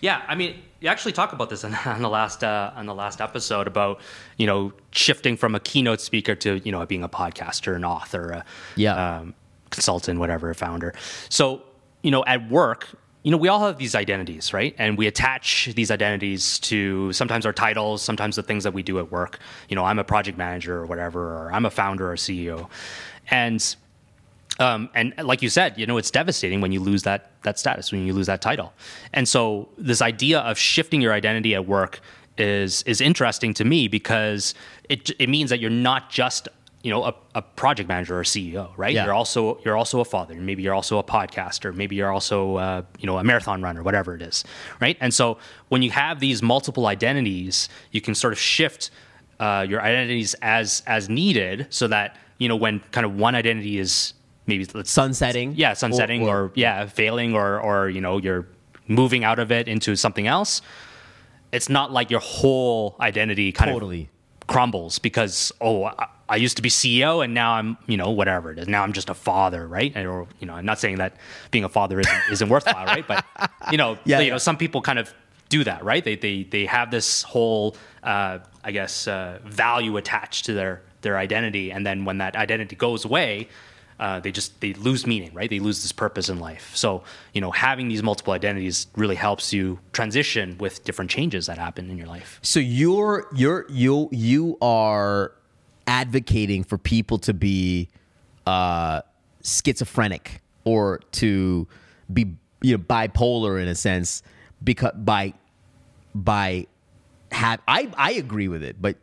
Yeah, 0.00 0.22
I 0.28 0.34
mean, 0.34 0.56
you 0.80 0.88
actually 0.88 1.12
talk 1.12 1.32
about 1.32 1.48
this 1.50 1.64
on, 1.68 1.74
on 1.74 2.02
the 2.02 2.08
last 2.08 2.44
uh, 2.44 2.72
on 2.76 2.86
the 2.86 2.94
last 2.94 3.20
episode 3.20 3.66
about 3.66 4.00
you 4.36 4.46
know 4.46 4.72
shifting 4.90 5.36
from 5.36 5.54
a 5.54 5.60
keynote 5.60 6.00
speaker 6.00 6.34
to 6.36 6.60
you 6.64 6.72
know 6.72 6.84
being 6.86 7.02
a 7.02 7.08
podcaster, 7.08 7.74
an 7.76 7.84
author, 7.84 8.30
a 8.30 8.44
Yeah. 8.76 9.18
um, 9.18 9.34
consultant, 9.70 10.18
whatever, 10.20 10.50
a 10.50 10.54
founder. 10.54 10.94
So 11.28 11.62
you 12.02 12.10
know, 12.10 12.24
at 12.26 12.48
work, 12.50 12.88
you 13.26 13.32
know, 13.32 13.38
we 13.38 13.48
all 13.48 13.58
have 13.58 13.76
these 13.76 13.96
identities, 13.96 14.52
right? 14.52 14.72
And 14.78 14.96
we 14.96 15.08
attach 15.08 15.72
these 15.74 15.90
identities 15.90 16.60
to 16.60 17.12
sometimes 17.12 17.44
our 17.44 17.52
titles, 17.52 18.00
sometimes 18.00 18.36
the 18.36 18.42
things 18.44 18.62
that 18.62 18.72
we 18.72 18.84
do 18.84 19.00
at 19.00 19.10
work. 19.10 19.40
You 19.68 19.74
know, 19.74 19.84
I'm 19.84 19.98
a 19.98 20.04
project 20.04 20.38
manager 20.38 20.76
or 20.76 20.86
whatever, 20.86 21.36
or 21.36 21.52
I'm 21.52 21.66
a 21.66 21.70
founder 21.70 22.08
or 22.08 22.14
CEO, 22.14 22.68
and 23.28 23.74
um, 24.60 24.90
and 24.94 25.12
like 25.24 25.42
you 25.42 25.48
said, 25.48 25.76
you 25.76 25.86
know, 25.86 25.98
it's 25.98 26.12
devastating 26.12 26.60
when 26.60 26.70
you 26.70 26.78
lose 26.78 27.02
that 27.02 27.32
that 27.42 27.58
status, 27.58 27.90
when 27.90 28.06
you 28.06 28.12
lose 28.12 28.28
that 28.28 28.40
title. 28.40 28.72
And 29.12 29.28
so 29.28 29.70
this 29.76 30.02
idea 30.02 30.38
of 30.38 30.56
shifting 30.56 31.00
your 31.00 31.12
identity 31.12 31.56
at 31.56 31.66
work 31.66 31.98
is 32.38 32.84
is 32.84 33.00
interesting 33.00 33.52
to 33.54 33.64
me 33.64 33.88
because 33.88 34.54
it 34.88 35.10
it 35.18 35.28
means 35.28 35.50
that 35.50 35.58
you're 35.58 35.68
not 35.68 36.10
just 36.10 36.46
you 36.86 36.92
know 36.92 37.02
a, 37.02 37.14
a 37.34 37.42
project 37.42 37.88
manager 37.88 38.16
or 38.20 38.22
CEO, 38.22 38.70
right? 38.76 38.94
Yeah. 38.94 39.06
You're 39.06 39.14
also 39.14 39.58
you're 39.64 39.76
also 39.76 39.98
a 39.98 40.04
father. 40.04 40.36
Maybe 40.36 40.62
you're 40.62 40.72
also 40.72 40.98
a 40.98 41.02
podcaster. 41.02 41.74
Maybe 41.74 41.96
you're 41.96 42.12
also 42.12 42.56
uh, 42.58 42.82
you 43.00 43.08
know 43.08 43.18
a 43.18 43.24
marathon 43.24 43.60
runner, 43.60 43.82
whatever 43.82 44.14
it 44.14 44.22
is, 44.22 44.44
right? 44.80 44.96
And 45.00 45.12
so 45.12 45.38
when 45.68 45.82
you 45.82 45.90
have 45.90 46.20
these 46.20 46.44
multiple 46.44 46.86
identities, 46.86 47.68
you 47.90 48.00
can 48.00 48.14
sort 48.14 48.32
of 48.32 48.38
shift 48.38 48.92
uh, 49.40 49.66
your 49.68 49.82
identities 49.82 50.34
as 50.42 50.84
as 50.86 51.08
needed, 51.08 51.66
so 51.70 51.88
that 51.88 52.16
you 52.38 52.48
know 52.48 52.54
when 52.54 52.78
kind 52.92 53.04
of 53.04 53.16
one 53.16 53.34
identity 53.34 53.78
is 53.80 54.14
maybe 54.46 54.64
let's 54.72 54.92
Sunsetting. 54.92 55.54
yeah 55.56 55.72
sunsetting 55.72 56.28
or, 56.28 56.52
yeah 56.54 56.86
failing 56.86 57.34
or 57.34 57.58
or 57.58 57.88
you 57.88 58.00
know 58.00 58.18
you're 58.18 58.46
moving 58.86 59.24
out 59.24 59.40
of 59.40 59.50
it 59.50 59.66
into 59.66 59.96
something 59.96 60.28
else 60.28 60.62
it's 61.50 61.68
not 61.68 61.90
like 61.90 62.10
your 62.10 62.20
whole 62.20 62.94
identity 63.00 63.50
kind 63.50 63.72
Totally. 63.72 64.02
of 64.40 64.46
crumbles 64.46 65.00
because 65.00 65.50
oh 65.60 65.86
I, 65.86 66.06
I 66.28 66.36
used 66.36 66.56
to 66.56 66.62
be 66.62 66.68
ceo 66.70 67.22
and 67.24 67.34
now 67.34 67.52
i'm 67.52 67.76
you 67.86 67.96
know 67.96 68.10
whatever 68.10 68.50
it 68.52 68.58
is. 68.58 68.66
Now 68.68 68.82
i'm 68.82 68.92
just 68.92 69.10
a 69.10 69.14
father 69.14 69.66
right? 69.66 69.92
And- 69.94 70.06
or 70.08 70.26
you 70.40 70.46
know 70.46 70.54
i'm 70.54 70.64
not 70.66 70.78
saying 70.78 70.96
that 70.98 71.16
being 71.50 71.64
a 71.64 71.68
father 71.68 72.00
isn't, 72.00 72.20
isn't 72.32 72.48
worthwhile 72.48 72.86
right? 72.86 73.06
But 73.06 73.24
you 73.70 73.78
know 73.78 73.98
Yeah, 74.04 74.18
you 74.20 74.26
yeah. 74.26 74.32
know 74.32 74.38
some 74.38 74.56
people 74.56 74.80
kind 74.82 74.98
of 74.98 75.12
do 75.48 75.62
that 75.64 75.84
right? 75.84 76.02
They 76.04 76.16
they, 76.16 76.42
they 76.44 76.66
have 76.66 76.90
this 76.90 77.22
whole 77.22 77.76
uh, 78.02 78.38
i 78.64 78.70
guess 78.72 79.06
uh, 79.08 79.38
value 79.44 79.96
attached 79.96 80.44
to 80.46 80.52
their 80.54 80.82
their 81.02 81.16
identity. 81.18 81.70
And 81.70 81.86
then 81.86 82.04
when 82.04 82.18
that 82.18 82.34
identity 82.34 82.74
goes 82.76 83.04
away 83.04 83.48
uh, 83.98 84.20
they 84.20 84.30
just 84.32 84.60
they 84.60 84.74
lose 84.74 85.06
meaning 85.06 85.32
right? 85.32 85.48
They 85.48 85.58
lose 85.60 85.80
this 85.82 85.92
purpose 85.92 86.28
in 86.28 86.38
life. 86.40 86.74
So 86.74 87.04
you 87.32 87.40
know 87.40 87.50
having 87.52 87.86
these 87.88 88.02
multiple 88.02 88.32
identities 88.34 88.88
really 88.96 89.14
helps 89.14 89.52
you 89.52 89.78
transition 89.92 90.58
with 90.58 90.84
different 90.84 91.10
changes 91.10 91.46
that 91.46 91.56
happen 91.58 91.88
in 91.90 91.96
your 91.96 92.08
life. 92.08 92.38
So 92.42 92.58
you're 92.60 93.26
you're 93.34 93.64
you 93.70 94.08
you 94.12 94.58
are 94.60 95.32
advocating 95.86 96.64
for 96.64 96.78
people 96.78 97.18
to 97.18 97.34
be 97.34 97.88
uh, 98.46 99.02
schizophrenic 99.42 100.42
or 100.64 101.00
to 101.12 101.66
be 102.12 102.34
you 102.62 102.76
know 102.76 102.82
bipolar 102.82 103.60
in 103.60 103.68
a 103.68 103.74
sense 103.74 104.22
because 104.62 104.92
by 104.96 105.32
by 106.14 106.66
have 107.32 107.60
I 107.68 107.90
I 107.96 108.12
agree 108.12 108.48
with 108.48 108.62
it, 108.62 108.80
but 108.80 108.96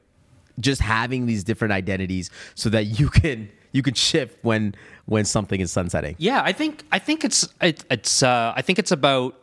just 0.60 0.82
having 0.82 1.26
these 1.26 1.44
different 1.44 1.72
identities 1.72 2.30
so 2.56 2.70
that 2.70 2.86
you 3.00 3.10
can 3.10 3.50
you 3.72 3.82
can 3.82 3.94
shift 3.94 4.38
when 4.44 4.76
when 5.06 5.26
something 5.26 5.60
is 5.60 5.72
sunsetting. 5.72 6.16
Yeah, 6.18 6.42
I 6.44 6.54
think 6.54 6.84
I 6.92 7.00
think 7.00 7.24
it's 7.24 7.48
it, 7.62 7.84
it's 7.90 8.24
uh, 8.24 8.54
I 8.56 8.62
think 8.62 8.80
it's 8.80 8.92
about. 8.92 9.40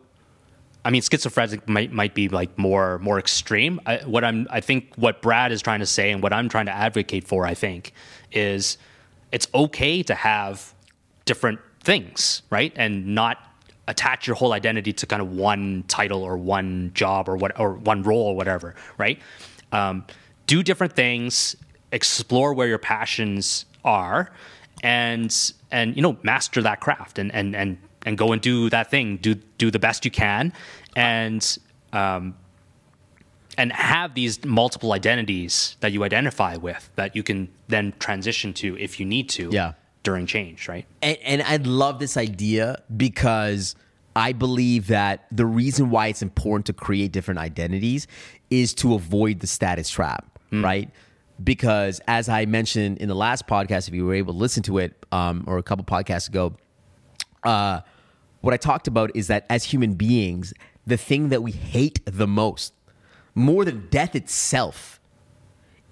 I 0.85 0.91
mean, 0.91 1.03
schizophrenic 1.03 1.69
might 1.69 1.93
might 1.93 2.15
be 2.15 2.29
like 2.29 2.57
more 2.59 2.99
more 3.01 3.19
extreme. 3.19 3.81
I, 3.87 3.99
what 3.99 4.25
I'm 4.25 4.47
I 4.51 4.61
think 4.61 4.95
what 4.97 5.21
Brad 5.21 5.53
is 5.53 5.61
trying 5.61 5.81
to 5.81 5.87
say 5.87 6.11
and 6.11 6.23
what 6.23 6.33
I'm 6.33 6.49
trying 6.49 6.67
to 6.67 6.73
advocate 6.73 7.27
for, 7.27 7.47
I 7.47 7.55
think, 7.55 7.93
is 8.33 8.79
it's 9.33 9.47
okay 9.55 10.03
to 10.03 10.15
have 10.15 10.75
different 11.25 11.61
things, 11.83 12.43
right, 12.51 12.73
and 12.77 13.15
not 13.15 13.39
attach 13.89 14.27
your 14.27 14.37
whole 14.37 14.53
identity 14.53 14.93
to 14.93 15.07
kind 15.07 15.21
of 15.21 15.33
one 15.33 15.85
title 15.89 16.23
or 16.23 16.37
one 16.37 16.93
job 16.95 17.29
or 17.29 17.37
what 17.37 17.59
or 17.59 17.75
one 17.75 18.03
role 18.03 18.23
or 18.29 18.37
whatever, 18.37 18.75
right? 18.97 19.19
Um, 19.73 20.05
do 20.47 20.63
different 20.63 20.95
things, 20.95 21.57
explore 21.93 22.55
where 22.55 22.69
your 22.69 22.79
passions 22.79 23.67
are, 23.85 24.31
and 24.83 25.53
and 25.71 25.95
you 25.95 26.03
know 26.03 26.17
master 26.23 26.63
that 26.63 26.81
craft 26.81 27.19
and 27.19 27.33
and 27.35 27.55
and 27.55 27.79
and 28.07 28.17
go 28.19 28.33
and 28.33 28.41
do 28.43 28.71
that 28.71 28.91
thing 28.91 29.17
do 29.19 29.35
do 29.59 29.71
the 29.71 29.79
best 29.79 30.05
you 30.05 30.11
can 30.11 30.53
and 30.97 31.59
um 31.93 32.35
and 33.59 33.73
have 33.73 34.15
these 34.15 34.45
multiple 34.45 34.93
identities 34.93 35.77
that 35.81 35.93
you 35.93 36.05
identify 36.05 36.57
with 36.57 36.89
that 36.97 37.15
you 37.17 37.23
can 37.23 37.49
then 37.69 37.93
transition 37.99 38.53
to 38.55 38.77
if 38.79 38.99
you 39.01 39.07
need 39.07 39.29
to 39.29 39.51
Yeah. 39.53 39.73
during 40.03 40.27
change 40.27 40.69
right 40.69 40.87
And, 41.03 41.19
and 41.25 41.43
I 41.43 41.57
love 41.57 41.99
this 41.99 42.17
idea 42.17 42.83
because 42.97 43.75
I 44.17 44.33
believe 44.33 44.89
that 44.89 45.27
the 45.31 45.47
reason 45.47 45.91
why 45.91 46.09
it's 46.09 46.23
important 46.23 46.67
to 46.67 46.73
create 46.73 47.13
different 47.13 47.39
identities 47.39 48.07
is 48.51 48.75
to 48.75 48.95
avoid 48.95 49.39
the 49.41 49.47
status 49.47 49.89
trap, 49.89 50.27
right? 50.51 50.91
Because 51.43 52.01
as 52.09 52.29
I 52.29 52.45
mentioned 52.45 52.99
in 52.99 53.09
the 53.09 53.15
last 53.15 53.47
podcast, 53.47 53.87
if 53.87 53.95
you 53.95 54.05
were 54.05 54.15
able 54.15 54.33
to 54.33 54.39
listen 54.39 54.65
to 54.65 54.79
it, 54.79 54.95
um, 55.13 55.45
or 55.47 55.59
a 55.59 55.63
couple 55.63 55.85
podcasts 55.85 56.29
ago, 56.29 56.55
uh, 57.43 57.81
what 58.41 58.55
I 58.55 58.57
talked 58.57 58.87
about 58.89 59.11
is 59.15 59.27
that 59.29 59.47
as 59.51 59.65
human 59.65 59.95
beings, 59.95 60.53
the 60.87 60.97
thing 60.97 61.29
that 61.29 61.43
we 61.43 61.53
hate 61.53 62.01
the 62.07 62.27
most, 62.27 62.73
more 63.35 63.65
than 63.65 63.89
death 63.91 64.15
itself, 64.15 65.01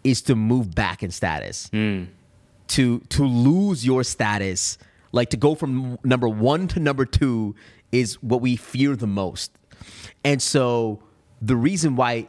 is 0.04 0.22
to 0.22 0.34
move 0.34 0.74
back 0.74 1.02
in 1.02 1.10
status 1.10 1.68
to 2.68 3.00
to 3.00 3.24
lose 3.24 3.84
your 3.84 4.04
status, 4.04 4.78
like 5.12 5.30
to 5.30 5.36
go 5.36 5.54
from 5.54 5.98
number 6.04 6.28
one 6.28 6.68
to 6.68 6.80
number 6.80 7.04
two, 7.04 7.54
is 7.92 8.22
what 8.22 8.40
we 8.40 8.56
fear 8.56 8.94
the 8.96 9.06
most. 9.06 9.50
And 10.24 10.40
so 10.40 11.02
the 11.40 11.56
reason 11.56 11.96
why 11.96 12.28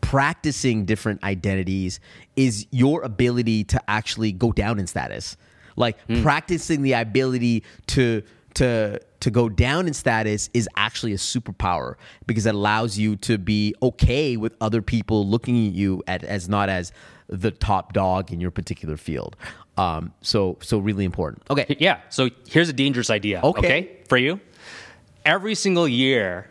practicing 0.00 0.84
different 0.84 1.22
identities 1.24 2.00
is 2.36 2.66
your 2.70 3.02
ability 3.02 3.64
to 3.64 3.90
actually 3.90 4.32
go 4.32 4.52
down 4.52 4.78
in 4.78 4.86
status. 4.86 5.36
Like 5.76 5.96
practicing 6.22 6.82
the 6.82 6.92
ability 6.94 7.62
to 7.88 8.22
to 8.58 9.00
to 9.20 9.30
go 9.30 9.48
down 9.48 9.86
in 9.86 9.94
status 9.94 10.50
is 10.54 10.68
actually 10.76 11.12
a 11.12 11.16
superpower 11.16 11.94
because 12.26 12.46
it 12.46 12.54
allows 12.54 12.98
you 12.98 13.16
to 13.16 13.38
be 13.38 13.74
okay 13.82 14.36
with 14.36 14.54
other 14.60 14.82
people 14.82 15.26
looking 15.26 15.68
at 15.68 15.74
you 15.74 16.02
at, 16.06 16.22
as 16.24 16.48
not 16.48 16.68
as 16.68 16.92
the 17.28 17.50
top 17.50 17.92
dog 17.92 18.32
in 18.32 18.40
your 18.40 18.50
particular 18.50 18.96
field. 18.96 19.36
Um, 19.76 20.12
so 20.22 20.56
so 20.60 20.78
really 20.78 21.04
important. 21.04 21.42
Okay. 21.50 21.76
Yeah. 21.78 22.00
So 22.08 22.30
here's 22.48 22.68
a 22.68 22.72
dangerous 22.72 23.10
idea. 23.10 23.40
Okay. 23.42 23.98
For 24.08 24.16
you, 24.16 24.40
every 25.24 25.54
single 25.54 25.86
year, 25.86 26.48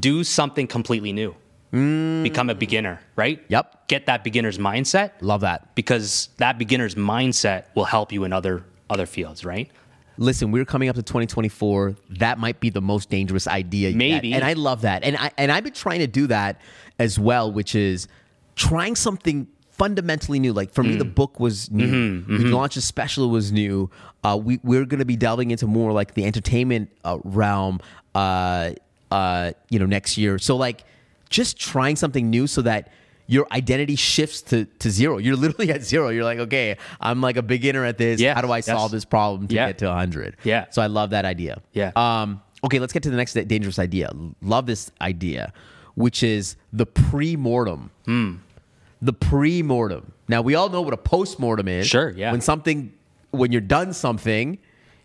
do 0.00 0.24
something 0.24 0.66
completely 0.66 1.12
new. 1.12 1.34
Become 1.70 2.50
a 2.50 2.54
beginner, 2.54 3.00
right? 3.16 3.38
Mm. 3.38 3.44
Yep. 3.48 3.88
Get 3.88 4.06
that 4.06 4.22
beginner's 4.24 4.58
mindset 4.58 5.12
Love 5.22 5.40
that. 5.40 5.74
because 5.74 6.28
that 6.36 6.58
beginner's 6.58 6.96
mindset 6.96 7.64
will 7.74 7.86
help 7.86 8.12
you 8.12 8.24
in 8.24 8.32
other 8.32 8.64
other 8.90 9.06
fields, 9.06 9.42
right? 9.44 9.70
Listen, 10.18 10.50
we're 10.50 10.64
coming 10.64 10.88
up 10.88 10.96
to 10.96 11.02
2024. 11.02 11.96
That 12.18 12.38
might 12.38 12.60
be 12.60 12.70
the 12.70 12.80
most 12.82 13.10
dangerous 13.10 13.46
idea. 13.46 13.90
yet. 13.90 13.96
Maybe. 13.96 14.32
and 14.34 14.44
I 14.44 14.52
love 14.54 14.82
that. 14.82 15.04
And 15.04 15.16
I 15.16 15.30
and 15.38 15.50
I've 15.50 15.64
been 15.64 15.72
trying 15.72 16.00
to 16.00 16.06
do 16.06 16.26
that 16.28 16.60
as 16.98 17.18
well, 17.18 17.50
which 17.50 17.74
is 17.74 18.08
trying 18.56 18.96
something 18.96 19.46
fundamentally 19.70 20.38
new. 20.38 20.52
Like 20.52 20.72
for 20.72 20.82
me, 20.82 20.96
the 20.96 21.04
book 21.04 21.40
was 21.40 21.70
new. 21.70 22.24
We 22.28 22.38
launched 22.44 22.76
a 22.76 22.80
special 22.82 23.30
was 23.30 23.52
new. 23.52 23.90
Uh, 24.22 24.38
we 24.42 24.60
we're 24.62 24.84
going 24.84 25.00
to 25.00 25.06
be 25.06 25.16
delving 25.16 25.50
into 25.50 25.66
more 25.66 25.92
like 25.92 26.14
the 26.14 26.24
entertainment 26.24 26.90
uh, 27.04 27.18
realm. 27.24 27.80
Uh, 28.14 28.72
uh, 29.10 29.52
you 29.68 29.78
know, 29.78 29.84
next 29.86 30.16
year. 30.16 30.38
So 30.38 30.56
like, 30.56 30.84
just 31.28 31.58
trying 31.58 31.96
something 31.96 32.30
new 32.30 32.46
so 32.46 32.62
that 32.62 32.90
your 33.32 33.46
identity 33.50 33.96
shifts 33.96 34.42
to, 34.42 34.66
to 34.78 34.90
zero. 34.90 35.16
You're 35.16 35.36
literally 35.36 35.70
at 35.72 35.82
zero. 35.82 36.10
You're 36.10 36.22
like, 36.24 36.38
okay, 36.38 36.76
I'm 37.00 37.22
like 37.22 37.38
a 37.38 37.42
beginner 37.42 37.82
at 37.86 37.96
this. 37.96 38.20
Yeah, 38.20 38.34
How 38.34 38.42
do 38.42 38.50
I 38.52 38.58
yes. 38.58 38.66
solve 38.66 38.90
this 38.90 39.06
problem 39.06 39.48
to 39.48 39.54
Yeah. 39.54 39.68
get 39.68 39.78
to 39.78 39.86
100? 39.86 40.36
Yeah. 40.44 40.66
So 40.70 40.82
I 40.82 40.86
love 40.86 41.10
that 41.10 41.24
idea. 41.24 41.62
Yeah. 41.72 41.92
Um, 41.96 42.42
okay, 42.62 42.78
let's 42.78 42.92
get 42.92 43.02
to 43.04 43.10
the 43.10 43.16
next 43.16 43.32
dangerous 43.32 43.78
idea. 43.78 44.10
Love 44.42 44.66
this 44.66 44.90
idea, 45.00 45.54
which 45.94 46.22
is 46.22 46.56
the 46.74 46.84
pre-mortem. 46.84 47.90
Hmm. 48.04 48.34
The 49.00 49.14
pre-mortem. 49.14 50.12
Now 50.28 50.42
we 50.42 50.54
all 50.54 50.68
know 50.68 50.82
what 50.82 50.92
a 50.92 50.98
post-mortem 50.98 51.68
is. 51.68 51.86
Sure, 51.86 52.10
yeah. 52.10 52.32
When 52.32 52.42
something, 52.42 52.92
when 53.30 53.50
you're 53.50 53.62
done 53.62 53.94
something, 53.94 54.58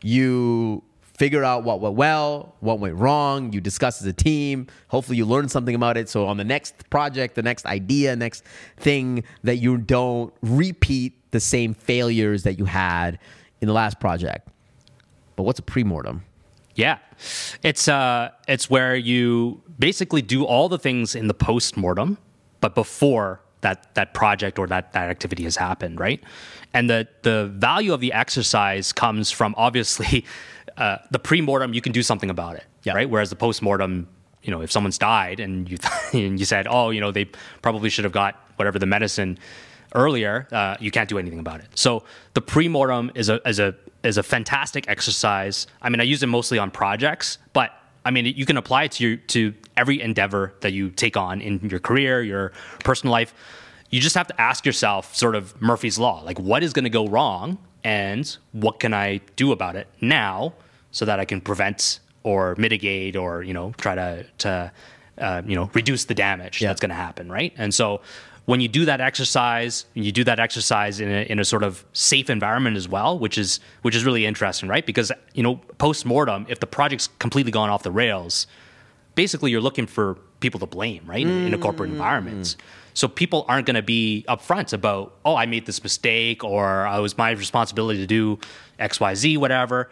you 0.04 0.84
figure 1.18 1.44
out 1.44 1.64
what 1.64 1.82
went 1.82 1.96
well, 1.96 2.56
what 2.60 2.80
went 2.80 2.96
wrong. 2.96 3.52
You 3.52 3.60
discuss 3.60 4.02
as 4.02 4.08
a 4.08 4.14
team. 4.14 4.68
Hopefully, 4.88 5.18
you 5.18 5.26
learn 5.26 5.50
something 5.50 5.76
about 5.76 5.98
it. 5.98 6.08
So 6.08 6.28
on 6.28 6.38
the 6.38 6.44
next 6.44 6.90
project, 6.90 7.36
the 7.36 7.44
next 7.44 7.66
idea, 7.66 8.16
next 8.16 8.44
thing, 8.78 9.24
that 9.44 9.58
you 9.58 9.78
don't 9.78 10.34
repeat 10.42 11.32
the 11.32 11.40
same 11.40 11.74
failures 11.74 12.44
that 12.44 12.58
you 12.58 12.66
had 12.66 13.20
in 13.60 13.68
the 13.68 13.74
last 13.74 14.00
project. 14.00 14.48
But 15.36 15.44
what's 15.44 15.60
a 15.60 15.64
pre-mortem? 15.64 16.24
Yeah. 16.76 17.00
It's 17.64 17.88
uh 17.88 18.30
it's 18.48 18.70
where 18.70 18.96
you 18.96 19.62
basically 19.80 20.22
do 20.22 20.46
all 20.46 20.70
the 20.70 20.78
things 20.78 21.16
in 21.16 21.28
the 21.28 21.34
post-mortem, 21.34 22.20
but 22.62 22.76
before 22.76 23.42
that 23.62 23.96
that 23.96 24.14
project 24.14 24.60
or 24.60 24.68
that 24.68 24.94
that 24.94 25.10
activity 25.10 25.44
has 25.44 25.56
happened, 25.56 26.00
right? 26.00 26.24
And 26.74 26.90
the 26.90 27.08
the 27.24 27.48
value 27.56 27.94
of 27.94 28.00
the 28.00 28.14
exercise 28.14 28.94
comes 28.94 29.32
from 29.32 29.56
obviously 29.58 30.24
uh, 30.78 30.98
the 31.12 31.20
pre-mortem 31.20 31.74
you 31.74 31.82
can 31.82 31.92
do 31.92 32.04
something 32.04 32.30
about 32.30 32.56
it, 32.56 32.64
Yeah. 32.84 32.94
right? 32.94 33.10
Whereas 33.10 33.30
the 33.30 33.36
post-mortem, 33.36 34.08
you 34.44 34.52
know, 34.52 34.62
if 34.62 34.72
someone's 34.72 34.98
died 34.98 35.40
and 35.40 35.70
you 35.70 35.78
and 36.14 36.40
you 36.40 36.46
said, 36.46 36.68
"Oh, 36.70 36.90
you 36.92 37.02
know, 37.02 37.12
they 37.12 37.26
probably 37.62 37.90
should 37.90 38.04
have 38.06 38.14
got 38.14 38.36
whatever 38.58 38.80
the 38.80 38.86
medicine 38.86 39.38
earlier, 39.96 40.48
uh, 40.52 40.76
you 40.80 40.92
can't 40.92 41.10
do 41.10 41.18
anything 41.18 41.40
about 41.40 41.60
it. 41.62 41.68
So 41.76 42.04
the 42.34 42.42
pre-mortem 42.42 43.12
is 43.16 43.30
a 43.30 43.42
is 43.48 43.60
a 43.60 43.76
is 44.04 44.18
a 44.18 44.24
fantastic 44.24 44.88
exercise. 44.88 45.68
I 45.82 45.90
mean, 45.90 46.00
I 46.00 46.04
use 46.04 46.22
it 46.24 46.28
mostly 46.28 46.60
on 46.60 46.72
projects, 46.72 47.38
but 47.54 47.72
I 48.06 48.12
mean, 48.12 48.26
you 48.26 48.46
can 48.46 48.56
apply 48.58 48.84
it 48.84 48.92
to 48.94 49.08
your, 49.08 49.18
to 49.18 49.54
every 49.76 50.02
endeavor 50.02 50.54
that 50.62 50.72
you 50.72 50.90
take 50.92 51.18
on 51.18 51.42
in 51.42 51.68
your 51.70 51.80
career, 51.80 52.22
your 52.22 52.54
personal 52.84 53.12
life. 53.12 53.34
You 53.90 54.00
just 54.00 54.16
have 54.16 54.28
to 54.28 54.40
ask 54.42 54.66
yourself, 54.66 55.14
sort 55.16 55.36
of 55.36 55.60
Murphy's 55.62 55.98
law, 56.00 56.22
like 56.24 56.40
what 56.40 56.64
is 56.64 56.72
going 56.74 56.84
to 56.86 56.90
go 56.90 57.08
wrong, 57.08 57.58
and 57.84 58.38
what 58.54 58.80
can 58.80 58.94
I 58.94 59.20
do 59.36 59.52
about 59.52 59.76
it 59.76 59.88
now, 60.00 60.54
so 60.92 61.06
that 61.06 61.20
I 61.20 61.26
can 61.26 61.42
prevent 61.42 62.00
or 62.24 62.56
mitigate 62.58 63.16
or 63.16 63.44
you 63.44 63.54
know 63.54 63.74
try 63.78 63.96
to 63.96 64.26
to 64.40 64.72
uh, 65.18 65.42
you 65.46 65.56
know 65.56 65.70
reduce 65.74 66.06
the 66.06 66.14
damage 66.16 66.62
Yeah. 66.62 66.70
that's 66.70 66.82
going 66.82 66.90
to 66.90 66.96
happen, 66.96 67.32
right? 67.32 67.54
And 67.58 67.74
so 67.74 68.02
when 68.46 68.62
you 68.62 68.70
do 68.70 68.86
that 68.86 69.02
exercise, 69.02 69.86
you 69.94 70.12
do 70.14 70.24
that 70.24 70.40
exercise 70.40 71.02
in 71.02 71.10
a, 71.10 71.24
in 71.30 71.38
a 71.38 71.44
sort 71.44 71.64
of 71.64 71.84
safe 71.92 72.30
environment 72.30 72.78
as 72.78 72.88
well, 72.88 73.20
which 73.20 73.38
is 73.38 73.60
which 73.82 73.96
is 73.96 74.06
really 74.06 74.26
interesting, 74.26 74.70
right? 74.70 74.86
Because 74.86 75.12
you 75.34 75.44
know, 75.44 75.56
post 75.78 76.06
mortem, 76.06 76.46
if 76.50 76.60
the 76.60 76.68
project's 76.68 77.10
completely 77.20 77.52
gone 77.52 77.70
off 77.70 77.84
the 77.84 77.92
rails, 77.92 78.48
basically 79.16 79.52
you're 79.52 79.62
looking 79.62 79.86
for 79.88 80.16
people 80.40 80.60
to 80.60 80.66
blame, 80.66 81.04
right? 81.06 81.26
In, 81.26 81.48
in 81.48 81.54
a 81.54 81.58
corporate 81.58 81.90
environment. 81.90 82.56
So 82.94 83.08
people 83.08 83.46
aren't 83.48 83.66
going 83.68 83.76
to 83.76 83.82
be 83.84 84.24
upfront 84.28 84.74
about, 84.74 85.14
oh, 85.26 85.36
I 85.36 85.46
made 85.46 85.66
this 85.66 85.84
mistake, 85.84 86.44
or 86.44 86.88
oh, 86.88 86.98
it 86.98 87.02
was 87.02 87.18
my 87.18 87.32
responsibility 87.32 88.00
to 88.00 88.08
do 88.08 88.40
X, 88.80 89.00
Y, 89.00 89.14
Z, 89.16 89.38
whatever. 89.38 89.90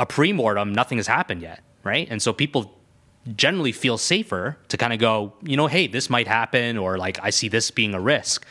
A 0.00 0.06
pre-mortem, 0.06 0.72
nothing 0.72 0.96
has 0.96 1.06
happened 1.06 1.42
yet, 1.42 1.62
right? 1.84 2.08
And 2.10 2.22
so 2.22 2.32
people 2.32 2.74
generally 3.36 3.70
feel 3.70 3.98
safer 3.98 4.56
to 4.68 4.76
kind 4.78 4.94
of 4.94 4.98
go, 4.98 5.34
you 5.42 5.58
know, 5.58 5.66
hey, 5.66 5.86
this 5.86 6.08
might 6.08 6.26
happen, 6.26 6.78
or 6.78 6.96
like 6.96 7.18
I 7.22 7.28
see 7.28 7.48
this 7.48 7.70
being 7.70 7.92
a 7.92 8.00
risk. 8.00 8.46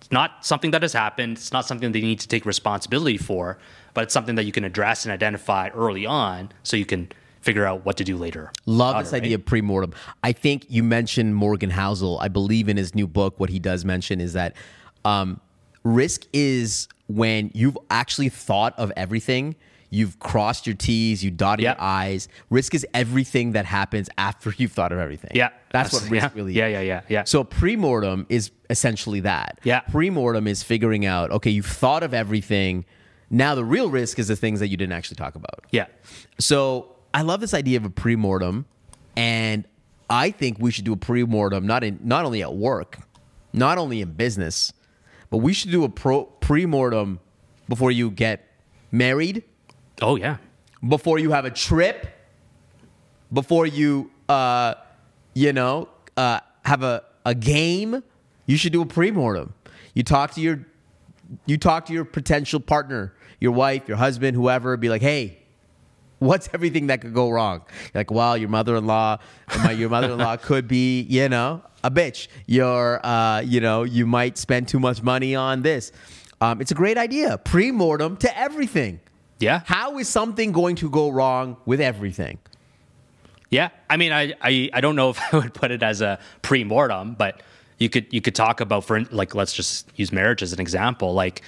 It's 0.00 0.12
not 0.12 0.46
something 0.46 0.70
that 0.70 0.82
has 0.82 0.92
happened. 0.92 1.38
It's 1.38 1.52
not 1.52 1.66
something 1.66 1.90
that 1.90 1.98
you 1.98 2.06
need 2.06 2.20
to 2.20 2.28
take 2.28 2.46
responsibility 2.46 3.18
for, 3.18 3.58
but 3.94 4.04
it's 4.04 4.14
something 4.14 4.36
that 4.36 4.44
you 4.44 4.52
can 4.52 4.62
address 4.62 5.04
and 5.04 5.12
identify 5.12 5.70
early 5.70 6.06
on 6.06 6.52
so 6.62 6.76
you 6.76 6.86
can 6.86 7.10
figure 7.40 7.66
out 7.66 7.84
what 7.84 7.96
to 7.96 8.04
do 8.04 8.16
later. 8.16 8.52
Love 8.66 9.02
this 9.02 9.12
idea 9.12 9.30
right? 9.30 9.40
of 9.40 9.44
pre-mortem. 9.44 9.92
I 10.22 10.30
think 10.30 10.66
you 10.68 10.84
mentioned 10.84 11.34
Morgan 11.34 11.70
Housel. 11.70 12.20
I 12.20 12.28
believe 12.28 12.68
in 12.68 12.76
his 12.76 12.94
new 12.94 13.08
book, 13.08 13.40
what 13.40 13.50
he 13.50 13.58
does 13.58 13.84
mention 13.84 14.20
is 14.20 14.34
that 14.34 14.54
um, 15.04 15.40
risk 15.82 16.26
is 16.32 16.86
when 17.08 17.50
you've 17.54 17.76
actually 17.90 18.28
thought 18.28 18.78
of 18.78 18.92
everything. 18.96 19.56
You've 19.94 20.18
crossed 20.18 20.66
your 20.66 20.74
T's, 20.74 21.22
you 21.22 21.30
dotted 21.30 21.64
Yeah. 21.64 21.72
your 21.72 21.82
I's. 21.82 22.26
Risk 22.48 22.74
is 22.74 22.86
everything 22.94 23.52
that 23.52 23.66
happens 23.66 24.08
after 24.16 24.50
you've 24.56 24.72
thought 24.72 24.90
of 24.90 24.98
everything. 24.98 25.32
Yeah, 25.34 25.50
That's, 25.70 25.92
what 25.92 26.02
risk 26.10 26.12
yeah, 26.12 26.30
really 26.34 26.54
yeah, 26.54 26.66
is. 26.68 26.72
yeah, 26.72 26.80
yeah, 26.80 27.00
yeah. 27.10 27.24
So 27.24 27.44
pre-mortem 27.44 28.24
is 28.30 28.50
essentially 28.70 29.20
that. 29.20 29.60
Yeah. 29.64 29.80
Pre-mortem 29.80 30.46
is 30.46 30.62
figuring 30.62 31.04
out, 31.04 31.30
okay, 31.30 31.50
you've 31.50 31.66
thought 31.66 32.02
of 32.02 32.14
everything. 32.14 32.86
Now 33.28 33.54
the 33.54 33.64
real 33.66 33.90
risk 33.90 34.18
is 34.18 34.28
the 34.28 34.36
things 34.36 34.60
that 34.60 34.68
you 34.68 34.78
didn't 34.78 34.94
actually 34.94 35.16
talk 35.16 35.34
about. 35.34 35.60
yeah, 35.70 35.86
So 36.38 36.96
I 37.12 37.20
love 37.20 37.40
this 37.40 37.52
idea 37.52 37.76
of 37.76 37.84
a 37.84 37.90
pre-mortem, 37.90 38.64
and 39.14 39.66
I 40.08 40.30
think 40.30 40.56
we 40.58 40.70
should 40.70 40.86
do 40.86 40.94
a 40.94 40.96
pre-mortem 40.96 41.66
not 41.66 41.84
in 41.84 41.98
not 42.02 42.24
only 42.24 42.40
at 42.42 42.54
work, 42.54 42.98
not 43.52 43.76
only 43.76 44.00
in 44.00 44.12
business, 44.14 44.72
but 45.28 45.38
we 45.38 45.52
should 45.52 45.70
do 45.70 45.84
a 45.84 45.88
pro 45.90 46.24
pre-mortem 46.24 47.20
before 47.68 47.90
you 47.90 48.10
get 48.10 48.46
married, 48.90 49.42
oh 50.00 50.16
yeah, 50.16 50.38
before 50.86 51.18
you 51.18 51.32
have 51.32 51.44
a 51.44 51.50
trip, 51.50 52.06
before 53.32 53.66
you 53.66 54.10
uh 54.28 54.74
you 55.34 55.52
know 55.52 55.88
uh 56.16 56.40
have 56.64 56.82
a 56.82 57.02
a 57.24 57.34
game. 57.34 58.02
You 58.46 58.56
should 58.56 58.72
do 58.72 58.82
a 58.82 58.86
pre-mortem. 58.86 59.54
You 59.94 60.02
talk 60.02 60.32
to 60.32 60.40
your 60.40 60.66
you 61.46 61.56
talk 61.56 61.86
to 61.86 61.92
your 61.92 62.04
potential 62.04 62.60
partner. 62.60 63.14
your 63.40 63.52
wife, 63.52 63.88
your 63.88 63.96
husband, 63.96 64.36
whoever, 64.36 64.76
be 64.76 64.88
like, 64.88 65.02
hey, 65.02 65.38
what's 66.20 66.48
everything 66.54 66.86
that 66.88 67.00
could 67.00 67.12
go 67.12 67.28
wrong? 67.30 67.62
You're 67.92 68.00
like, 68.00 68.10
well, 68.10 68.36
your 68.36 68.48
mother-in-law, 68.48 69.18
your 69.74 69.88
mother-in-law 69.90 70.36
could 70.42 70.68
be, 70.68 71.00
you 71.02 71.28
know, 71.28 71.62
a 71.82 71.90
bitch. 71.90 72.28
Your, 72.46 73.04
uh, 73.04 73.40
you 73.40 73.60
know, 73.60 73.82
you 73.82 74.06
might 74.06 74.38
spend 74.38 74.68
too 74.68 74.78
much 74.78 75.02
money 75.02 75.34
on 75.34 75.62
this. 75.62 75.90
Um, 76.40 76.60
it's 76.60 76.70
a 76.70 76.74
great 76.74 76.98
idea. 76.98 77.36
Pre-mortem 77.38 78.16
to 78.18 78.38
everything. 78.38 79.00
Yeah. 79.42 79.62
How 79.66 79.98
is 79.98 80.08
something 80.08 80.52
going 80.52 80.76
to 80.76 80.88
go 80.88 81.10
wrong 81.10 81.56
with 81.66 81.80
everything? 81.80 82.38
Yeah. 83.50 83.70
I 83.90 83.96
mean, 83.96 84.12
I, 84.12 84.34
I, 84.40 84.70
I 84.72 84.80
don't 84.80 84.96
know 84.96 85.10
if 85.10 85.20
I 85.34 85.38
would 85.38 85.52
put 85.52 85.70
it 85.70 85.82
as 85.82 86.00
a 86.00 86.18
pre-mortem, 86.42 87.14
but 87.14 87.42
you 87.78 87.88
could 87.88 88.06
you 88.10 88.20
could 88.20 88.36
talk 88.36 88.60
about 88.60 88.84
for 88.84 89.00
like 89.10 89.34
let's 89.34 89.52
just 89.52 89.90
use 89.96 90.12
marriage 90.12 90.42
as 90.42 90.52
an 90.52 90.60
example. 90.60 91.14
Like, 91.14 91.42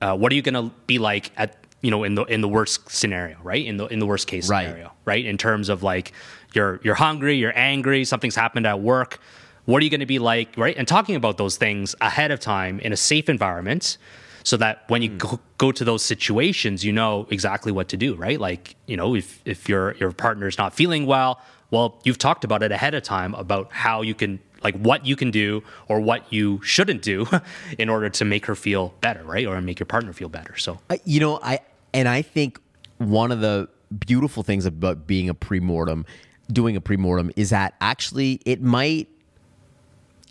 uh, 0.00 0.16
what 0.16 0.30
are 0.32 0.36
you 0.36 0.42
going 0.42 0.54
to 0.54 0.74
be 0.86 0.98
like 0.98 1.32
at 1.36 1.56
you 1.80 1.90
know 1.90 2.04
in 2.04 2.14
the 2.14 2.22
in 2.24 2.40
the 2.40 2.48
worst 2.48 2.88
scenario, 2.88 3.36
right? 3.42 3.66
In 3.66 3.76
the 3.76 3.86
in 3.86 3.98
the 3.98 4.06
worst 4.06 4.28
case 4.28 4.48
Right. 4.48 4.66
scenario, 4.66 4.92
right? 5.04 5.24
In 5.26 5.36
terms 5.36 5.68
of 5.68 5.82
like 5.82 6.12
you're 6.54 6.80
you're 6.84 6.94
hungry, 6.94 7.34
you're 7.36 7.56
angry, 7.58 8.04
something's 8.04 8.36
happened 8.36 8.66
at 8.66 8.80
work. 8.80 9.18
What 9.64 9.82
are 9.82 9.84
you 9.84 9.90
going 9.90 10.00
to 10.00 10.06
be 10.06 10.20
like, 10.20 10.56
right? 10.56 10.76
And 10.76 10.86
talking 10.86 11.16
about 11.16 11.36
those 11.36 11.56
things 11.56 11.94
ahead 12.00 12.30
of 12.30 12.38
time 12.38 12.78
in 12.80 12.92
a 12.92 12.96
safe 12.96 13.28
environment, 13.28 13.98
so 14.44 14.56
that 14.56 14.84
when 14.88 15.02
you 15.02 15.10
hmm. 15.10 15.18
go, 15.18 15.40
go 15.58 15.72
to 15.72 15.84
those 15.84 16.04
situations, 16.04 16.84
you 16.84 16.92
know 16.92 17.26
exactly 17.30 17.72
what 17.72 17.88
to 17.88 17.96
do, 17.96 18.14
right? 18.14 18.40
Like 18.40 18.76
you 18.86 18.96
know 18.96 19.14
if 19.14 19.40
if 19.44 19.68
your 19.68 19.94
your 19.96 20.12
partner's 20.12 20.58
not 20.58 20.74
feeling 20.74 21.06
well, 21.06 21.40
well 21.70 22.00
you've 22.04 22.18
talked 22.18 22.44
about 22.44 22.62
it 22.62 22.72
ahead 22.72 22.94
of 22.94 23.02
time 23.02 23.34
about 23.34 23.72
how 23.72 24.02
you 24.02 24.14
can 24.14 24.40
like 24.62 24.76
what 24.76 25.06
you 25.06 25.16
can 25.16 25.30
do 25.30 25.62
or 25.88 26.00
what 26.00 26.32
you 26.32 26.60
shouldn't 26.62 27.02
do 27.02 27.26
in 27.78 27.88
order 27.88 28.08
to 28.08 28.24
make 28.24 28.46
her 28.46 28.54
feel 28.54 28.94
better, 29.00 29.22
right? 29.24 29.46
Or 29.46 29.60
make 29.60 29.78
your 29.78 29.86
partner 29.86 30.12
feel 30.12 30.28
better. 30.28 30.56
So 30.56 30.78
you 31.04 31.20
know, 31.20 31.38
I 31.42 31.60
and 31.92 32.08
I 32.08 32.22
think 32.22 32.60
one 32.98 33.32
of 33.32 33.40
the 33.40 33.68
beautiful 34.06 34.42
things 34.42 34.64
about 34.64 35.06
being 35.06 35.28
a 35.28 35.34
pre-mortem, 35.34 36.06
doing 36.50 36.76
a 36.76 36.80
pre-mortem, 36.80 37.30
is 37.36 37.50
that 37.50 37.74
actually 37.80 38.40
it 38.46 38.62
might 38.62 39.08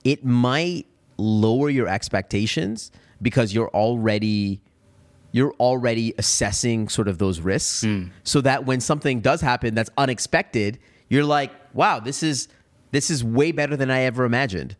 it 0.03 0.25
might 0.25 0.87
lower 1.17 1.69
your 1.69 1.87
expectations 1.87 2.91
because 3.21 3.53
you're 3.53 3.69
already 3.69 4.61
you're 5.33 5.53
already 5.53 6.13
assessing 6.17 6.89
sort 6.89 7.07
of 7.07 7.17
those 7.17 7.39
risks. 7.39 7.83
Hmm. 7.83 8.07
So 8.23 8.41
that 8.41 8.65
when 8.65 8.81
something 8.81 9.21
does 9.21 9.39
happen 9.41 9.75
that's 9.75 9.89
unexpected 9.97 10.79
you're 11.09 11.25
like 11.25 11.51
wow 11.73 11.99
this 11.99 12.23
is 12.23 12.47
this 12.91 13.09
is 13.09 13.23
way 13.23 13.51
better 13.51 13.75
than 13.75 13.91
i 13.91 14.01
ever 14.01 14.23
imagined 14.23 14.75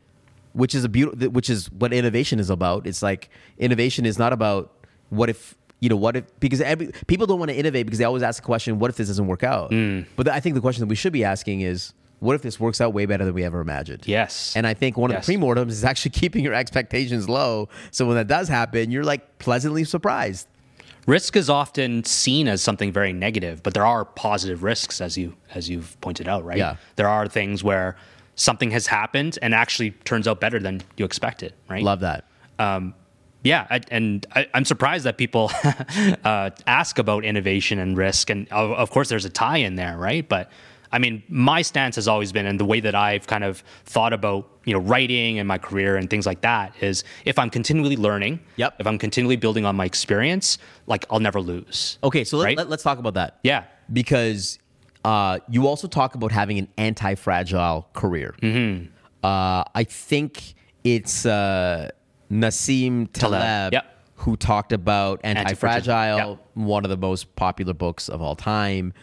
which 0.54 0.76
is 0.76 0.84
a 0.84 0.90
beautiful 0.90 1.30
which 1.30 1.50
is 1.50 1.72
what 1.72 1.94
innovation 1.94 2.40
is 2.40 2.50
about. 2.50 2.86
It's 2.88 3.02
like 3.02 3.30
innovation 3.58 4.06
is 4.06 4.18
not 4.18 4.34
about 4.34 4.86
what 5.10 5.30
if 5.30 5.56
you 5.80 5.90
know 5.90 5.96
what 5.96 6.18
if 6.18 6.40
because 6.40 6.62
every 6.62 6.92
people 7.08 7.28
don't 7.28 7.40
want 7.40 7.50
to 7.50 7.58
innovate 7.58 7.86
because 7.86 8.00
they 8.00 8.06
always 8.06 8.24
ask 8.24 8.42
the 8.42 8.46
question 8.46 8.80
what 8.80 8.90
if 8.90 8.98
this 8.98 9.08
doesn't 9.08 9.28
work 9.28 9.44
out? 9.44 9.72
Hmm. 9.72 10.02
But 10.16 10.28
i 10.28 10.40
think 10.40 10.56
the 10.56 10.62
question 10.62 10.82
that 10.82 10.90
we 10.90 10.96
should 10.96 11.14
be 11.14 11.24
asking 11.24 11.62
is 11.62 11.94
what 12.22 12.36
if 12.36 12.42
this 12.42 12.60
works 12.60 12.80
out 12.80 12.94
way 12.94 13.06
better 13.06 13.26
than 13.26 13.34
we 13.34 13.44
ever 13.44 13.60
imagined 13.60 14.04
Yes. 14.06 14.54
and 14.56 14.66
i 14.66 14.74
think 14.74 14.96
one 14.98 15.12
of 15.12 15.16
Yes. 15.16 15.26
the 15.26 15.34
pre-mortems 15.34 15.74
is 15.74 15.84
actually 15.84 16.12
keeping 16.22 16.44
your 16.44 16.54
expectations 16.54 17.28
low 17.28 17.68
so 17.92 18.06
when 18.08 18.16
that 18.16 18.28
does 18.28 18.48
happen 18.48 18.92
you're 18.92 19.04
like 19.04 19.38
pleasantly 19.40 19.84
surprised 19.84 20.48
risk 21.08 21.36
is 21.36 21.50
often 21.50 22.04
seen 22.04 22.48
as 22.48 22.62
something 22.62 22.92
very 22.92 23.12
negative, 23.12 23.64
but 23.64 23.74
there 23.74 23.86
are 23.88 24.06
positive 24.06 24.62
risks, 24.62 25.02
as 25.02 25.18
you 25.18 25.36
as 25.56 25.68
you've 25.68 26.00
pointed 26.00 26.28
out, 26.28 26.46
right? 26.46 26.60
Yeah. 26.60 26.76
There 26.96 27.08
are 27.08 27.28
things 27.28 27.64
where 27.64 27.96
something 28.36 28.70
has 28.70 28.86
happened 28.86 29.40
and 29.42 29.56
actually 29.56 29.92
turns 30.06 30.28
out 30.28 30.40
better 30.40 30.60
than 30.60 30.84
you 30.98 31.04
expected, 31.06 31.54
right? 31.68 31.82
love 31.84 32.02
that 32.02 32.26
Yeah, 33.44 33.66
I, 33.72 33.82
and 33.90 34.28
I, 34.36 34.48
I'm 34.54 34.64
surprised 34.66 35.06
that 35.06 35.18
people 35.18 35.50
uh, 36.24 36.52
ask 36.68 37.00
about 37.00 37.26
innovation 37.26 37.80
and 37.80 37.98
risk, 37.98 38.30
and 38.30 38.48
of, 38.52 38.70
of 38.72 38.92
course 38.92 39.10
there's 39.10 39.26
a 39.26 39.30
tie 39.32 39.58
in 39.58 39.76
there, 39.76 39.98
right? 39.98 40.28
But 40.30 40.52
I 40.92 41.00
mean, 41.00 41.24
my 41.30 41.62
stance 41.62 41.96
has 41.96 42.08
always 42.08 42.32
been, 42.32 42.46
and 42.46 42.60
the 42.60 42.66
way 42.66 42.80
that 42.82 42.96
I've 42.96 43.28
kind 43.28 43.44
of 43.44 43.64
thought 43.86 44.14
about 44.14 44.48
you 44.66 44.74
know 44.74 44.80
writing 44.80 45.40
and 45.40 45.48
my 45.48 45.58
career 45.58 45.96
and 45.98 46.10
things 46.10 46.26
like 46.26 46.42
that 46.42 46.74
is, 46.82 47.04
if 47.26 47.40
I'm 47.40 47.50
continually 47.50 47.98
learning, 47.98 48.40
Yep. 48.58 48.76
if 48.80 48.88
I'm 48.88 48.98
continually 48.98 49.38
building 49.38 49.66
on 49.66 49.76
my 49.76 49.86
experience, 49.86 50.58
like 50.88 51.06
I'll 51.10 51.20
never 51.20 51.42
lose. 51.42 51.98
Okay, 52.04 52.24
so 52.24 52.38
let, 52.38 52.46
Right? 52.46 52.58
let, 52.58 52.72
us 52.72 52.84
talk 52.84 53.00
about 53.00 53.14
that. 53.16 53.40
Yeah. 53.44 53.64
Because 53.92 54.60
uh, 55.04 55.40
you 55.50 55.68
also 55.68 55.88
talk 55.88 56.16
about 56.16 56.32
having 56.32 56.60
an 56.60 56.68
anti 56.78 57.16
fragile 57.16 57.88
career. 57.94 58.36
Mm-hmm. 58.42 58.88
Uh, 59.24 59.64
I 59.74 59.84
think 59.84 60.56
it's 60.84 61.26
uh, 61.26 61.90
Nassim 62.32 63.12
Taleb, 63.14 63.74
yep. 63.74 63.86
who 64.16 64.36
talked 64.36 64.74
about 64.74 65.22
anti 65.24 65.54
fragile, 65.54 65.94
Anti-fragile, 65.94 66.40
one 66.54 66.84
of 66.86 66.90
the 66.90 66.98
most 66.98 67.36
popular 67.36 67.74
books 67.74 68.10
of 68.10 68.22
all 68.22 68.36
time. 68.36 68.94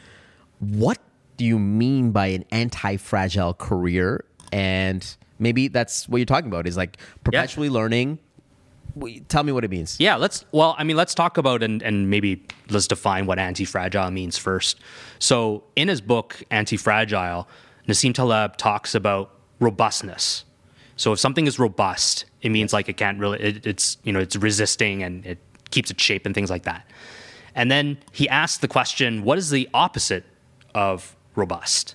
What 0.60 0.98
do 1.38 1.46
you 1.46 1.58
mean 1.58 2.10
by 2.10 2.26
an 2.26 2.44
anti 2.50 2.98
fragile 2.98 3.54
career? 3.54 4.26
And 4.52 5.06
maybe 5.38 5.68
that's 5.68 6.06
what 6.08 6.18
you're 6.18 6.26
talking 6.26 6.48
about 6.48 6.66
is 6.66 6.76
like 6.76 6.98
perpetually 7.24 7.70
learning. 7.70 8.18
Tell 9.28 9.44
me 9.44 9.52
what 9.52 9.64
it 9.64 9.70
means. 9.70 9.98
Yeah, 10.00 10.16
let's. 10.16 10.44
Well, 10.50 10.74
I 10.76 10.84
mean, 10.84 10.96
let's 10.96 11.14
talk 11.14 11.38
about 11.38 11.62
and 11.62 11.82
and 11.82 12.10
maybe 12.10 12.44
let's 12.68 12.88
define 12.88 13.26
what 13.26 13.38
anti-fragile 13.38 14.10
means 14.10 14.36
first. 14.36 14.80
So, 15.20 15.62
in 15.76 15.88
his 15.88 16.00
book 16.00 16.42
Anti-Fragile, 16.50 17.48
Nassim 17.86 18.12
Taleb 18.12 18.56
talks 18.56 18.94
about 18.94 19.30
robustness. 19.60 20.44
So, 20.96 21.12
if 21.12 21.20
something 21.20 21.46
is 21.46 21.60
robust, 21.60 22.24
it 22.42 22.48
means 22.48 22.72
like 22.72 22.88
it 22.88 22.96
can't 22.96 23.20
really. 23.20 23.40
It, 23.40 23.66
it's 23.66 23.98
you 24.02 24.12
know 24.12 24.18
it's 24.18 24.34
resisting 24.34 25.04
and 25.04 25.24
it 25.24 25.38
keeps 25.70 25.92
its 25.92 26.02
shape 26.02 26.26
and 26.26 26.34
things 26.34 26.50
like 26.50 26.64
that. 26.64 26.84
And 27.54 27.70
then 27.70 27.98
he 28.12 28.28
asks 28.28 28.58
the 28.58 28.68
question, 28.68 29.22
what 29.22 29.38
is 29.38 29.50
the 29.50 29.68
opposite 29.74 30.24
of 30.74 31.14
robust? 31.38 31.94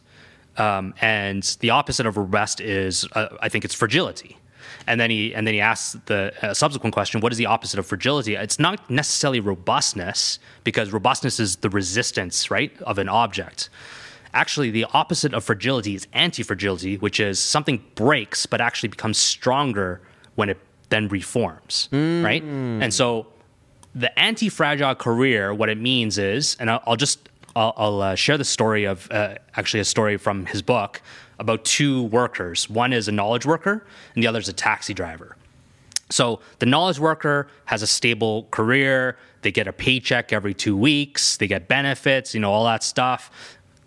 Um, 0.58 0.94
and 1.02 1.44
the 1.60 1.72
opposite 1.72 2.06
of 2.06 2.18
robust 2.18 2.62
is, 2.62 3.08
uh, 3.14 3.30
I 3.42 3.50
think, 3.50 3.66
it's 3.66 3.74
fragility. 3.74 4.38
And 4.88 5.00
then 5.00 5.10
he 5.10 5.34
and 5.36 5.46
then 5.48 5.54
he 5.54 5.62
asks 5.62 5.98
the 6.06 6.34
uh, 6.42 6.54
subsequent 6.54 6.94
question: 6.94 7.22
What 7.22 7.32
is 7.32 7.38
the 7.38 7.46
opposite 7.46 7.80
of 7.80 7.86
fragility? 7.86 8.36
It's 8.36 8.60
not 8.60 8.90
necessarily 8.90 9.40
robustness, 9.40 10.40
because 10.64 10.92
robustness 10.92 11.40
is 11.40 11.58
the 11.58 11.70
resistance, 11.70 12.50
right, 12.52 12.72
of 12.82 12.98
an 12.98 13.08
object. 13.08 13.70
Actually, 14.34 14.72
the 14.72 14.86
opposite 14.94 15.34
of 15.34 15.44
fragility 15.44 15.94
is 15.96 16.08
anti-fragility, 16.14 16.98
which 16.98 17.20
is 17.20 17.40
something 17.40 17.84
breaks 17.96 18.46
but 18.46 18.60
actually 18.62 18.90
becomes 18.90 19.18
stronger 19.18 20.02
when 20.36 20.50
it 20.50 20.58
then 20.90 21.08
reforms, 21.08 21.88
right? 22.24 22.44
And 22.82 22.94
so 22.94 23.28
the 23.96 24.18
anti-fragile 24.20 24.96
career 24.96 25.54
what 25.54 25.70
it 25.70 25.78
means 25.78 26.18
is 26.18 26.58
and 26.60 26.70
i'll, 26.70 26.82
I'll 26.88 26.96
just 26.96 27.30
i'll, 27.56 27.74
I'll 27.78 28.02
uh, 28.02 28.16
share 28.16 28.38
the 28.38 28.46
story 28.46 28.86
of 28.86 29.10
uh, 29.12 29.36
actually 29.56 29.80
a 29.80 29.86
story 29.86 30.18
from 30.18 30.46
his 30.46 30.62
book 30.62 31.02
about 31.40 31.66
two 31.66 32.04
workers. 32.04 32.70
One 32.70 32.94
is 32.94 33.08
a 33.08 33.12
knowledge 33.12 33.46
worker 33.46 33.86
and 34.16 34.24
the 34.24 34.28
other 34.28 34.40
is 34.40 34.48
a 34.48 34.54
taxi 34.54 34.94
driver. 34.94 35.36
So 36.10 36.42
the 36.60 36.66
knowledge 36.66 37.00
worker 37.00 37.48
has 37.66 37.82
a 37.82 37.88
stable 37.88 38.48
career. 38.52 39.18
They 39.42 39.52
get 39.52 39.68
a 39.68 39.74
paycheck 39.74 40.32
every 40.32 40.54
two 40.54 40.78
weeks. 40.78 41.38
They 41.38 41.48
get 41.48 41.68
benefits 41.68 42.34
you 42.34 42.40
know 42.40 42.52
all 42.52 42.66
that 42.66 42.84
stuff. 42.84 43.32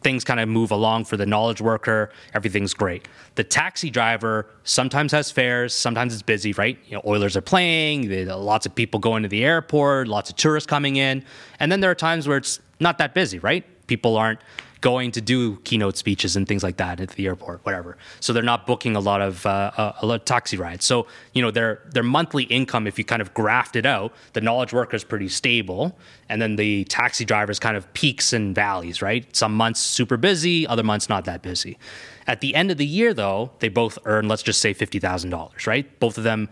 Things 0.03 0.23
kind 0.23 0.39
of 0.39 0.49
move 0.49 0.71
along 0.71 1.07
for 1.07 1.17
the 1.17 1.27
knowledge 1.27 1.61
worker. 1.61 2.11
Everything's 2.33 2.75
great. 2.75 3.09
The 3.35 3.43
taxi 3.43 3.91
driver 3.91 4.47
sometimes 4.65 5.13
has 5.13 5.31
fares 5.31 5.73
sometimes 5.73 6.13
it's 6.13 6.23
busy 6.23 6.53
right? 6.53 6.79
You 6.87 6.97
know 6.97 7.03
oilers 7.07 7.37
are 7.37 7.43
playing 7.43 8.13
are 8.13 8.37
lots 8.37 8.67
of 8.67 8.75
people 8.75 9.01
going 9.01 9.23
to 9.23 9.29
the 9.29 9.45
airport 9.45 10.09
lots 10.09 10.31
of 10.31 10.37
tourists 10.37 10.67
coming 10.67 10.97
in. 10.97 11.25
And 11.61 11.71
then 11.71 11.81
there 11.81 11.91
are 11.91 11.97
times 11.97 12.27
where 12.27 12.39
it's 12.39 12.61
not 12.81 12.99
that 12.99 13.15
busy 13.15 13.39
right 13.39 13.65
people 13.87 14.17
aren't 14.17 14.41
going 14.81 15.11
to 15.11 15.21
do 15.21 15.57
keynote 15.65 15.97
speeches 15.97 16.37
and 16.37 16.47
things 16.47 16.63
like 16.63 16.77
that 16.77 17.01
at 17.01 17.09
the 17.11 17.27
airport, 17.27 17.65
whatever. 17.65 17.97
So 18.21 18.33
they're 18.33 18.43
not 18.43 18.67
booking 18.67 18.95
a 18.95 19.01
lot 19.01 19.21
of 19.21 19.45
uh, 19.47 19.73
uh, 19.77 19.93
a 20.01 20.07
lot 20.07 20.21
of 20.21 20.25
taxi 20.25 20.57
rides. 20.57 20.85
So 20.85 21.07
you 21.33 21.43
know 21.43 21.51
their 21.51 21.83
their 21.91 22.03
monthly 22.03 22.45
income, 22.45 22.87
if 22.87 22.99
you 22.99 23.05
kind 23.05 23.23
of 23.23 23.33
graft 23.35 23.75
it 23.75 23.87
out, 23.87 24.13
the 24.35 24.41
knowledge 24.41 24.73
worker 24.73 24.95
is 24.95 25.05
pretty 25.05 25.29
stable, 25.29 25.99
and 26.29 26.41
then 26.41 26.57
the 26.57 26.85
taxi 26.85 27.25
drivers 27.25 27.59
kind 27.59 27.77
of 27.77 27.93
peaks 27.95 28.33
and 28.33 28.55
valleys, 28.55 29.01
right? 29.03 29.35
Some 29.35 29.55
months 29.55 29.81
super 29.81 30.17
busy, 30.17 30.67
other 30.67 30.85
months 30.85 31.09
not 31.09 31.25
that 31.25 31.43
busy. 31.43 31.79
At 32.27 32.41
the 32.41 32.55
end 32.55 32.71
of 32.71 32.77
the 32.77 32.87
year, 32.87 33.15
though, 33.15 33.53
they 33.61 33.69
both 33.69 33.99
earn, 34.05 34.29
let's 34.29 34.43
just 34.43 34.61
say, 34.61 34.73
fifty 34.73 34.99
thousand 34.99 35.31
dollars, 35.31 35.67
right? 35.67 35.99
Both 36.01 36.19
of 36.19 36.25
them 36.25 36.49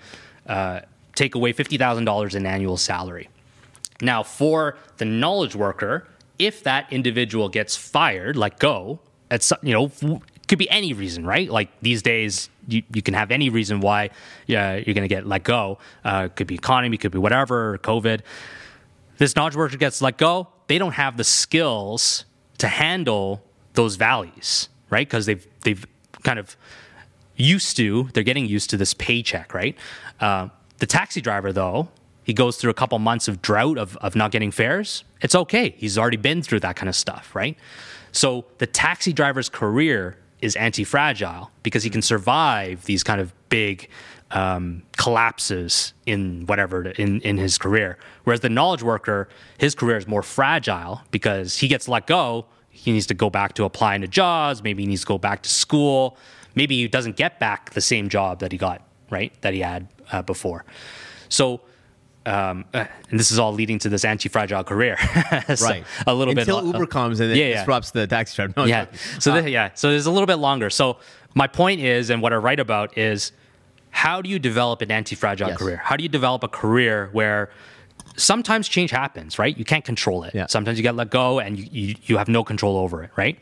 uh, 0.47 0.81
take 1.15 1.35
away 1.35 1.53
fifty 1.53 1.77
thousand 1.77 2.07
dollars 2.07 2.35
in 2.35 2.47
annual 2.47 2.79
salary. 2.79 3.29
Now, 4.01 4.23
for 4.23 4.77
the 4.97 5.05
knowledge 5.05 5.55
worker, 5.55 6.09
if 6.39 6.63
that 6.65 6.93
individual 6.93 7.49
gets 7.49 7.77
fired, 7.77 8.37
let 8.37 8.59
go, 8.59 9.01
at 9.31 9.43
some, 9.43 9.59
you 9.63 9.73
know, 9.73 10.21
could 10.49 10.59
be 10.59 10.69
any 10.71 10.93
reason, 10.93 11.27
right? 11.27 11.49
Like 11.49 11.69
these 11.81 12.03
days, 12.03 12.51
you, 12.69 12.83
you 12.93 13.03
can 13.03 13.15
have 13.15 13.31
any 13.31 13.51
reason 13.51 13.81
why 13.81 14.11
yeah, 14.47 14.75
you're 14.75 14.95
going 14.95 15.09
to 15.09 15.09
get 15.09 15.27
let 15.27 15.45
go. 15.45 15.79
Uh, 16.05 16.29
could 16.29 16.47
be 16.47 16.55
economy, 16.55 16.97
could 16.97 17.13
be 17.13 17.19
whatever, 17.19 17.79
COVID. 17.79 18.21
This 19.19 19.37
knowledge 19.37 19.57
worker 19.57 19.77
gets 19.77 20.03
let 20.03 20.19
go. 20.19 20.49
They 20.67 20.79
don't 20.79 20.93
have 20.93 21.17
the 21.17 21.25
skills 21.25 22.25
to 22.59 22.69
handle 22.69 23.43
those 23.75 23.97
valleys, 23.97 24.69
right? 24.91 25.07
Because 25.07 25.27
they've 25.27 25.47
they've 25.63 25.87
kind 26.23 26.39
of 26.39 26.57
used 27.37 27.77
to, 27.77 28.09
they're 28.15 28.23
getting 28.23 28.47
used 28.47 28.71
to 28.71 28.77
this 28.77 28.95
paycheck, 28.95 29.55
right? 29.55 29.77
Uh, 30.21 30.49
the 30.79 30.87
taxi 30.87 31.21
driver, 31.21 31.53
though, 31.53 31.89
he 32.25 32.33
goes 32.33 32.57
through 32.57 32.71
a 32.71 32.75
couple 32.75 32.99
months 32.99 33.29
of 33.29 33.41
drought 33.41 33.79
of, 33.79 33.97
of 33.99 34.17
not 34.17 34.31
getting 34.31 34.51
fares, 34.51 35.05
it's 35.21 35.35
okay. 35.35 35.75
He's 35.79 35.97
already 35.97 36.17
been 36.17 36.43
through 36.43 36.61
that 36.61 36.77
kind 36.77 36.89
of 36.89 36.97
stuff, 36.97 37.35
right? 37.35 37.57
So 38.13 38.47
the 38.59 38.67
taxi 38.67 39.13
driver's 39.13 39.49
career 39.49 40.17
is 40.41 40.57
anti-fragile 40.57 41.51
because 41.63 41.83
he 41.83 41.91
can 41.91 42.03
survive 42.03 42.85
these 42.85 43.03
kind 43.03 43.21
of 43.21 43.33
big 43.49 43.89
um, 44.31 44.83
collapses 44.97 45.95
in 46.07 46.45
whatever 46.47 46.89
in 46.91 47.21
in 47.21 47.37
his 47.37 47.57
career. 47.57 47.99
Whereas 48.25 48.41
the 48.41 48.49
knowledge 48.49 48.83
worker, 48.83 49.29
his 49.59 49.75
career 49.75 49.97
is 49.97 50.07
more 50.07 50.23
fragile 50.23 51.03
because 51.11 51.59
he 51.59 51.69
gets 51.69 51.89
let 51.89 52.07
go. 52.07 52.47
He 52.71 52.93
needs 52.93 53.07
to 53.07 53.15
go 53.15 53.31
back 53.31 53.55
to 53.55 53.65
applying 53.65 54.01
to 54.01 54.09
jobs. 54.09 54.63
Maybe 54.63 54.83
he 54.83 54.89
needs 54.89 55.03
to 55.03 55.07
go 55.07 55.19
back 55.19 55.43
to 55.43 55.51
school. 55.51 56.17
Maybe 56.55 56.77
he 56.77 56.89
doesn't 56.89 57.17
get 57.17 57.39
back 57.39 57.71
the 57.71 57.81
same 57.81 58.09
job 58.09 58.41
that 58.41 58.51
he 58.51 58.59
got 58.59 58.83
right 59.11 59.33
that 59.43 59.55
he 59.55 59.61
had 59.61 59.89
uh, 60.13 60.23
before. 60.23 60.65
So 61.29 61.61
um, 62.27 62.65
uh, 62.73 62.87
and 63.11 63.21
this 63.21 63.31
is 63.31 63.39
all 63.39 63.53
leading 63.53 63.79
to 63.81 63.89
this 63.89 64.05
anti-fragile 64.05 64.65
career, 64.65 64.97
so 65.55 65.67
right? 65.67 65.85
A 66.07 66.15
little 66.15 66.37
Until 66.37 66.57
bit 66.57 66.65
Until 66.65 66.81
Uber 66.81 66.87
comes 66.87 67.21
and 67.21 67.31
it 67.31 67.37
yeah, 67.37 67.47
yeah. 67.47 67.59
disrupts 67.59 67.91
the 67.91 68.07
taxi 68.07 68.37
driver. 68.37 68.55
No, 68.57 68.65
yeah. 68.65 68.87
So 69.19 69.33
uh, 69.33 69.43
the, 69.43 69.51
yeah. 69.51 69.71
So 69.75 69.91
there's 69.91 70.07
a 70.07 70.11
little 70.11 70.27
bit 70.27 70.37
longer. 70.37 70.71
So 70.71 70.99
my 71.35 71.47
point 71.47 71.81
is, 71.81 72.11
and 72.11 72.23
what 72.23 72.33
I 72.33 72.37
write 72.37 72.61
about 72.61 72.97
is, 72.97 73.33
how 73.91 74.23
do 74.23 74.29
you 74.29 74.39
develop 74.39 74.83
an 74.83 74.91
anti-fragile 74.91 75.49
Yes. 75.49 75.59
career? 75.59 75.77
How 75.77 75.97
do 75.97 76.03
you 76.03 76.09
develop 76.09 76.43
a 76.43 76.49
career 76.49 77.11
where 77.13 77.51
sometimes 78.17 78.69
change 78.69 78.91
happens, 78.91 79.39
right? 79.39 79.57
You 79.57 79.65
can't 79.65 79.85
control 79.85 80.25
it. 80.25 80.35
Yeah. 80.35 80.47
Sometimes 80.47 80.79
you 80.79 80.83
get 80.83 80.95
let 80.97 81.11
go 81.11 81.41
and 81.41 81.59
you, 81.59 81.67
you, 81.71 81.95
you 82.05 82.17
have 82.19 82.29
no 82.29 82.43
control 82.45 82.77
over 82.77 83.03
it, 83.03 83.11
right? 83.17 83.39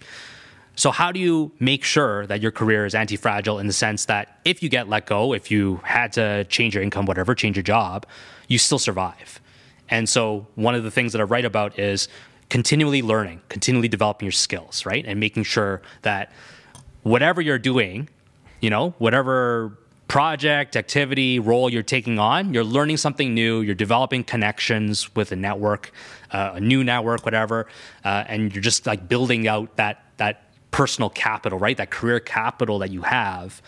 So 0.75 0.91
how 0.91 1.12
do 1.12 1.20
you 1.20 1.53
make 1.61 1.85
sure 1.85 2.27
that 2.27 2.41
your 2.41 2.51
career 2.51 2.87
is 2.87 2.95
anti-fragile 2.95 3.59
in 3.59 3.66
the 3.66 3.73
sense 3.73 4.07
that 4.07 4.41
if 4.45 4.62
you 4.62 4.68
get 4.68 4.89
let 4.89 5.07
go, 5.07 5.35
if 5.35 5.51
you 5.51 5.81
had 5.85 6.12
to 6.14 6.45
change 6.45 6.75
your 6.75 6.83
income, 6.83 7.05
whatever, 7.05 7.35
change 7.35 7.57
your 7.57 7.62
job, 7.62 8.07
you 8.49 8.59
still 8.59 8.79
survive. 8.79 9.41
And 9.91 10.09
so 10.09 10.47
one 10.55 10.75
of 10.75 10.83
the 10.83 10.91
things 10.91 11.12
that 11.12 11.20
I 11.20 11.25
write 11.25 11.45
about 11.45 11.79
is 11.79 12.09
continually 12.49 13.03
learning, 13.03 13.43
continually 13.49 13.89
developing 13.89 14.27
your 14.27 14.33
skills, 14.33 14.87
right? 14.87 15.05
And 15.07 15.20
making 15.20 15.45
sure 15.45 15.83
that 16.03 16.33
whatever 17.03 17.43
you're 17.43 17.59
doing, 17.59 18.09
you 18.61 18.70
know, 18.70 18.95
whatever 18.99 19.77
project, 20.09 20.77
activity, 20.77 21.39
role 21.39 21.70
you're 21.70 21.83
taking 21.83 22.18
on, 22.18 22.53
you're 22.53 22.64
learning 22.64 22.99
something 22.99 23.35
new, 23.35 23.61
you're 23.61 23.75
developing 23.75 24.25
connections 24.25 25.14
with 25.14 25.33
a 25.33 25.37
network, 25.37 25.91
uh, 26.31 26.53
a 26.55 26.61
new 26.61 26.85
network, 26.85 27.25
whatever, 27.25 27.66
uh, 28.05 28.25
and 28.27 28.55
you're 28.55 28.62
just 28.62 28.87
like 28.87 29.09
building 29.09 29.49
out 29.49 29.77
that 29.77 30.05
that 30.18 30.52
personal 30.73 31.09
capital, 31.11 31.59
right? 31.61 31.77
That 31.77 31.91
career 31.93 32.18
capital 32.18 32.81
that 32.81 32.91
you 32.91 33.03
have, 33.03 33.62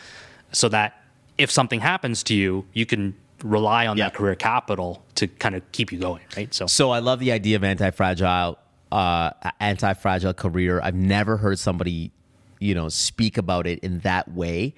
so 0.51 0.69
that 0.71 1.01
if 1.39 1.51
something 1.51 1.81
happens 1.81 2.23
to 2.25 2.35
you, 2.35 2.67
you 2.73 2.85
can 2.87 3.15
rely 3.45 3.87
on 3.87 3.97
Yeah. 3.97 4.05
that 4.07 4.15
career 4.15 4.35
capital 4.35 5.05
to 5.17 5.27
kind 5.29 5.55
of 5.55 5.63
keep 5.73 5.93
you 5.93 5.99
going, 5.99 6.23
right? 6.37 6.53
So, 6.53 6.67
So 6.67 6.91
I 6.91 6.99
love 7.01 7.21
the 7.21 7.31
idea 7.33 7.57
of 7.57 7.63
anti-fragile, 7.65 8.59
uh, 8.91 9.31
anti-fragile 9.61 10.35
career. 10.35 10.81
I've 10.83 10.95
never 10.95 11.37
heard 11.37 11.59
somebody, 11.59 12.11
you 12.59 12.75
know, 12.75 12.89
speak 12.89 13.37
about 13.39 13.67
it 13.67 13.79
in 13.81 13.99
that 14.01 14.33
way. 14.33 14.75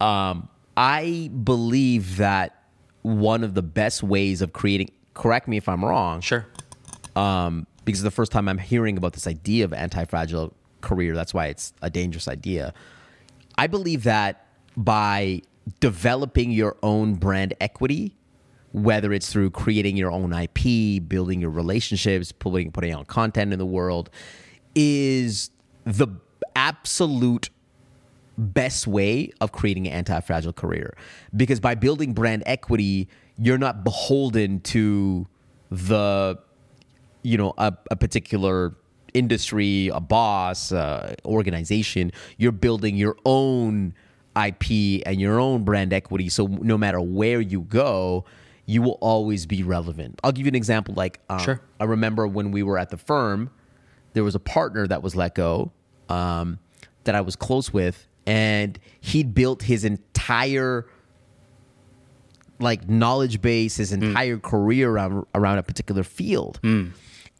Um, 0.00 0.48
I 0.76 1.30
believe 1.44 2.18
that 2.18 2.62
one 3.02 3.42
of 3.42 3.54
the 3.54 3.62
best 3.62 4.02
ways 4.02 4.40
of 4.42 4.52
creating. 4.52 4.90
Correct 5.14 5.48
me 5.48 5.56
if 5.56 5.68
I'm 5.68 5.84
wrong. 5.84 6.20
sure. 6.20 6.46
um, 7.16 7.66
because 7.86 8.02
the 8.02 8.10
first 8.10 8.30
time 8.32 8.48
I'm 8.48 8.58
hearing 8.58 8.96
about 8.98 9.12
this 9.14 9.26
idea 9.26 9.64
of 9.64 9.72
anti-fragile 9.72 10.52
career. 10.86 11.14
That's 11.14 11.34
why 11.34 11.46
it's 11.46 11.72
a 11.82 11.90
dangerous 11.90 12.28
idea. 12.28 12.72
I 13.58 13.66
believe 13.66 14.04
that 14.04 14.46
by 14.76 15.42
developing 15.80 16.50
your 16.50 16.76
own 16.82 17.14
brand 17.14 17.54
equity, 17.60 18.16
whether 18.72 19.12
it's 19.12 19.32
through 19.32 19.50
creating 19.50 19.96
your 19.96 20.12
own 20.12 20.32
IP, 20.32 21.06
building 21.08 21.40
your 21.40 21.50
relationships, 21.50 22.32
putting 22.32 22.70
putting 22.70 22.92
out 22.92 23.06
content 23.06 23.52
in 23.52 23.58
the 23.58 23.66
world, 23.66 24.10
is 24.74 25.50
the 25.84 26.08
absolute 26.54 27.50
best 28.38 28.86
way 28.86 29.30
of 29.40 29.50
creating 29.52 29.86
an 29.86 29.94
anti-fragile 29.94 30.52
career 30.52 30.94
because 31.34 31.58
by 31.58 31.74
building 31.74 32.12
brand 32.12 32.42
equity 32.44 33.08
you're 33.38 33.56
not 33.56 33.82
beholden 33.82 34.60
to 34.60 35.26
the 35.70 36.38
you 37.22 37.38
know 37.38 37.54
a, 37.56 37.72
a 37.90 37.96
particular 37.96 38.74
industry 39.16 39.88
a 39.88 40.00
boss 40.00 40.72
uh, 40.72 41.14
organization 41.24 42.12
you're 42.36 42.52
building 42.52 42.96
your 42.96 43.16
own 43.24 43.94
ip 44.46 44.64
and 45.06 45.20
your 45.20 45.40
own 45.40 45.64
brand 45.64 45.92
equity 45.92 46.28
so 46.28 46.46
no 46.46 46.76
matter 46.76 47.00
where 47.00 47.40
you 47.40 47.62
go 47.62 48.24
you 48.66 48.82
will 48.82 48.98
always 49.00 49.46
be 49.46 49.62
relevant 49.62 50.20
i'll 50.22 50.32
give 50.32 50.44
you 50.44 50.50
an 50.50 50.54
example 50.54 50.92
like 50.94 51.20
um, 51.30 51.38
Sure. 51.38 51.60
i 51.80 51.84
remember 51.84 52.26
when 52.26 52.50
we 52.52 52.62
were 52.62 52.78
at 52.78 52.90
the 52.90 52.98
firm 52.98 53.50
there 54.12 54.24
was 54.24 54.34
a 54.34 54.40
partner 54.40 54.86
that 54.86 55.02
was 55.02 55.16
let 55.16 55.34
go 55.34 55.72
um, 56.10 56.58
that 57.04 57.14
i 57.14 57.20
was 57.22 57.34
close 57.36 57.72
with 57.72 58.06
and 58.26 58.78
he'd 59.00 59.34
built 59.34 59.62
his 59.62 59.84
entire 59.84 60.86
like 62.58 62.88
knowledge 62.88 63.40
base 63.42 63.76
his 63.76 63.92
entire 63.92 64.38
career 64.38 64.90
around 64.90 65.24
around 65.34 65.58
a 65.58 65.62
particular 65.62 66.02
field. 66.02 66.58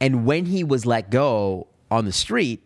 And 0.01 0.27
when 0.27 0.47
he 0.47 0.63
was 0.65 0.85
let 0.87 1.11
go 1.11 1.69
on 1.91 2.05
the 2.05 2.13
street, 2.13 2.63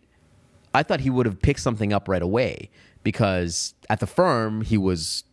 I 0.73 0.83
thought 0.83 1.01
he 1.01 1.09
would 1.09 1.25
have 1.25 1.41
picked 1.41 1.59
something 1.59 1.93
up 1.93 2.07
right 2.07 2.21
away 2.21 2.69
because 3.03 3.73
at 3.89 3.99
the 3.99 4.07
firm 4.07 4.61
he 4.61 4.77
was 4.77 5.23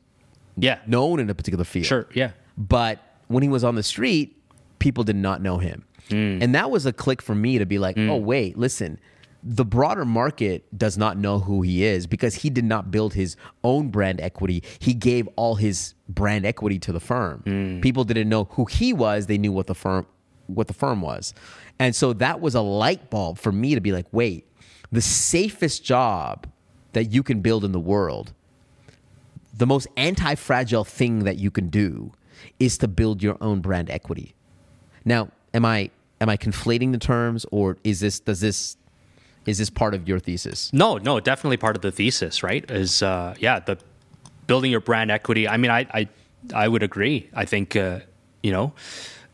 Yeah. 0.57 0.78
known 0.86 1.20
in 1.20 1.30
a 1.30 1.34
particular 1.34 1.64
field. 1.64 1.86
Sure. 1.86 2.07
Yeah. 2.14 2.30
But 2.57 2.99
when 3.28 3.42
he 3.42 3.49
was 3.49 3.62
on 3.64 3.74
the 3.74 3.82
street, 3.82 4.36
people 4.78 5.05
did 5.05 5.16
not 5.16 5.42
know 5.42 5.59
him. 5.59 5.84
Hmm. 6.09 6.38
And 6.40 6.55
that 6.55 6.70
was 6.70 6.86
a 6.86 6.92
click 6.92 7.20
for 7.20 7.34
me 7.34 7.59
to 7.59 7.66
be 7.66 7.78
like, 7.78 7.96
hmm. 7.96 8.11
oh, 8.11 8.16
wait, 8.16 8.57
listen, 8.57 8.99
the 9.42 9.64
broader 9.64 10.05
market 10.05 10.66
does 10.76 10.99
not 10.99 11.16
know 11.16 11.38
who 11.38 11.62
he 11.62 11.84
is 11.84 12.07
because 12.07 12.34
he 12.36 12.51
did 12.51 12.64
not 12.64 12.90
build 12.90 13.14
his 13.14 13.36
own 13.62 13.88
brand 13.88 14.20
equity. 14.20 14.62
He 14.80 14.94
gave 14.94 15.28
all 15.36 15.55
his 15.55 15.94
brand 16.09 16.44
equity 16.44 16.78
to 16.80 16.92
the 16.92 17.01
firm. 17.01 17.42
Hmm. 17.46 17.80
People 17.80 18.05
didn't 18.05 18.28
know 18.28 18.44
who 18.53 18.64
he 18.64 18.92
was, 18.92 19.26
they 19.26 19.38
knew 19.38 19.53
what 19.53 19.66
the 19.66 19.74
firm 19.74 20.07
what 20.46 20.66
the 20.66 20.72
firm 20.74 21.03
was. 21.03 21.34
And 21.79 21.95
so 21.95 22.12
that 22.14 22.41
was 22.41 22.55
a 22.55 22.61
light 22.61 23.11
bulb 23.11 23.39
for 23.39 23.53
me 23.53 23.74
to 23.74 23.81
be 23.81 23.93
like, 23.93 24.07
wait, 24.12 24.47
the 24.91 25.03
safest 25.03 25.85
job 25.85 26.47
that 26.93 27.12
you 27.12 27.22
can 27.22 27.41
build 27.41 27.64
in 27.64 27.72
the 27.72 27.81
world 27.81 28.33
the 29.59 29.66
most 29.66 29.89
anti-fragile 29.97 30.85
thing 30.85 31.24
that 31.24 31.37
you 31.37 31.51
can 31.51 31.68
do 31.68 32.12
is 32.59 32.79
to 32.79 32.89
build 32.89 33.22
your 33.22 33.37
own 33.41 33.61
brand 33.61 33.91
equity. 33.91 34.35
Now, 35.05 35.29
am 35.53 35.64
I 35.64 35.91
am 36.20 36.29
I 36.29 36.37
conflating 36.37 36.93
the 36.93 36.99
terms 36.99 37.45
or 37.51 37.76
is 37.85 38.01
this 38.01 38.20
does 38.20 38.41
this 38.41 38.76
is 39.47 39.59
this 39.59 39.70
part 39.70 39.95
of 39.95 40.09
your 40.09 40.20
thesis? 40.20 40.72
No, 40.72 40.99
no, 40.99 41.18
definitely 41.20 41.57
part 41.57 41.74
of 41.74 41.83
the 41.83 41.91
thesis, 41.91 42.43
right? 42.43 42.68
Is 42.70 43.03
uh, 43.03 43.35
yeah, 43.41 43.59
the 43.59 43.79
building 44.47 44.70
your 44.70 44.81
brand 44.81 45.11
equity. 45.11 45.49
I 45.49 45.57
mean, 45.57 45.70
I 45.70 45.81
I, 45.93 46.09
I 46.55 46.68
would 46.68 46.85
agree. 46.85 47.29
I 47.35 47.45
think 47.45 47.74
uh, 47.74 48.01
you 48.43 48.53
know, 48.53 48.72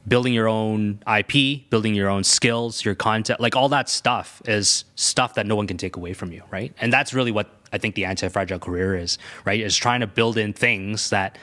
building 0.06 0.34
your 0.34 0.48
own 0.48 1.00
IP, 1.18 1.68
building 1.70 1.94
your 1.94 2.10
own 2.10 2.24
skills, 2.24 2.84
your 2.84 2.94
content, 2.94 3.40
like 3.40 3.56
all 3.56 3.68
that 3.70 3.88
stuff 3.88 4.42
is 4.46 4.84
stuff 4.96 5.34
that 5.34 5.46
no 5.46 5.56
one 5.56 5.66
can 5.66 5.78
take 5.78 5.96
away 5.96 6.12
from 6.12 6.30
you, 6.32 6.42
right? 6.50 6.72
And 6.80 6.92
that's 6.92 7.14
really 7.14 7.30
what 7.32 7.48
I 7.72 7.78
think 7.78 7.94
the 7.94 8.04
anti-fragile 8.04 8.58
career 8.58 8.94
is, 8.96 9.18
right? 9.44 9.58
Is 9.60 9.76
trying 9.76 10.00
to 10.00 10.06
build 10.06 10.36
in 10.36 10.52
things 10.52 11.10
that 11.10 11.38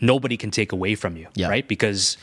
nobody 0.00 0.36
can 0.36 0.50
take 0.50 0.70
away 0.72 0.94
from 0.94 1.16
you, 1.16 1.26
Yeah. 1.34 1.48
right? 1.48 1.66
Because 1.66 2.16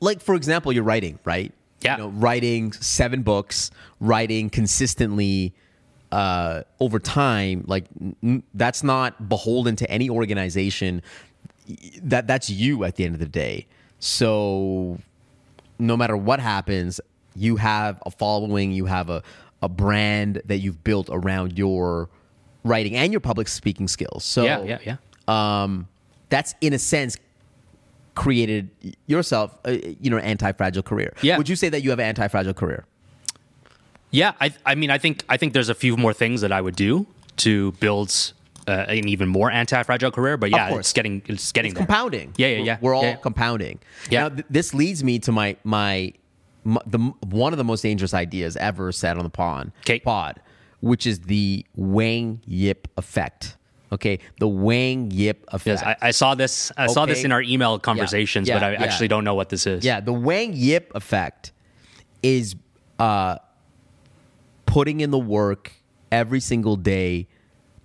Like 0.00 0.20
for 0.20 0.34
example, 0.34 0.72
you're 0.72 0.82
writing, 0.84 1.18
right? 1.24 1.52
Yeah. 1.80 1.96
You 1.96 2.02
know, 2.04 2.08
writing 2.08 2.72
seven 2.72 3.22
books, 3.22 3.70
writing 4.00 4.50
consistently 4.50 5.52
uh, 6.10 6.62
over 6.80 6.98
time, 6.98 7.64
like 7.66 7.84
n- 8.22 8.42
that's 8.54 8.82
not 8.82 9.28
beholden 9.28 9.76
to 9.76 9.90
any 9.90 10.08
organization. 10.10 11.02
That 12.02 12.26
that's 12.26 12.48
you 12.50 12.84
at 12.84 12.96
the 12.96 13.04
end 13.04 13.14
of 13.14 13.20
the 13.20 13.26
day. 13.26 13.66
So 13.98 14.98
no 15.78 15.96
matter 15.96 16.16
what 16.16 16.40
happens, 16.40 17.00
you 17.34 17.56
have 17.56 18.02
a 18.06 18.10
following, 18.10 18.72
you 18.72 18.86
have 18.86 19.10
a, 19.10 19.22
a 19.62 19.68
brand 19.68 20.42
that 20.46 20.58
you've 20.58 20.82
built 20.84 21.08
around 21.10 21.58
your 21.58 22.08
writing 22.64 22.96
and 22.96 23.12
your 23.12 23.20
public 23.20 23.48
speaking 23.48 23.88
skills. 23.88 24.24
So 24.24 24.44
yeah, 24.44 24.62
yeah, 24.62 24.78
yeah. 24.84 25.62
um, 25.62 25.88
that's 26.28 26.54
in 26.60 26.72
a 26.72 26.78
sense 26.78 27.18
created 28.14 28.70
yourself, 29.06 29.58
uh, 29.66 29.76
you 30.00 30.10
know, 30.10 30.16
an 30.16 30.24
anti-fragile 30.24 30.82
career. 30.82 31.12
Yeah. 31.20 31.36
Would 31.36 31.48
you 31.48 31.56
say 31.56 31.68
that 31.68 31.82
you 31.82 31.90
have 31.90 31.98
an 31.98 32.06
anti-fragile 32.06 32.54
career? 32.54 32.84
Yeah, 34.10 34.32
I, 34.40 34.54
I 34.64 34.74
mean, 34.74 34.90
I 34.90 34.98
think 34.98 35.24
I 35.28 35.36
think 35.36 35.52
there's 35.52 35.68
a 35.68 35.74
few 35.74 35.96
more 35.96 36.14
things 36.14 36.40
that 36.40 36.50
I 36.50 36.60
would 36.60 36.76
do 36.76 37.06
to 37.38 37.72
build 37.72 38.32
uh, 38.68 38.86
an 38.88 39.08
even 39.08 39.28
more 39.28 39.50
anti-fragile 39.50 40.10
career. 40.10 40.36
But 40.36 40.50
yeah, 40.50 40.74
it's 40.76 40.92
getting 40.92 41.22
it's 41.26 41.52
getting 41.52 41.74
there. 41.74 41.84
Compounding. 41.86 42.34
Yeah, 42.36 42.48
yeah, 42.48 42.54
We're- 42.56 42.66
yeah. 42.66 42.78
We're 42.80 42.94
all 42.94 43.02
Yeah, 43.02 43.08
yeah. 43.10 43.16
compounding. 43.16 43.78
Yeah. 44.10 44.20
Now, 44.22 44.28
th- 44.30 44.46
this 44.50 44.74
leads 44.74 45.02
me 45.04 45.18
to 45.20 45.32
my 45.32 45.56
my, 45.64 46.12
my 46.64 46.80
the 46.86 46.98
one 47.26 47.52
of 47.52 47.58
the 47.58 47.64
most 47.64 47.82
dangerous 47.82 48.14
ideas 48.14 48.56
ever 48.56 48.92
said 48.92 49.16
on 49.18 49.24
the 49.24 49.30
pod. 49.30 49.72
'Kay. 49.84 50.00
Pod, 50.00 50.40
which 50.80 51.06
is 51.06 51.20
the 51.20 51.64
Wang 51.74 52.40
Yip 52.46 52.88
effect. 52.96 53.56
Okay, 53.92 54.18
the 54.40 54.48
Wang 54.48 55.12
Yip 55.12 55.44
effect. 55.52 55.80
Yes, 55.80 55.96
I, 56.02 56.08
I 56.08 56.10
saw 56.10 56.34
this. 56.34 56.72
I 56.76 56.88
saw 56.88 57.06
this 57.06 57.22
in 57.22 57.30
our 57.30 57.40
email 57.40 57.78
conversations, 57.78 58.48
Yeah, 58.48 58.56
but 58.56 58.62
I 58.64 58.72
yeah. 58.72 58.82
actually 58.82 59.06
don't 59.08 59.22
know 59.22 59.36
what 59.36 59.48
this 59.48 59.64
is. 59.64 59.84
Yeah, 59.84 60.00
the 60.00 60.12
Wang 60.12 60.54
Yip 60.54 60.90
effect 60.96 61.52
is 62.22 62.56
uh, 62.98 63.36
putting 64.66 65.00
in 65.00 65.12
the 65.12 65.18
work 65.18 65.72
every 66.10 66.40
single 66.40 66.74
day 66.76 67.28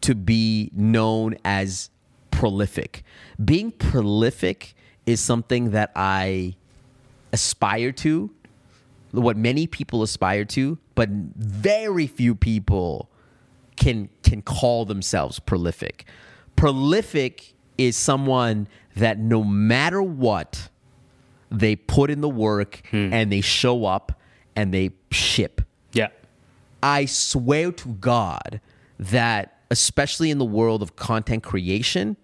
to 0.02 0.16
be 0.16 0.72
known 0.74 1.36
as 1.45 1.89
prolific. 2.32 3.04
Being 3.43 3.72
prolific 3.72 4.76
is 5.06 5.20
something 5.20 5.72
that 5.72 5.91
I 5.95 6.56
aspire 7.34 7.91
to, 7.91 8.32
what 9.12 9.38
many 9.38 9.68
people 9.68 10.04
aspire 10.04 10.45
to, 10.45 10.78
but 10.95 11.10
very 11.10 12.08
few 12.08 12.36
people 12.36 13.10
can 13.76 14.10
can 14.24 14.41
call 14.41 14.86
themselves 14.86 15.39
prolific. 15.39 16.06
Prolific 16.56 17.54
is 17.78 17.97
someone 17.97 18.68
that 18.95 19.18
no 19.18 19.43
matter 19.43 20.02
what, 20.02 20.70
they 21.49 21.76
put 21.76 22.10
in 22.10 22.22
the 22.22 22.30
work 22.30 22.82
hmm. 22.91 23.12
and 23.12 23.32
they 23.32 23.41
show 23.41 23.86
up 23.86 24.14
and 24.56 24.74
they 24.74 24.91
ship. 25.12 25.62
Yeah. 25.93 26.10
I 26.84 27.06
swear 27.06 27.72
to 27.72 27.89
God 27.89 28.62
that, 28.99 29.58
especially 29.72 30.30
in 30.30 30.38
the 30.38 30.45
world 30.45 30.84
of 30.84 30.95
content 30.95 31.41
creation, 31.41 32.17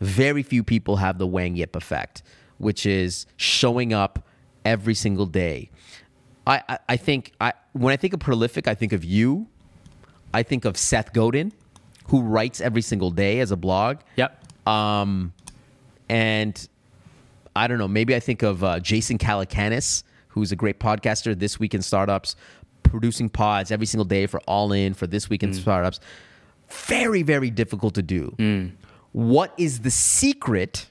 very 0.00 0.42
few 0.42 0.62
people 0.62 0.96
have 0.96 1.18
the 1.18 1.26
Wang 1.26 1.56
Yip 1.56 1.74
effect, 1.74 2.22
which 2.58 2.86
is 2.86 3.26
showing 3.36 3.92
up 3.92 4.24
every 4.64 4.94
single 4.94 5.26
day. 5.26 5.70
I, 6.46 6.62
I, 6.68 6.78
I 6.90 6.96
think 6.96 7.32
I 7.40 7.54
when 7.72 7.92
I 7.92 7.96
think 7.96 8.12
of 8.12 8.20
prolific, 8.20 8.68
I 8.68 8.74
think 8.74 8.92
of 8.92 9.04
you. 9.04 9.48
I 10.34 10.42
think 10.42 10.64
of 10.64 10.76
Seth 10.76 11.12
Godin, 11.12 11.52
who 12.08 12.22
writes 12.22 12.60
every 12.60 12.82
single 12.82 13.10
day 13.10 13.40
as 13.40 13.50
a 13.50 13.56
blog. 13.56 13.98
Yep. 14.16 14.44
And 16.08 16.68
I 17.56 17.66
don't 17.66 17.78
know, 17.78 17.88
maybe 17.88 18.14
I 18.14 18.20
think 18.20 18.42
of 18.42 18.62
uh, 18.62 18.80
Jason 18.80 19.18
Calacanis, 19.18 20.04
who's 20.28 20.52
a 20.52 20.56
great 20.56 20.78
podcaster, 20.78 21.38
This 21.38 21.58
Week 21.58 21.74
in 21.74 21.82
Startups, 21.82 22.36
producing 22.82 23.28
pods 23.30 23.70
every 23.70 23.86
single 23.86 24.04
day 24.04 24.26
for 24.26 24.40
All 24.40 24.72
In, 24.72 24.94
for 24.94 25.06
This 25.06 25.30
Week 25.30 25.42
in 25.42 25.54
Startups. 25.54 26.00
Very, 26.70 27.22
very 27.22 27.50
difficult 27.50 27.94
to 27.94 28.02
do. 28.02 28.72
What 29.12 29.52
is 29.58 29.80
the 29.80 29.90
secret 29.90 30.86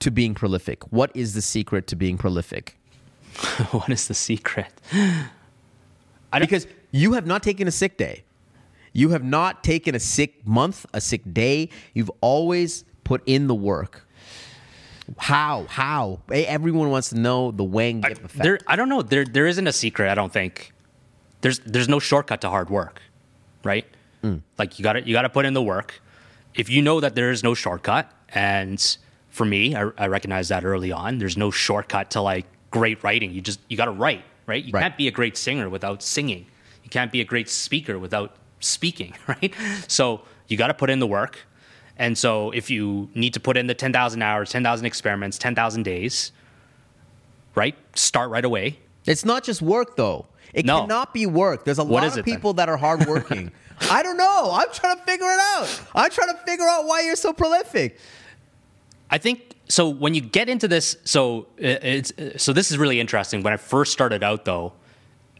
to 0.00 0.10
being 0.10 0.34
prolific? 0.34 0.84
What 0.92 1.10
is 1.14 1.34
the 1.34 1.42
secret 1.42 1.86
to 1.88 1.96
being 1.96 2.16
prolific? 2.16 2.76
what 3.70 3.90
is 3.90 4.08
the 4.08 4.14
secret? 4.14 4.72
Because 6.38 6.66
you 6.90 7.14
have 7.14 7.26
not 7.26 7.42
taken 7.42 7.66
a 7.68 7.70
sick 7.70 7.96
day. 7.96 8.22
You 8.92 9.10
have 9.10 9.24
not 9.24 9.64
taken 9.64 9.94
a 9.94 9.98
sick 9.98 10.46
month, 10.46 10.84
a 10.92 11.00
sick 11.00 11.22
day. 11.32 11.70
You've 11.94 12.10
always 12.20 12.84
put 13.04 13.22
in 13.24 13.46
the 13.46 13.54
work. 13.54 14.06
How? 15.16 15.64
How? 15.68 16.20
Everyone 16.30 16.90
wants 16.90 17.08
to 17.10 17.18
know 17.18 17.50
the 17.50 17.64
Wang 17.64 18.02
Yip 18.02 18.24
effect. 18.24 18.42
There, 18.42 18.58
I 18.66 18.76
don't 18.76 18.88
know. 18.88 19.00
There, 19.02 19.24
there 19.24 19.46
isn't 19.46 19.66
a 19.66 19.72
secret. 19.72 20.10
I 20.10 20.14
don't 20.14 20.32
think. 20.32 20.72
There's, 21.40 21.60
there's 21.60 21.88
no 21.88 21.98
shortcut 21.98 22.40
to 22.42 22.50
hard 22.50 22.68
work, 22.68 23.00
right? 23.64 23.86
Mm. 24.22 24.42
Like 24.58 24.78
you 24.78 24.82
got 24.82 24.94
to, 24.94 25.06
you 25.06 25.12
got 25.12 25.22
to 25.22 25.28
put 25.28 25.44
in 25.46 25.54
the 25.54 25.62
work. 25.62 26.00
If 26.54 26.68
you 26.68 26.82
know 26.82 27.00
that 27.00 27.14
there 27.14 27.30
is 27.30 27.42
no 27.44 27.54
shortcut, 27.54 28.10
and 28.30 28.96
for 29.30 29.44
me, 29.44 29.76
I, 29.76 29.90
I 29.96 30.06
recognize 30.08 30.48
that 30.48 30.64
early 30.64 30.90
on. 30.92 31.18
There's 31.18 31.36
no 31.36 31.50
shortcut 31.50 32.10
to 32.12 32.20
like 32.20 32.46
great 32.70 33.02
writing. 33.04 33.32
You 33.32 33.40
just, 33.40 33.60
you 33.68 33.76
got 33.76 33.84
to 33.86 33.92
write, 33.92 34.24
right? 34.46 34.64
You 34.64 34.72
Right. 34.72 34.82
can't 34.82 34.96
be 34.96 35.06
a 35.08 35.10
great 35.12 35.36
singer 35.36 35.68
without 35.68 36.02
singing. 36.02 36.46
You 36.82 36.90
can't 36.90 37.12
be 37.12 37.20
a 37.20 37.24
great 37.24 37.48
speaker 37.48 37.98
without 37.98 38.36
speaking, 38.60 39.14
right? 39.28 39.54
So 39.86 40.22
you 40.48 40.56
got 40.56 40.68
to 40.68 40.74
put 40.74 40.90
in 40.90 40.98
the 40.98 41.06
work. 41.06 41.38
And 41.96 42.16
so 42.16 42.50
if 42.52 42.70
you 42.70 43.08
need 43.14 43.34
to 43.34 43.40
put 43.40 43.56
in 43.56 43.66
the 43.66 43.74
10,000 43.74 44.22
hours, 44.22 44.50
10,000 44.50 44.86
experiments, 44.86 45.38
10,000 45.38 45.82
days, 45.82 46.32
right? 47.54 47.74
Start 47.94 48.30
right 48.30 48.44
away. 48.44 48.78
It's 49.06 49.24
not 49.24 49.44
just 49.44 49.62
work 49.62 49.96
though. 49.96 50.26
It 50.54 50.64
No. 50.64 50.80
cannot 50.82 51.12
be 51.14 51.26
work. 51.26 51.64
There's 51.64 51.78
a 51.78 51.84
What 51.84 52.02
lot 52.02 52.12
of 52.12 52.18
it 52.18 52.24
then? 52.24 52.34
people 52.34 52.54
that 52.54 52.68
are 52.68 52.76
hardworking. 52.76 53.52
I 53.90 54.02
don't 54.02 54.16
know. 54.16 54.50
I'm 54.52 54.68
trying 54.72 54.96
to 54.96 55.02
figure 55.04 55.26
it 55.26 55.38
out. 55.56 55.80
I'm 55.94 56.10
trying 56.10 56.28
to 56.30 56.38
figure 56.44 56.66
out 56.66 56.86
why 56.86 57.02
you're 57.02 57.16
so 57.16 57.32
prolific. 57.32 57.98
I 59.10 59.18
think 59.18 59.54
so. 59.68 59.88
When 59.88 60.14
you 60.14 60.20
get 60.20 60.48
into 60.48 60.66
this, 60.68 60.96
so 61.04 61.42
uh, 61.62 61.78
it's 61.82 62.12
so 62.42 62.52
this 62.52 62.70
is 62.70 62.78
really 62.78 62.98
interesting. 63.00 63.42
When 63.42 63.52
I 63.52 63.56
first 63.56 63.92
started 63.92 64.22
out, 64.22 64.44
though, 64.44 64.72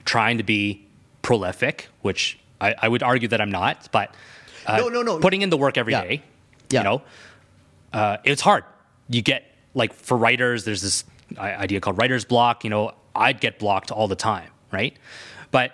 trying 0.04 0.38
to 0.38 0.44
be 0.44 0.86
prolific, 1.22 1.88
which 2.02 2.38
I, 2.61 2.74
I 2.80 2.88
would 2.88 3.02
argue 3.02 3.28
that 3.28 3.40
I'm 3.40 3.50
not, 3.50 3.88
but 3.92 4.14
uh, 4.66 4.76
No, 4.78 4.88
no, 4.88 5.02
no. 5.02 5.18
putting 5.18 5.42
in 5.42 5.50
the 5.50 5.56
work 5.59 5.76
every 5.76 5.92
Yeah. 5.92 6.02
day, 6.04 6.22
Yeah. 6.70 6.80
you 6.80 6.84
know, 6.84 7.02
uh, 7.92 8.16
it's 8.24 8.40
hard. 8.40 8.64
You 9.09 9.20
get 9.22 9.44
like 9.74 9.92
for 9.92 10.16
writers, 10.16 10.64
there's 10.64 10.80
this 10.82 11.04
idea 11.36 11.80
called 11.80 11.98
writer's 11.98 12.24
block. 12.24 12.64
You 12.64 12.70
know, 12.70 12.92
I'd 13.14 13.40
get 13.40 13.59
blocked 13.59 13.90
all 13.90 14.09
the 14.09 14.16
time, 14.16 14.48
right? 14.71 14.97
But 15.51 15.73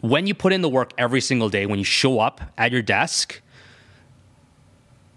when 0.00 0.26
you 0.26 0.34
put 0.34 0.52
in 0.52 0.62
the 0.62 0.68
work 0.68 0.92
every 0.98 1.20
single 1.20 1.48
day, 1.48 1.66
when 1.66 1.78
you 1.78 1.84
show 1.84 2.18
up 2.18 2.40
at 2.58 2.72
your 2.72 2.82
desk, 2.82 3.40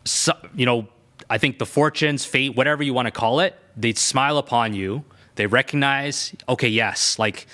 so, 0.05 0.33
you 0.55 0.65
know, 0.65 0.87
I 1.29 1.37
think 1.37 1.57
the 1.57 1.65
fortunes, 1.65 2.25
fate, 2.25 2.55
whatever 2.55 2.83
you 2.83 2.93
want 2.93 3.07
to 3.07 3.11
call 3.11 3.39
it, 3.39 3.55
they 3.75 3.93
smile 3.93 4.37
upon 4.37 4.73
you. 4.73 5.03
They 5.35 5.47
recognize, 5.47 6.33
okay, 6.47 6.67
yes, 6.67 7.17
like, 7.17 7.47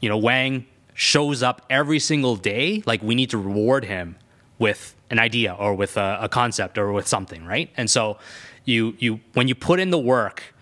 you 0.00 0.08
know, 0.08 0.16
Wang 0.16 0.66
shows 0.94 1.42
up 1.42 1.66
every 1.68 1.98
single 1.98 2.36
day. 2.36 2.82
Like, 2.86 3.02
we 3.02 3.14
need 3.14 3.30
to 3.30 3.38
reward 3.38 3.84
him 3.84 4.16
with 4.58 4.94
an 5.10 5.18
idea 5.18 5.54
or 5.54 5.74
with 5.74 5.96
a, 5.96 6.18
a 6.22 6.28
concept 6.28 6.78
or 6.78 6.92
with 6.92 7.06
something, 7.08 7.44
right? 7.44 7.70
And 7.76 7.90
so, 7.90 8.18
you 8.68 8.94
you 8.98 9.20
when 9.32 9.48
you 9.48 9.54
put 9.54 9.80
in 9.80 9.90
the 9.90 9.98
work, 9.98 10.54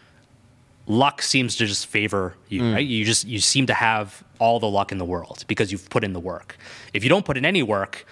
luck 0.86 1.22
seems 1.22 1.56
to 1.56 1.66
just 1.66 1.86
favor 1.86 2.34
you, 2.48 2.62
mm. 2.62 2.74
right? 2.74 2.86
You 2.86 3.04
just 3.04 3.26
you 3.26 3.40
seem 3.40 3.66
to 3.66 3.74
have 3.74 4.24
all 4.38 4.60
the 4.60 4.68
luck 4.68 4.92
in 4.92 4.98
the 4.98 5.04
world 5.04 5.44
because 5.48 5.72
you've 5.72 5.88
put 5.90 6.04
in 6.04 6.12
the 6.12 6.20
work. 6.20 6.56
If 6.92 7.02
you 7.02 7.10
don't 7.10 7.24
put 7.24 7.36
in 7.36 7.44
any 7.44 7.62
work, 7.62 8.06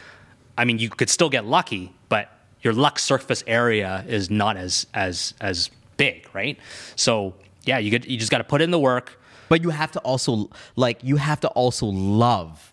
I 0.58 0.64
mean, 0.64 0.78
you 0.78 0.88
could 0.88 1.10
still 1.10 1.30
get 1.30 1.44
lucky, 1.44 1.92
but 2.08 2.30
your 2.62 2.72
luck 2.72 2.98
surface 2.98 3.44
area 3.46 4.04
is 4.08 4.30
not 4.30 4.56
as 4.56 4.86
as 4.94 5.34
as 5.40 5.70
big, 5.96 6.28
right? 6.32 6.58
So 6.96 7.34
yeah, 7.64 7.78
you 7.78 7.90
get 7.90 8.06
you 8.06 8.18
just 8.18 8.30
got 8.30 8.38
to 8.38 8.44
put 8.44 8.60
in 8.60 8.70
the 8.70 8.78
work. 8.78 9.20
But 9.48 9.62
you 9.62 9.70
have 9.70 9.92
to 9.92 10.00
also 10.00 10.50
like 10.74 11.04
you 11.04 11.16
have 11.16 11.40
to 11.40 11.48
also 11.48 11.86
love 11.86 12.72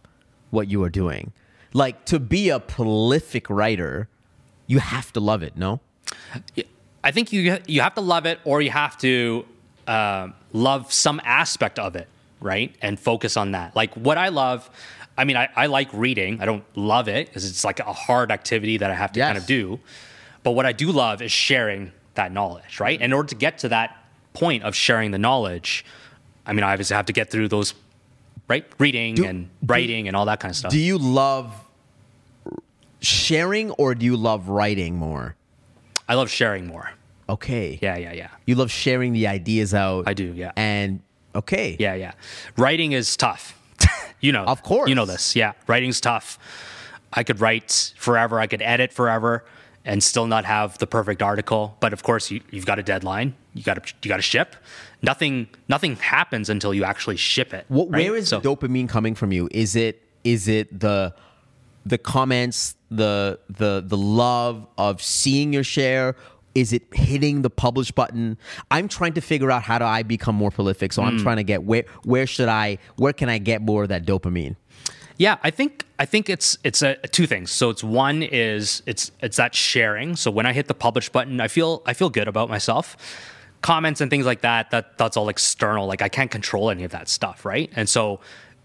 what 0.49 0.68
you 0.70 0.84
are 0.84 0.89
doing. 0.89 1.34
Like 1.74 2.06
to 2.06 2.20
be 2.20 2.49
a 2.49 2.60
prolific 2.60 3.49
writer, 3.49 4.08
you 4.68 4.80
have 4.80 5.12
to 5.14 5.20
love 5.20 5.43
it, 5.43 5.58
no? 5.58 5.82
I 7.04 7.12
think 7.12 7.34
you 7.34 7.60
you 7.68 7.82
have 7.82 7.95
to 7.95 8.02
love 8.02 8.26
it, 8.26 8.39
or 8.45 8.62
you 8.62 8.72
have 8.72 8.97
to 8.99 9.45
um 9.92 10.34
love 10.54 10.92
some 10.94 11.22
aspect 11.24 11.78
of 11.80 11.96
it, 11.96 12.08
right? 12.39 12.74
And 12.82 13.00
focus 13.00 13.38
on 13.38 13.52
that. 13.52 13.76
Like 13.76 13.94
what 13.96 14.18
I 14.18 14.30
love. 14.30 14.70
I 15.18 15.26
mean, 15.26 15.38
I, 15.38 15.50
I 15.56 15.66
like 15.68 15.89
reading. 15.94 16.42
I 16.42 16.46
don't 16.46 16.64
love 16.76 17.08
it 17.08 17.28
because 17.28 17.48
it's 17.50 17.64
like 17.64 17.80
a 17.80 17.94
hard 17.94 18.32
activity 18.32 18.78
that 18.78 18.89
I 18.89 18.96
have 18.96 19.12
to 19.14 19.20
kind 19.20 19.38
of 19.38 19.46
do. 19.46 19.80
But 20.44 20.52
what 20.52 20.66
I 20.66 20.72
do 20.72 20.92
love 20.92 21.22
is 21.22 21.32
sharing 21.32 21.92
that 22.16 22.32
knowledge, 22.32 22.80
right? 22.80 23.00
In 23.00 23.14
order 23.14 23.28
to 23.30 23.36
get 23.36 23.60
to 23.60 23.70
that 23.70 23.89
point 24.34 24.64
of 24.64 24.74
sharing 24.74 25.12
the 25.12 25.20
knowledge, 25.20 25.86
I 26.46 26.54
mean, 26.54 26.64
I 26.64 26.72
obviously 26.72 26.96
have 26.96 27.06
to 27.08 27.14
get 27.14 27.30
through 27.30 27.50
those, 27.50 27.74
right? 28.48 28.66
Reading 28.80 29.16
Do- 29.16 29.26
and 29.26 29.50
writing 29.66 30.08
and 30.08 30.16
all 30.16 30.26
that 30.26 30.39
kind 30.39 30.50
of 30.52 30.56
stuff. 30.56 30.72
Do 30.72 30.80
you 30.80 30.98
love 30.98 31.54
sharing 33.02 33.72
or 33.72 33.94
do 33.96 34.06
you 34.06 34.16
love 34.18 34.48
writing 34.50 34.96
more? 34.96 35.36
I 36.08 36.16
love 36.16 36.30
sharing 36.30 36.66
more. 36.68 36.92
Okay. 37.30 37.80
Yeah, 37.82 37.97
yeah, 37.97 38.13
yeah. 38.13 38.30
You 38.45 38.55
love 38.55 38.72
sharing 38.72 39.13
the 39.13 39.28
ideas 39.28 39.74
out. 39.74 40.07
I 40.07 40.13
do, 40.13 40.34
yeah. 40.36 40.51
And 40.55 41.01
okay. 41.36 41.76
Yeah, 41.80 41.93
yeah. 41.95 42.13
Writing 42.57 42.91
is 42.91 43.15
tough. 43.15 43.57
you 44.22 44.32
know, 44.32 44.43
Of 44.45 44.63
course. 44.63 44.89
you 44.89 44.95
know 44.95 45.05
this. 45.05 45.36
Yeah, 45.36 45.53
writing's 45.67 46.01
tough. 46.01 46.38
I 47.13 47.24
could 47.24 47.39
write 47.41 47.93
forever. 47.97 48.39
I 48.39 48.47
could 48.47 48.61
edit 48.61 48.93
forever, 48.93 49.43
and 49.84 50.01
still 50.03 50.28
not 50.28 50.45
have 50.45 50.78
the 50.78 50.88
perfect 50.88 51.22
article. 51.22 51.76
But 51.80 51.93
of 51.93 52.03
course, 52.03 52.32
you, 52.32 52.41
you've 52.51 52.65
got 52.65 52.80
a 52.80 52.84
deadline. 52.84 53.36
You 53.53 53.63
got 53.63 53.84
to 53.86 53.93
you 54.03 54.09
got 54.09 54.17
to 54.17 54.22
ship. 54.22 54.55
Nothing 55.01 55.47
nothing 55.67 55.95
happens 55.97 56.49
until 56.49 56.74
you 56.74 56.84
actually 56.84 57.17
ship 57.17 57.53
it. 57.53 57.65
What, 57.67 57.89
right? 57.89 58.07
Where 58.09 58.15
is 58.17 58.30
So- 58.30 58.39
the 58.39 58.55
dopamine 58.55 58.88
coming 58.88 59.15
from 59.15 59.32
you? 59.32 59.49
Is 59.51 59.76
it 59.76 60.01
is 60.24 60.47
it 60.47 60.80
the 60.80 61.13
the 61.86 61.97
comments, 61.97 62.76
the 62.91 63.39
the 63.49 63.84
the 63.86 63.97
love 63.97 64.67
of 64.78 65.01
seeing 65.01 65.51
your 65.51 65.63
share? 65.63 66.15
Is 66.56 66.74
it 66.74 66.84
hitting 66.93 67.41
the 67.43 67.49
publish 67.49 67.91
button? 67.91 68.38
I'm 68.70 68.88
trying 68.88 69.14
to 69.14 69.22
figure 69.22 69.49
out 69.52 69.64
how 69.64 69.80
do 69.80 69.86
I 69.86 70.04
become 70.04 70.36
more 70.36 70.52
prolific. 70.52 70.93
So 70.93 71.04
I'm 71.04 71.18
Hmm. 71.18 71.24
trying 71.24 71.38
to 71.38 71.43
get 71.43 71.64
where 71.64 71.86
where 72.04 72.28
should 72.28 72.49
I 72.49 72.78
where 72.97 73.14
can 73.14 73.30
I 73.30 73.38
get 73.38 73.62
more 73.62 73.84
of 73.84 73.89
that 73.89 74.06
dopamine? 74.06 74.56
Yeah, 75.18 75.38
I 75.43 75.52
think 75.52 75.86
I 75.99 76.06
think 76.06 76.30
it's 76.30 76.58
it's 76.64 76.82
a, 76.82 76.95
two 76.95 77.28
things. 77.28 77.52
So 77.52 77.70
it's 77.70 77.84
one 77.84 78.24
is 78.24 78.82
it's 78.88 79.12
it's 79.22 79.38
that 79.38 79.54
sharing. 79.54 80.16
So 80.16 80.32
when 80.32 80.45
I 80.45 80.54
hit 80.54 80.68
the 80.68 80.74
publish 80.74 81.10
button, 81.10 81.39
I 81.39 81.47
feel 81.47 81.84
I 81.86 81.93
feel 81.93 82.10
good 82.10 82.28
about 82.28 82.49
myself. 82.49 82.97
Comments 83.62 84.02
and 84.02 84.10
things 84.10 84.26
like 84.26 84.41
that, 84.41 84.72
that 84.72 84.97
that's 84.97 85.16
all 85.16 85.30
external. 85.30 85.86
Like 85.86 86.02
I 86.02 86.10
can't 86.10 86.32
control 86.32 86.72
any 86.72 86.84
of 86.84 86.91
that 86.91 87.08
stuff, 87.08 87.45
right? 87.45 87.70
And 87.76 87.88
so 87.88 88.20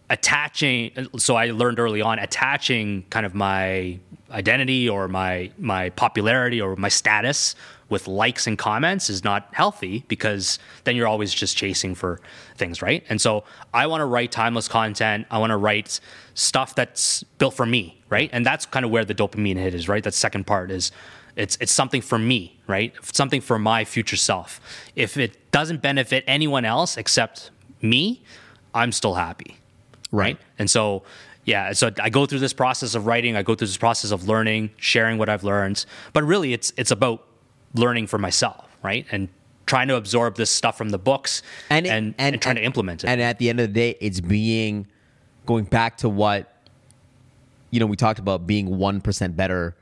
attaching 0.09 0.93
so 1.19 1.35
I 1.37 1.51
learned 1.51 1.79
early 1.79 2.01
on 2.01 2.19
attaching 2.19 3.05
kind 3.11 3.27
of 3.27 3.35
my 3.35 3.99
identity 4.31 4.89
or 4.89 5.09
my 5.09 5.51
my 5.59 5.91
popularity 5.91 6.61
or 6.61 6.77
my 6.77 6.89
status 6.89 7.55
with 7.89 8.09
likes 8.09 8.47
and 8.47 8.59
comments 8.59 9.09
is 9.09 9.23
not 9.23 9.49
healthy 9.53 10.05
because 10.09 10.59
then 10.85 10.97
you're 10.97 11.07
always 11.07 11.33
just 11.33 11.57
chasing 11.57 11.95
for 11.95 12.21
things, 12.57 12.83
right? 12.83 13.05
And 13.09 13.21
so 13.21 13.45
I 13.73 13.87
want 13.87 14.01
to 14.01 14.07
write 14.07 14.33
timeless 14.33 14.67
content. 14.67 15.27
I 15.31 15.39
want 15.39 15.51
to 15.51 15.57
write 15.57 16.01
stuff 16.35 16.75
that's 16.75 17.23
built 17.39 17.55
for 17.55 17.65
me, 17.65 18.03
right? 18.09 18.29
And 18.33 18.45
that's 18.45 18.67
kind 18.67 18.85
of 18.85 18.91
where 18.91 19.05
the 19.05 19.15
dopamine 19.15 19.57
hit 19.57 19.73
is, 19.73 19.89
right? 19.89 20.03
That 20.03 20.15
second 20.15 20.47
part 20.47 20.71
is 20.71 20.91
it's 21.37 21.57
it's 21.61 21.73
something 21.73 22.03
for 22.03 22.19
me, 22.19 22.59
right? 22.67 22.93
Something 23.03 23.41
for 23.41 23.59
my 23.59 23.85
future 23.85 24.17
self. 24.17 24.61
If 24.97 25.17
it 25.17 25.51
doesn't 25.53 25.83
benefit 25.83 26.25
anyone 26.27 26.65
else 26.65 26.97
except 26.97 27.51
me, 27.81 28.23
I'm 28.75 28.91
still 28.91 29.15
happy. 29.15 29.59
Right. 30.13 30.39
And 30.59 30.71
so 30.71 31.03
yeah, 31.47 31.73
so 31.73 31.91
I 32.03 32.11
go 32.11 32.27
through 32.27 32.41
this 32.41 32.53
process 32.53 32.95
of 32.95 33.07
writing, 33.07 33.35
I 33.37 33.43
go 33.43 33.55
through 33.55 33.69
this 33.69 33.77
process 33.79 34.11
of 34.11 34.29
learning, 34.29 34.71
sharing 34.77 35.17
what 35.17 35.29
I've 35.31 35.45
learned. 35.45 35.87
But 36.13 36.25
really 36.25 36.53
it's 36.53 36.73
it's 36.77 36.91
about 36.91 37.25
learning 37.75 38.09
for 38.09 38.19
myself, 38.19 38.69
right? 38.83 39.07
And 39.11 39.29
trying 39.65 39.89
to 39.89 39.97
absorb 39.97 40.37
this 40.37 40.51
stuff 40.51 40.77
from 40.79 40.91
the 40.91 40.99
books 40.99 41.43
and 41.71 41.87
it- 41.87 41.91
and, 41.91 42.15
and- 42.19 42.35
and, 42.35 42.43
trying 42.43 42.57
and- 42.57 42.63
to 42.63 42.65
implement 42.67 43.05
it. 43.05 43.09
And 43.09 43.21
at 43.23 43.39
the 43.39 43.49
end 43.49 43.59
of 43.61 43.69
the 43.69 43.73
day, 43.73 43.97
it's 44.01 44.21
being 44.21 44.87
going 45.47 45.65
back 45.65 45.97
to 45.99 46.09
what 46.09 46.53
you 47.71 47.81
know 47.81 47.87
we 47.87 47.97
talked 47.97 48.19
about 48.19 48.47
being 48.47 48.77
one 48.79 49.01
percent 49.01 49.37
better. 49.37 49.75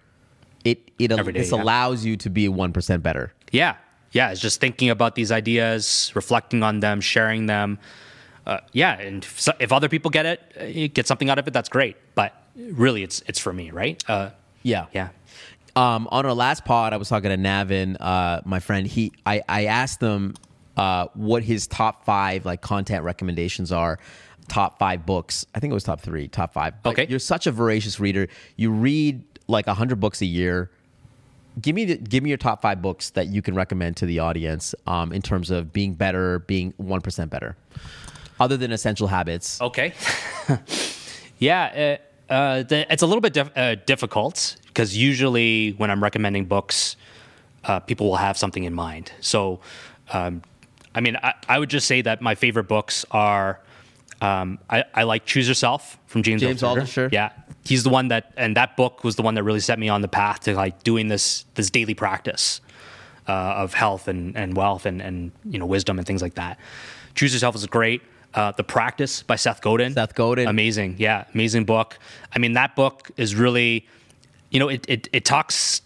It 0.64 0.90
it 0.98 1.12
Every 1.12 1.32
day, 1.32 1.40
this 1.40 1.52
yeah. 1.52 1.62
allows 1.62 2.04
you 2.04 2.16
to 2.18 2.30
be 2.30 2.48
one 2.48 2.72
percent 2.72 3.02
better. 3.02 3.32
Yeah, 3.52 3.76
yeah. 4.12 4.30
It's 4.32 4.40
just 4.40 4.60
thinking 4.60 4.88
about 4.90 5.14
these 5.14 5.30
ideas, 5.32 6.10
reflecting 6.14 6.62
on 6.62 6.80
them, 6.80 7.00
sharing 7.00 7.46
them. 7.46 7.78
Uh, 8.46 8.58
yeah, 8.72 8.98
and 9.00 9.24
if, 9.24 9.48
if 9.58 9.72
other 9.72 9.88
people 9.88 10.10
get 10.10 10.26
it, 10.26 10.40
uh, 10.60 10.88
get 10.92 11.06
something 11.06 11.30
out 11.30 11.38
of 11.38 11.46
it. 11.48 11.52
That's 11.54 11.68
great. 11.68 11.96
But 12.14 12.34
really, 12.56 13.02
it's 13.02 13.22
it's 13.26 13.38
for 13.38 13.52
me, 13.52 13.70
right? 13.70 14.02
Uh, 14.08 14.30
Yeah, 14.62 14.86
yeah. 14.92 15.08
Um, 15.76 16.08
on 16.12 16.24
our 16.24 16.34
last 16.34 16.64
pod, 16.64 16.92
I 16.92 16.96
was 16.98 17.08
talking 17.08 17.30
to 17.30 17.36
Navin, 17.36 17.96
uh, 17.98 18.40
my 18.44 18.60
friend. 18.60 18.86
He, 18.86 19.12
I, 19.26 19.42
I 19.48 19.64
asked 19.64 20.00
him 20.00 20.34
uh, 20.76 21.08
what 21.14 21.42
his 21.42 21.66
top 21.66 22.04
five 22.04 22.46
like 22.46 22.60
content 22.60 23.02
recommendations 23.04 23.72
are. 23.72 23.98
Top 24.46 24.78
five 24.78 25.04
books. 25.06 25.46
I 25.54 25.58
think 25.58 25.70
it 25.70 25.74
was 25.74 25.84
top 25.84 26.00
three, 26.00 26.28
top 26.28 26.52
five. 26.52 26.74
But 26.82 26.90
Okay. 26.90 27.06
You're 27.08 27.18
such 27.18 27.46
a 27.46 27.52
voracious 27.52 27.98
reader. 27.98 28.28
You 28.56 28.70
read 28.70 29.24
like 29.48 29.66
hundred 29.66 30.00
books 30.00 30.20
a 30.20 30.26
year. 30.26 30.70
Give 31.60 31.74
me 31.74 31.84
the, 31.86 31.96
give 31.96 32.22
me 32.22 32.30
your 32.30 32.36
top 32.36 32.62
five 32.62 32.82
books 32.82 33.10
that 33.10 33.28
you 33.28 33.40
can 33.40 33.54
recommend 33.54 33.96
to 33.98 34.06
the 34.06 34.18
audience 34.18 34.74
um, 34.86 35.12
in 35.12 35.22
terms 35.22 35.50
of 35.50 35.72
being 35.72 35.94
better, 35.94 36.40
being 36.40 36.74
one 36.76 37.00
percent 37.00 37.30
better, 37.30 37.56
other 38.40 38.56
than 38.56 38.72
Essential 38.72 39.06
Habits. 39.06 39.60
Okay. 39.60 39.94
yeah, 41.38 41.98
uh, 42.28 42.32
uh, 42.32 42.62
the, 42.62 42.92
it's 42.92 43.02
a 43.02 43.06
little 43.06 43.20
bit 43.20 43.32
dif- 43.32 43.56
uh, 43.56 43.76
difficult 43.86 44.56
because 44.66 44.96
usually 44.96 45.72
when 45.72 45.90
I'm 45.90 46.02
recommending 46.02 46.46
books, 46.46 46.96
uh, 47.64 47.80
people 47.80 48.08
will 48.08 48.16
have 48.16 48.36
something 48.36 48.64
in 48.64 48.74
mind. 48.74 49.12
So, 49.20 49.60
um, 50.12 50.42
I 50.94 51.00
mean, 51.00 51.16
I, 51.22 51.34
I 51.48 51.58
would 51.58 51.70
just 51.70 51.86
say 51.86 52.02
that 52.02 52.20
my 52.20 52.34
favorite 52.34 52.68
books 52.68 53.04
are. 53.10 53.60
Um, 54.20 54.58
I, 54.70 54.84
I 54.94 55.02
like 55.02 55.26
Choose 55.26 55.46
Yourself 55.48 55.98
from 56.06 56.22
James, 56.22 56.40
James 56.40 56.62
Altucher. 56.62 57.12
Yeah, 57.12 57.32
he's 57.64 57.82
the 57.82 57.90
one 57.90 58.08
that, 58.08 58.32
and 58.38 58.56
that 58.56 58.74
book 58.74 59.04
was 59.04 59.16
the 59.16 59.22
one 59.22 59.34
that 59.34 59.42
really 59.42 59.60
set 59.60 59.78
me 59.78 59.90
on 59.90 60.00
the 60.00 60.08
path 60.08 60.40
to 60.42 60.54
like 60.54 60.82
doing 60.82 61.08
this 61.08 61.44
this 61.56 61.68
daily 61.68 61.94
practice 61.94 62.62
uh, 63.28 63.32
of 63.32 63.74
health 63.74 64.08
and, 64.08 64.36
and 64.36 64.56
wealth 64.56 64.86
and, 64.86 65.02
and 65.02 65.32
you 65.44 65.58
know 65.58 65.66
wisdom 65.66 65.98
and 65.98 66.06
things 66.06 66.22
like 66.22 66.34
that. 66.34 66.58
Choose 67.14 67.32
Yourself 67.34 67.54
is 67.54 67.66
great. 67.66 68.02
Uh, 68.34 68.50
the 68.52 68.64
Practice 68.64 69.22
by 69.22 69.36
Seth 69.36 69.60
Godin. 69.60 69.92
Seth 69.92 70.14
Godin. 70.14 70.48
Amazing. 70.48 70.96
Yeah, 70.98 71.24
amazing 71.34 71.64
book. 71.64 71.98
I 72.34 72.38
mean, 72.40 72.54
that 72.54 72.74
book 72.74 73.10
is 73.16 73.36
really, 73.36 73.86
you 74.50 74.58
know, 74.58 74.68
it, 74.68 74.84
it, 74.88 75.08
it 75.12 75.24
talks 75.24 75.82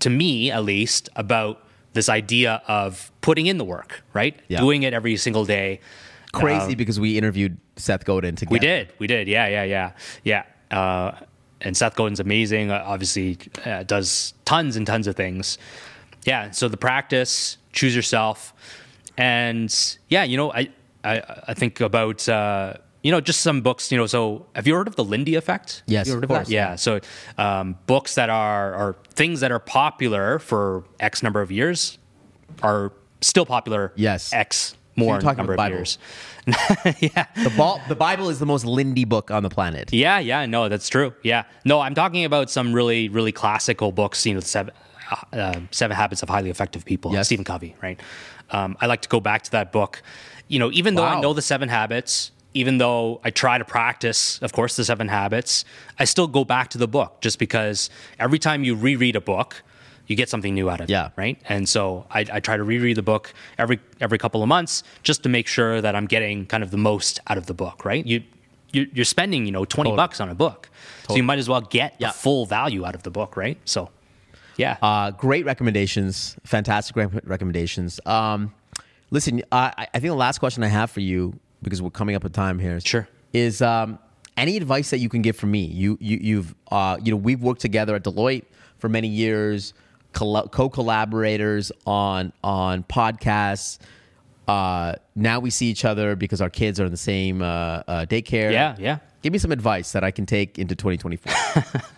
to 0.00 0.10
me 0.10 0.50
at 0.50 0.64
least 0.64 1.08
about 1.14 1.64
this 1.92 2.08
idea 2.08 2.62
of 2.66 3.12
putting 3.20 3.46
in 3.46 3.58
the 3.58 3.64
work, 3.64 4.02
right? 4.12 4.36
Yeah. 4.48 4.60
Doing 4.60 4.82
it 4.82 4.92
every 4.92 5.16
single 5.16 5.44
day. 5.44 5.80
Crazy 6.32 6.74
because 6.74 6.98
we 6.98 7.16
interviewed 7.16 7.56
Seth 7.76 8.04
Godin 8.04 8.34
together. 8.34 8.52
We 8.52 8.58
did. 8.58 8.92
We 8.98 9.06
did. 9.06 9.28
Yeah, 9.28 9.46
yeah, 9.46 9.62
yeah, 9.62 9.92
yeah. 10.24 10.42
Uh, 10.76 11.12
and 11.60 11.76
Seth 11.76 11.94
Godin's 11.94 12.18
amazing. 12.18 12.72
Uh, 12.72 12.82
obviously, 12.84 13.38
uh, 13.64 13.84
does 13.84 14.34
tons 14.44 14.74
and 14.74 14.84
tons 14.84 15.06
of 15.06 15.14
things. 15.14 15.58
Yeah. 16.24 16.50
So 16.50 16.68
the 16.68 16.76
practice, 16.76 17.56
choose 17.72 17.94
yourself, 17.94 18.52
and 19.16 19.72
yeah, 20.08 20.24
you 20.24 20.36
know, 20.36 20.52
I 20.52 20.70
I, 21.04 21.42
I 21.48 21.54
think 21.54 21.80
about 21.80 22.28
uh, 22.28 22.74
you 23.02 23.12
know 23.12 23.20
just 23.20 23.40
some 23.40 23.60
books. 23.60 23.92
You 23.92 23.98
know, 23.98 24.06
so 24.06 24.46
have 24.54 24.66
you 24.66 24.74
heard 24.74 24.88
of 24.88 24.96
the 24.96 25.04
Lindy 25.04 25.34
Effect? 25.34 25.82
Yes, 25.86 26.06
you 26.06 26.14
heard 26.14 26.24
of 26.24 26.30
of, 26.30 26.36
course. 26.36 26.48
that? 26.48 26.54
Yeah. 26.54 26.74
So 26.76 27.00
um, 27.38 27.76
books 27.86 28.14
that 28.14 28.30
are 28.30 28.74
are 28.74 28.96
things 29.10 29.40
that 29.40 29.52
are 29.52 29.60
popular 29.60 30.38
for 30.38 30.84
X 31.00 31.22
number 31.22 31.40
of 31.40 31.52
years 31.52 31.98
are 32.62 32.92
still 33.20 33.46
popular. 33.46 33.92
Yes. 33.96 34.32
X 34.32 34.76
more 34.96 35.20
you're 35.20 35.34
number 35.34 35.54
about 35.54 35.72
of 35.72 35.78
years. 35.78 35.98
yeah. 36.46 37.26
The, 37.42 37.52
Bal- 37.56 37.80
the 37.88 37.96
Bible 37.96 38.28
is 38.28 38.38
the 38.38 38.46
most 38.46 38.64
Lindy 38.64 39.04
book 39.04 39.30
on 39.30 39.42
the 39.42 39.48
planet. 39.48 39.92
Yeah, 39.92 40.18
yeah, 40.18 40.46
no, 40.46 40.68
that's 40.68 40.88
true. 40.88 41.12
Yeah, 41.22 41.44
no, 41.64 41.80
I'm 41.80 41.94
talking 41.94 42.24
about 42.24 42.50
some 42.50 42.72
really, 42.72 43.08
really 43.08 43.32
classical 43.32 43.92
books. 43.92 44.24
You 44.24 44.34
know, 44.34 44.40
seven, 44.40 44.72
uh, 45.32 45.60
seven 45.70 45.96
Habits 45.96 46.22
of 46.22 46.28
Highly 46.28 46.50
Effective 46.50 46.84
People. 46.84 47.12
Yes. 47.12 47.26
Stephen 47.26 47.44
Covey, 47.44 47.74
right? 47.82 48.00
Um, 48.50 48.76
I 48.80 48.86
like 48.86 49.02
to 49.02 49.08
go 49.08 49.20
back 49.20 49.42
to 49.44 49.50
that 49.52 49.72
book. 49.72 50.02
You 50.48 50.58
know, 50.58 50.70
even 50.72 50.94
though 50.94 51.02
Wow. 51.02 51.18
I 51.18 51.20
know 51.20 51.32
the 51.32 51.42
seven 51.42 51.68
habits, 51.68 52.30
even 52.52 52.78
though 52.78 53.20
I 53.24 53.30
try 53.30 53.58
to 53.58 53.64
practice, 53.64 54.38
of 54.42 54.52
course, 54.52 54.76
the 54.76 54.84
seven 54.84 55.08
habits, 55.08 55.64
I 55.98 56.04
still 56.04 56.26
go 56.28 56.44
back 56.44 56.68
to 56.70 56.78
the 56.78 56.86
book 56.88 57.20
just 57.20 57.38
because 57.38 57.90
every 58.18 58.38
time 58.38 58.62
you 58.64 58.74
reread 58.74 59.16
a 59.16 59.20
book, 59.20 59.62
you 60.06 60.14
get 60.16 60.28
something 60.28 60.54
new 60.54 60.68
out 60.68 60.80
of 60.82 60.90
Yeah. 60.90 61.06
it, 61.06 61.12
right? 61.16 61.38
And 61.48 61.66
so 61.68 62.06
I, 62.10 62.26
I 62.30 62.40
try 62.40 62.56
to 62.58 62.62
reread 62.62 62.96
the 62.96 63.02
book 63.02 63.32
every 63.58 63.80
every 64.00 64.18
couple 64.18 64.42
of 64.42 64.48
months 64.48 64.82
just 65.02 65.22
to 65.22 65.28
make 65.30 65.46
sure 65.46 65.80
that 65.80 65.96
I'm 65.96 66.06
getting 66.06 66.44
kind 66.46 66.62
of 66.62 66.70
the 66.70 66.76
most 66.76 67.20
out 67.26 67.38
of 67.38 67.46
the 67.46 67.54
book, 67.54 67.84
right? 67.84 68.04
You 68.06 68.22
you- 68.72 68.88
you're 68.92 69.04
spending 69.06 69.46
you 69.46 69.52
know 69.52 69.64
20 69.64 69.88
Totally. 69.90 69.96
bucks 69.96 70.20
on 70.20 70.28
a 70.28 70.34
book, 70.34 70.68
so 71.08 71.16
you 71.16 71.22
might 71.22 71.38
as 71.38 71.48
well 71.48 71.60
get 71.62 71.94
Yeah. 71.98 72.08
the 72.08 72.12
full 72.12 72.44
value 72.44 72.84
out 72.84 72.94
of 72.96 73.02
the 73.04 73.10
book, 73.10 73.36
right? 73.36 73.56
So, 73.64 73.88
yeah, 74.56 74.76
Uh, 74.82 75.10
great 75.12 75.44
recommendations, 75.46 76.36
fantastic 76.44 76.96
rec- 76.96 77.10
recommendations. 77.24 77.98
Um, 78.04 78.52
listen, 79.14 79.42
I, 79.52 79.72
I 79.94 79.98
think 80.00 80.10
the 80.10 80.14
last 80.14 80.38
question 80.38 80.62
I 80.64 80.66
have 80.68 80.90
for 80.90 81.00
you, 81.00 81.38
because 81.62 81.80
we're 81.80 81.90
coming 81.90 82.16
up 82.16 82.22
with 82.24 82.32
time 82.34 82.58
here, 82.58 82.80
Sure. 82.80 83.08
is 83.32 83.62
um, 83.62 83.98
any 84.36 84.56
advice 84.56 84.90
that 84.90 84.98
you 84.98 85.08
can 85.08 85.22
give 85.22 85.36
for 85.36 85.46
me? 85.46 85.64
You, 85.64 85.96
you, 86.00 86.18
you've, 86.20 86.54
uh, 86.70 86.98
you 87.02 87.12
know, 87.12 87.16
we've 87.16 87.40
worked 87.40 87.60
together 87.60 87.94
at 87.94 88.02
Deloitte 88.04 88.44
for 88.78 88.88
many 88.88 89.08
years, 89.08 89.72
colla- 90.12 90.48
co-collaborators 90.48 91.70
on 91.86 92.32
on 92.42 92.82
podcasts. 92.82 93.78
Uh, 94.46 94.94
now 95.14 95.40
we 95.40 95.48
see 95.48 95.66
each 95.70 95.84
other 95.86 96.16
because 96.16 96.42
our 96.42 96.50
kids 96.50 96.78
are 96.80 96.84
in 96.84 96.90
the 96.90 96.96
same 96.98 97.40
uh, 97.40 97.46
uh, 97.46 98.04
daycare. 98.06 98.52
yeah, 98.52 98.76
yeah. 98.78 98.98
Give 99.22 99.32
me 99.32 99.38
some 99.38 99.52
advice 99.52 99.92
that 99.92 100.04
I 100.04 100.10
can 100.10 100.26
take 100.26 100.58
into 100.58 100.74
2024. 100.74 101.32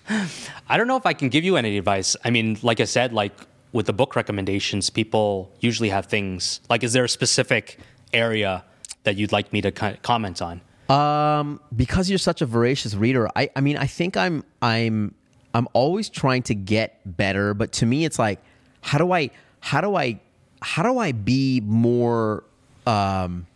I 0.68 0.76
don't 0.76 0.86
know 0.86 0.96
if 0.96 1.06
I 1.06 1.12
can 1.12 1.28
give 1.28 1.42
you 1.42 1.56
any 1.56 1.76
advice. 1.76 2.14
I 2.24 2.30
mean, 2.30 2.56
like 2.62 2.78
I 2.78 2.84
said, 2.84 3.12
like 3.12 3.32
with 3.72 3.86
the 3.86 3.92
book 3.92 4.16
recommendations, 4.16 4.90
people 4.90 5.52
usually 5.60 5.90
have 5.90 6.06
things 6.06 6.60
like, 6.68 6.82
is 6.82 6.92
there 6.92 7.04
a 7.04 7.08
specific 7.08 7.78
area 8.12 8.64
that 9.04 9.16
you'd 9.16 9.32
like 9.32 9.52
me 9.52 9.60
to 9.60 9.70
comment 9.70 10.42
on? 10.42 10.60
Um, 10.88 11.60
because 11.74 12.08
you're 12.08 12.18
such 12.18 12.42
a 12.42 12.46
voracious 12.46 12.94
reader, 12.94 13.28
I, 13.34 13.50
I 13.56 13.60
mean, 13.60 13.76
I 13.76 13.86
think 13.86 14.16
I'm, 14.16 14.44
I'm, 14.62 15.14
I'm 15.52 15.68
always 15.72 16.08
trying 16.08 16.42
to 16.44 16.54
get 16.54 17.00
better. 17.04 17.54
But 17.54 17.72
to 17.72 17.86
me, 17.86 18.04
it's 18.04 18.18
like, 18.18 18.40
how 18.82 18.98
do 18.98 19.12
I, 19.12 19.30
how 19.60 19.80
do 19.80 19.96
I, 19.96 20.20
how 20.62 20.82
do 20.82 20.98
I 20.98 21.12
be 21.12 21.60
more, 21.60 22.44
um, 22.86 23.46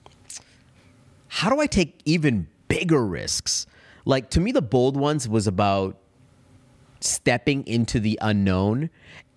how 1.29 1.51
do 1.51 1.61
I 1.61 1.67
take 1.67 2.01
even 2.05 2.49
bigger 2.69 3.05
risks? 3.05 3.67
Like 4.05 4.31
to 4.31 4.41
me, 4.41 4.51
the 4.51 4.63
bold 4.63 4.97
ones 4.97 5.29
was 5.29 5.47
about 5.47 5.97
stepping 7.01 7.67
into 7.67 8.01
the 8.01 8.19
unknown 8.21 8.91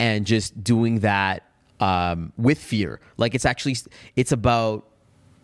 and 0.04 0.26
just 0.26 0.62
doing 0.64 1.00
that 1.00 1.44
um, 1.80 2.34
with 2.38 2.60
fear. 2.60 3.00
Like 3.18 3.34
it's 3.36 3.46
actually 3.46 3.76
it's 4.16 4.32
about 4.32 4.86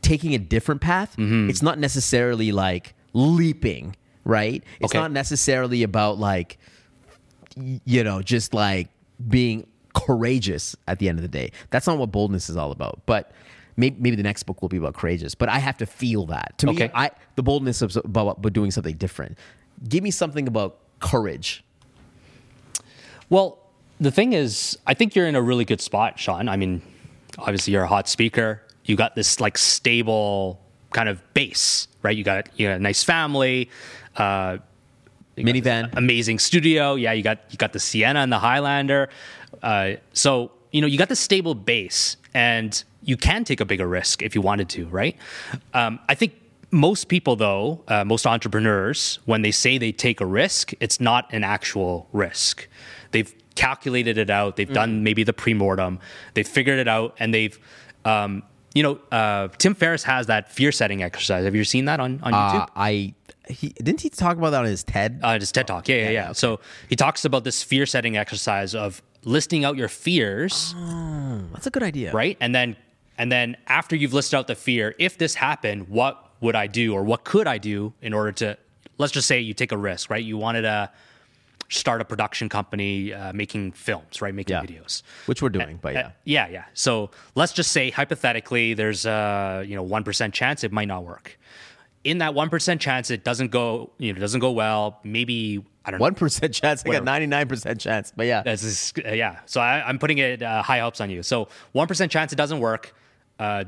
taking 0.01 0.33
a 0.35 0.37
different 0.39 0.81
path. 0.81 1.15
It's 1.17 1.61
not 1.61 1.79
necessarily 1.79 2.51
like 2.51 2.93
leaping, 3.13 3.95
right? 4.25 4.63
It's 4.79 4.91
Okay. 4.91 4.99
not 4.99 5.11
necessarily 5.11 5.83
about 5.83 6.17
like 6.19 6.57
you 7.85 8.03
know 8.03 8.21
just 8.21 8.53
like 8.53 8.89
being 9.27 9.65
courageous 9.93 10.75
at 10.87 10.99
the 10.99 11.09
end 11.09 11.17
of 11.19 11.23
the 11.23 11.27
day. 11.41 11.51
That's 11.71 11.87
not 11.87 11.97
what 11.97 12.11
boldness 12.11 12.49
is 12.49 12.55
all 12.57 12.71
about. 12.71 13.01
But 13.05 13.31
maybe, 13.75 13.95
maybe 13.99 14.15
the 14.15 14.23
next 14.23 14.43
book 14.43 14.61
will 14.61 14.69
be 14.69 14.77
about 14.77 14.93
courageous. 14.93 15.35
But 15.35 15.49
I 15.49 15.59
have 15.59 15.77
to 15.77 15.85
feel 15.85 16.25
that. 16.27 16.57
To 16.59 16.67
me, 16.67 16.73
Okay. 16.73 16.91
I 16.93 17.11
the 17.35 17.43
boldness 17.43 17.81
is 17.81 17.95
about, 17.97 18.37
about 18.39 18.53
doing 18.53 18.71
something 18.71 18.95
different. 18.97 19.37
Give 19.87 20.03
me 20.03 20.11
something 20.11 20.47
about 20.47 20.77
courage. 20.99 21.63
Well, 23.29 23.58
the 23.99 24.11
thing 24.11 24.33
is, 24.33 24.77
I 24.87 24.93
think 24.93 25.15
you're 25.15 25.27
in 25.27 25.35
a 25.35 25.41
really 25.41 25.65
good 25.65 25.81
spot, 25.81 26.19
Shawn. 26.19 26.47
I 26.47 26.55
mean, 26.55 26.81
obviously 27.37 27.73
you're 27.73 27.83
a 27.83 27.87
hot 27.87 28.07
speaker. 28.07 28.61
You 28.85 28.95
got 28.95 29.15
this 29.15 29.39
like 29.39 29.57
stable 29.57 30.59
kind 30.91 31.09
of 31.09 31.21
base, 31.33 31.87
right? 32.01 32.15
You 32.15 32.23
got 32.23 32.49
you 32.57 32.67
got 32.67 32.77
a 32.77 32.79
nice 32.79 33.03
family. 33.03 33.69
Uh, 34.15 34.57
Minivan. 35.37 35.95
amazing 35.95 36.39
studio. 36.39 36.95
Yeah, 36.95 37.13
you 37.13 37.23
got 37.23 37.39
you 37.49 37.57
got 37.57 37.73
the 37.73 37.79
Sienna 37.79 38.19
and 38.19 38.31
the 38.31 38.39
Highlander. 38.39 39.09
Uh, 39.61 39.93
so 40.13 40.51
you 40.71 40.81
know 40.81 40.87
you 40.87 40.97
got 40.97 41.09
the 41.09 41.15
stable 41.15 41.55
base, 41.55 42.17
and 42.33 42.83
you 43.03 43.17
can 43.17 43.43
take 43.43 43.59
a 43.61 43.65
bigger 43.65 43.87
risk 43.87 44.21
if 44.21 44.35
you 44.35 44.41
wanted 44.41 44.69
to, 44.69 44.87
right? 44.87 45.15
Um, 45.73 45.99
I 46.09 46.15
think 46.15 46.33
most 46.71 47.07
people, 47.07 47.35
though, 47.35 47.81
uh, 47.87 48.03
most 48.03 48.27
entrepreneurs, 48.27 49.19
when 49.25 49.41
they 49.41 49.51
say 49.51 49.77
they 49.77 49.91
take 49.91 50.21
a 50.21 50.25
risk, 50.25 50.73
it's 50.79 50.99
not 50.99 51.31
an 51.33 51.43
actual 51.43 52.07
risk. 52.11 52.67
They've 53.11 53.33
calculated 53.59 54.17
it 54.17 54.29
out. 54.29 54.55
They've 54.55 54.71
done 54.71 55.03
maybe 55.03 55.23
the 55.23 55.33
pre-mortem. 55.33 55.99
They've 56.33 56.47
figured 56.47 56.79
it 56.79 56.87
out, 56.87 57.15
and 57.19 57.33
they've, 57.33 57.59
um, 58.05 58.43
you 58.73 58.83
know, 58.83 58.99
uh, 59.11 59.49
Tim 59.57 59.75
Ferriss 59.75 60.03
has 60.03 60.27
that 60.27 60.49
fear 60.51 60.71
setting 60.71 61.03
exercise. 61.03 61.43
Have 61.43 61.55
you 61.55 61.65
seen 61.65 61.85
that 61.85 61.99
on 61.99 62.21
on 62.23 62.31
YouTube? 62.33 62.63
Uh, 62.63 62.67
I 62.75 63.13
he 63.49 63.69
didn't 63.69 63.99
he 64.01 64.09
talk 64.09 64.37
about 64.37 64.51
that 64.51 64.59
on 64.59 64.65
his 64.65 64.83
TED? 64.83 65.19
Uh, 65.21 65.37
just 65.37 65.53
TED 65.53 65.67
Talk. 65.67 65.89
Yeah, 65.89 65.95
yeah, 65.95 66.09
yeah. 66.09 66.31
So 66.31 66.61
he 66.87 66.95
talks 66.95 67.25
about 67.25 67.43
this 67.43 67.61
fear 67.61 67.85
setting 67.85 68.15
exercise 68.15 68.73
of 68.75 69.01
listing 69.25 69.65
out 69.65 69.75
your 69.75 69.89
fears, 69.89 70.73
That's 71.53 71.67
a 71.67 71.71
good 71.71 71.83
idea. 71.83 72.13
right? 72.13 72.37
And 72.39 72.55
then 72.55 72.77
and 73.17 73.29
then 73.29 73.57
after 73.67 73.95
you've 73.97 74.13
listed 74.13 74.37
out 74.37 74.47
the 74.47 74.55
fear, 74.55 74.95
if 74.99 75.17
this 75.17 75.35
happened, 75.35 75.89
what 75.89 76.13
would 76.39 76.55
I 76.55 76.67
do 76.67 76.93
or 76.93 77.03
what 77.03 77.25
could 77.25 77.47
I 77.47 77.57
do 77.57 77.93
in 78.01 78.13
order 78.13 78.31
to 78.31 78.57
let's 78.97 79.11
just 79.11 79.27
say 79.27 79.39
you 79.41 79.53
take 79.53 79.73
a 79.73 79.77
risk, 79.77 80.09
right? 80.09 80.23
You 80.23 80.37
wanted 80.37 80.61
to 80.61 80.89
start 81.69 82.01
a 82.01 82.05
production 82.05 82.49
company 82.49 83.13
uh, 83.13 83.31
making 83.33 83.71
films, 83.71 84.21
right? 84.21 84.33
Making 84.33 84.55
Yeah. 84.55 84.63
videos. 84.63 85.03
Which 85.27 85.41
we're 85.41 85.49
doing, 85.49 85.79
but 85.81 85.93
yeah. 85.93 86.07
Uh, 86.07 86.11
yeah, 86.25 86.47
yeah. 86.49 86.65
So 86.73 87.11
let's 87.35 87.53
just 87.53 87.71
say 87.71 87.91
hypothetically, 87.91 88.73
there's 88.73 89.05
a 89.05 89.63
you 89.65 89.75
know 89.75 89.83
one 89.83 90.03
percent 90.03 90.33
chance 90.33 90.63
it 90.63 90.71
might 90.71 90.87
not 90.87 91.03
work. 91.03 91.37
In 92.03 92.17
that 92.19 92.33
one 92.33 92.49
percent 92.49 92.81
chance, 92.81 93.11
it 93.11 93.23
doesn't 93.23 93.51
go 93.51 93.91
you 93.97 94.13
know 94.13 94.19
doesn't 94.19 94.39
go 94.39 94.51
well. 94.51 94.99
Maybe 95.03 95.63
I 95.85 95.91
don't 95.91 95.99
know. 95.99 96.03
One 96.03 96.15
percent 96.15 96.53
chance. 96.53 96.83
I 96.85 96.89
got 96.91 97.03
ninety 97.03 97.27
nine 97.27 97.47
percent 97.47 97.79
chance. 97.79 98.11
But 98.15 98.25
yeah, 98.25 98.43
just, 98.43 98.97
uh, 98.99 99.11
yeah. 99.11 99.39
So 99.45 99.61
I, 99.61 99.87
I'm 99.87 99.99
putting 99.99 100.17
it 100.17 100.41
uh, 100.41 100.61
high 100.63 100.79
hopes 100.79 101.01
on 101.01 101.09
you. 101.09 101.23
So 101.23 101.49
one 101.71 101.87
percent 101.87 102.11
chance 102.11 102.33
it 102.33 102.37
doesn't 102.37 102.59
work. 102.59 102.93
Uh, 103.37 103.65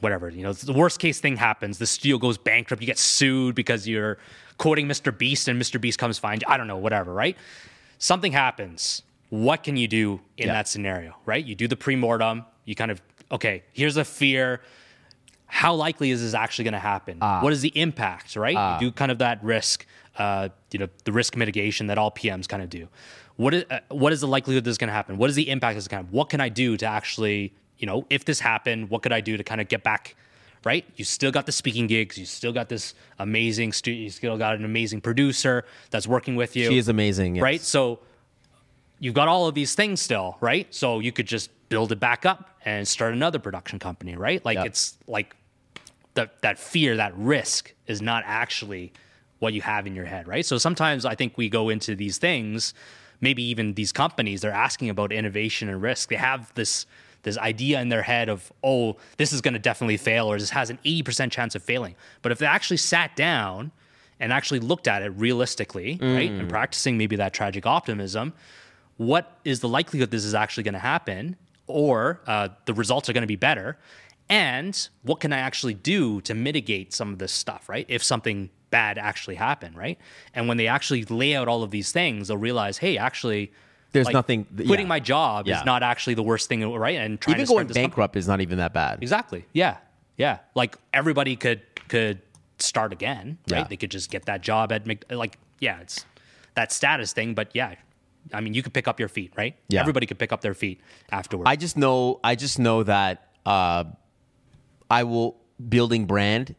whatever 0.00 0.28
you 0.28 0.42
know, 0.42 0.52
the 0.52 0.72
worst 0.72 1.00
case 1.00 1.20
thing 1.20 1.36
happens. 1.36 1.78
The 1.78 1.86
studio 1.86 2.18
goes 2.18 2.38
bankrupt. 2.38 2.82
You 2.82 2.86
get 2.86 2.98
sued 2.98 3.54
because 3.54 3.86
you're 3.88 4.18
quoting 4.58 4.86
Mr. 4.86 5.16
Beast, 5.16 5.48
and 5.48 5.60
Mr. 5.60 5.80
Beast 5.80 5.98
comes 5.98 6.18
find 6.18 6.42
you. 6.42 6.46
I 6.52 6.56
don't 6.56 6.66
know, 6.66 6.76
whatever. 6.76 7.12
Right? 7.14 7.36
Something 7.98 8.32
happens. 8.32 9.02
What 9.30 9.62
can 9.62 9.76
you 9.76 9.88
do 9.88 10.20
in 10.36 10.46
Yeah. 10.48 10.52
that 10.54 10.68
scenario? 10.68 11.16
Right? 11.26 11.44
You 11.44 11.54
do 11.54 11.68
the 11.68 11.76
pre-mortem. 11.76 12.44
You 12.64 12.74
kind 12.74 12.90
of 12.90 13.00
okay. 13.32 13.62
Here's 13.72 13.96
a 13.96 14.04
fear. 14.04 14.60
How 15.46 15.74
likely 15.74 16.10
is 16.10 16.20
this 16.20 16.34
actually 16.34 16.64
going 16.64 16.74
to 16.74 16.78
happen? 16.78 17.18
Ah. 17.22 17.40
what 17.42 17.52
is 17.54 17.62
the 17.62 17.72
impact? 17.78 18.36
Right? 18.36 18.74
you 18.80 18.88
do 18.88 18.92
kind 18.92 19.10
of 19.10 19.18
that 19.18 19.42
risk. 19.42 19.86
Uh, 20.16 20.48
you 20.72 20.78
know, 20.80 20.88
the 21.04 21.12
risk 21.12 21.36
mitigation 21.36 21.86
that 21.86 21.96
all 21.96 22.10
PMs 22.10 22.48
kind 22.48 22.60
of 22.62 22.68
do. 22.68 22.88
What 23.36 23.54
is 23.54 23.64
uh, 23.70 23.78
what 23.90 24.12
is 24.12 24.20
the 24.20 24.26
likelihood 24.26 24.64
this 24.64 24.72
is 24.72 24.78
going 24.78 24.88
to 24.88 24.94
happen? 24.94 25.16
What 25.16 25.30
is 25.30 25.36
the 25.36 25.48
impact 25.48 25.76
this 25.76 25.84
is 25.84 25.88
going 25.88 26.02
to 26.02 26.06
happen? 26.06 26.16
What 26.16 26.28
can 26.28 26.40
I 26.40 26.48
do 26.48 26.76
to 26.76 26.86
actually, 26.86 27.52
you 27.78 27.86
know, 27.86 28.04
if 28.10 28.24
this 28.24 28.40
happened, 28.40 28.90
what 28.90 29.02
could 29.02 29.12
I 29.12 29.20
do 29.20 29.36
to 29.36 29.44
kind 29.44 29.60
of 29.60 29.68
get 29.68 29.84
back? 29.84 30.16
Right? 30.64 30.84
You 30.96 31.04
still 31.04 31.30
got 31.30 31.46
the 31.46 31.52
speaking 31.52 31.86
gigs. 31.86 32.18
You 32.18 32.26
still 32.26 32.52
got 32.52 32.68
this 32.68 32.94
amazing 33.18 33.72
studio. 33.72 34.02
You 34.04 34.10
still 34.10 34.36
got 34.36 34.56
an 34.56 34.64
amazing 34.64 35.00
producer 35.00 35.64
that's 35.90 36.06
working 36.06 36.36
with 36.36 36.56
you. 36.56 36.68
she 36.68 36.78
is 36.78 36.88
amazing. 36.88 37.36
yes. 37.36 37.42
Right? 37.42 37.60
So 37.60 38.00
you've 38.98 39.14
got 39.14 39.28
all 39.28 39.46
of 39.46 39.54
these 39.54 39.74
things 39.74 40.00
still, 40.00 40.36
right? 40.40 40.66
So 40.74 40.98
you 40.98 41.12
could 41.12 41.26
just 41.26 41.50
build 41.68 41.92
it 41.92 42.00
back 42.00 42.26
up 42.26 42.50
and 42.64 42.86
start 42.88 43.12
another 43.14 43.38
production 43.38 43.78
company, 43.78 44.16
right? 44.16 44.44
Like 44.44 44.56
Yeah. 44.56 44.64
it's 44.64 44.98
like 45.06 45.36
that 46.14 46.42
that 46.42 46.58
fear, 46.58 46.96
that 46.96 47.16
risk 47.16 47.72
is 47.86 48.02
not 48.02 48.24
actually 48.26 48.92
what 49.38 49.52
you 49.52 49.62
have 49.62 49.86
in 49.86 49.94
your 49.94 50.06
head, 50.06 50.26
right? 50.26 50.44
So 50.44 50.58
sometimes 50.58 51.04
I 51.04 51.14
think 51.14 51.38
we 51.38 51.48
go 51.48 51.68
into 51.68 51.94
these 51.94 52.18
things, 52.18 52.74
maybe 53.20 53.42
even 53.44 53.74
these 53.74 53.92
companies, 53.92 54.40
they're 54.40 54.50
asking 54.50 54.90
about 54.90 55.12
innovation 55.12 55.68
and 55.68 55.80
risk. 55.80 56.08
They 56.08 56.16
have 56.16 56.52
this 56.54 56.86
this 57.22 57.38
idea 57.38 57.80
in 57.80 57.88
their 57.88 58.02
head 58.02 58.28
of, 58.28 58.52
oh, 58.62 58.96
this 59.16 59.32
is 59.32 59.40
going 59.40 59.54
to 59.54 59.60
definitely 59.60 59.96
fail, 59.96 60.26
or 60.26 60.38
this 60.38 60.50
has 60.50 60.70
an 60.70 60.78
80% 60.84 61.30
chance 61.30 61.54
of 61.54 61.62
failing. 61.62 61.94
But 62.22 62.32
if 62.32 62.38
they 62.38 62.46
actually 62.46 62.76
sat 62.76 63.16
down 63.16 63.72
and 64.20 64.32
actually 64.32 64.60
looked 64.60 64.88
at 64.88 65.02
it 65.02 65.10
realistically, 65.10 65.98
right, 66.00 66.30
and 66.30 66.48
practicing 66.48 66.98
maybe 66.98 67.16
that 67.16 67.32
tragic 67.32 67.66
optimism, 67.66 68.32
what 68.96 69.38
is 69.44 69.60
the 69.60 69.68
likelihood 69.68 70.10
this 70.10 70.24
is 70.24 70.34
actually 70.34 70.64
going 70.64 70.74
to 70.74 70.80
happen, 70.80 71.36
or 71.66 72.20
uh, 72.26 72.48
the 72.64 72.74
results 72.74 73.08
are 73.08 73.12
going 73.12 73.22
to 73.22 73.28
be 73.28 73.36
better, 73.36 73.78
and 74.28 74.88
what 75.02 75.20
can 75.20 75.32
I 75.32 75.38
actually 75.38 75.74
do 75.74 76.20
to 76.22 76.34
mitigate 76.34 76.92
some 76.92 77.12
of 77.12 77.18
this 77.18 77.32
stuff, 77.32 77.68
right? 77.68 77.86
If 77.88 78.02
something 78.02 78.50
bad 78.70 78.98
actually 78.98 79.36
happened, 79.36 79.76
right? 79.76 79.98
And 80.34 80.48
when 80.48 80.56
they 80.56 80.66
actually 80.66 81.04
lay 81.04 81.34
out 81.34 81.48
all 81.48 81.62
of 81.62 81.70
these 81.70 81.92
things, 81.92 82.28
they'll 82.28 82.36
realize, 82.36 82.78
hey, 82.78 82.98
actually, 82.98 83.52
There's 83.92 84.06
like, 84.06 84.12
nothing- 84.14 84.44
Quitting 84.44 84.86
yeah. 84.86 84.86
my 84.86 85.00
job 85.00 85.46
Yeah. 85.46 85.60
is 85.60 85.64
not 85.64 85.82
actually 85.82 86.14
the 86.14 86.22
worst 86.22 86.48
thing, 86.48 86.62
right? 86.72 86.98
And 86.98 87.20
trying 87.20 87.36
Even 87.36 87.46
to 87.46 87.48
going 87.52 87.66
this 87.66 87.74
company. 87.74 87.86
bankrupt 87.88 88.16
is 88.16 88.28
not 88.28 88.40
even 88.40 88.58
that 88.58 88.72
bad. 88.74 89.02
Exactly. 89.02 89.46
Yeah. 89.52 89.78
Yeah. 90.16 90.38
Like 90.54 90.76
everybody 90.92 91.36
could 91.36 91.62
could 91.88 92.20
start 92.58 92.92
again, 92.92 93.38
right? 93.50 93.60
Yeah. 93.60 93.64
They 93.64 93.76
could 93.76 93.90
just 93.90 94.10
get 94.10 94.26
that 94.26 94.42
job 94.42 94.72
at 94.72 94.86
Mc, 94.86 95.04
like 95.10 95.38
yeah, 95.60 95.80
it's 95.80 96.04
that 96.54 96.70
status 96.72 97.12
thing, 97.12 97.34
but 97.34 97.50
yeah. 97.54 97.76
I 98.34 98.40
mean, 98.42 98.52
you 98.52 98.62
could 98.62 98.74
pick 98.74 98.86
up 98.86 98.98
your 99.00 99.08
feet, 99.08 99.32
right? 99.36 99.56
Yeah. 99.68 99.80
Everybody 99.80 100.04
could 100.06 100.18
pick 100.18 100.32
up 100.32 100.42
their 100.42 100.52
feet 100.54 100.80
afterwards. 101.10 101.48
I 101.48 101.56
just 101.56 101.78
know. 101.78 102.20
I 102.22 102.34
just 102.34 102.58
know 102.58 102.82
that 102.82 103.28
uh, 103.46 103.84
I 104.90 105.04
will 105.04 105.36
building 105.66 106.04
brand 106.04 106.54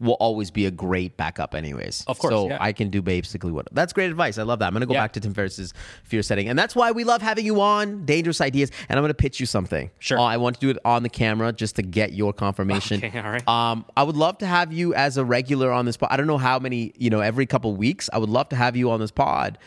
will 0.00 0.14
always 0.14 0.50
be 0.50 0.64
a 0.66 0.70
great 0.70 1.16
backup, 1.16 1.54
anyways. 1.54 2.04
Of 2.06 2.18
course, 2.18 2.32
So 2.32 2.48
yeah. 2.48 2.58
I 2.60 2.72
can 2.72 2.88
do 2.88 3.02
basically 3.02 3.52
what. 3.52 3.68
That's 3.72 3.92
great 3.92 4.10
advice. 4.10 4.38
I 4.38 4.42
love 4.44 4.58
that. 4.60 4.66
I'm 4.66 4.72
gonna 4.72 4.86
go 4.86 4.94
Yeah. 4.94 5.02
back 5.02 5.12
to 5.12 5.20
Tim 5.20 5.34
Ferriss's 5.34 5.74
fear 6.04 6.22
setting, 6.22 6.48
and 6.48 6.58
that's 6.58 6.74
why 6.74 6.90
we 6.92 7.04
love 7.04 7.20
having 7.22 7.44
you 7.44 7.60
on 7.60 8.04
Dangerous 8.06 8.40
Ideas. 8.40 8.70
And 8.88 8.98
I'm 8.98 9.02
gonna 9.02 9.12
pitch 9.14 9.40
you 9.40 9.46
something. 9.46 9.90
Sure. 9.98 10.18
Uh, 10.18 10.22
I 10.22 10.38
want 10.38 10.56
to 10.56 10.60
do 10.60 10.70
it 10.70 10.78
on 10.84 11.02
the 11.02 11.08
camera 11.10 11.52
just 11.52 11.76
to 11.76 11.82
get 11.82 12.12
your 12.14 12.32
confirmation. 12.32 13.04
Okay, 13.04 13.18
all 13.18 13.30
right. 13.30 13.46
Um, 13.48 13.84
I 13.96 14.02
would 14.02 14.16
love 14.16 14.38
to 14.38 14.46
have 14.46 14.72
you 14.72 14.94
as 14.94 15.16
a 15.18 15.24
regular 15.24 15.70
on 15.70 15.84
this 15.84 15.96
pod. 15.96 16.08
I 16.10 16.16
don't 16.16 16.26
know 16.26 16.38
how 16.38 16.58
many. 16.58 16.92
You 16.96 17.10
know, 17.10 17.20
every 17.20 17.44
couple 17.46 17.74
weeks, 17.76 18.08
I 18.12 18.18
would 18.18 18.30
love 18.30 18.48
to 18.50 18.56
have 18.56 18.76
you 18.76 18.90
on 18.90 19.00
this 19.00 19.10
pod. 19.10 19.58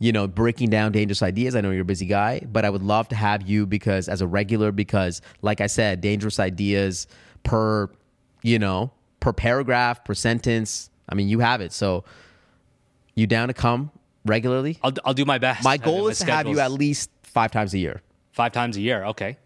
You 0.00 0.12
know, 0.12 0.28
breaking 0.28 0.70
down 0.70 0.92
dangerous 0.92 1.22
ideas. 1.22 1.56
I 1.56 1.60
know 1.60 1.70
you're 1.72 1.82
a 1.82 1.84
busy 1.84 2.06
guy, 2.06 2.40
but 2.52 2.64
I 2.64 2.70
would 2.70 2.82
love 2.82 3.08
to 3.08 3.16
have 3.16 3.42
you 3.48 3.66
because 3.66 4.08
as 4.08 4.20
a 4.20 4.26
regular, 4.28 4.70
because 4.70 5.22
like 5.42 5.60
I 5.60 5.66
said, 5.66 6.00
dangerous 6.00 6.38
ideas 6.38 7.08
per, 7.42 7.90
you 8.42 8.58
know, 8.60 8.92
per 9.20 9.32
paragraph, 9.32 10.04
per 10.04 10.14
sentence. 10.14 10.90
I 11.08 11.14
mean, 11.14 11.28
you 11.28 11.40
have 11.40 11.60
it. 11.60 11.72
So, 11.72 12.04
you 13.14 13.26
down 13.26 13.48
to 13.48 13.54
come 13.54 13.90
regularly? 14.24 14.78
I'll, 14.82 14.92
I'll 15.04 15.14
do 15.14 15.24
my 15.24 15.38
best. 15.38 15.64
My 15.64 15.76
goal 15.76 16.08
is 16.08 16.18
to 16.18 16.30
have 16.30 16.46
you 16.46 16.60
at 16.60 16.72
least 16.72 17.10
five 17.22 17.50
times 17.50 17.74
a 17.74 17.78
year. 17.78 18.02
five 18.32 18.52
times 18.52 18.76
a 18.76 18.80
year. 18.80 19.04
Okay. 19.04 19.36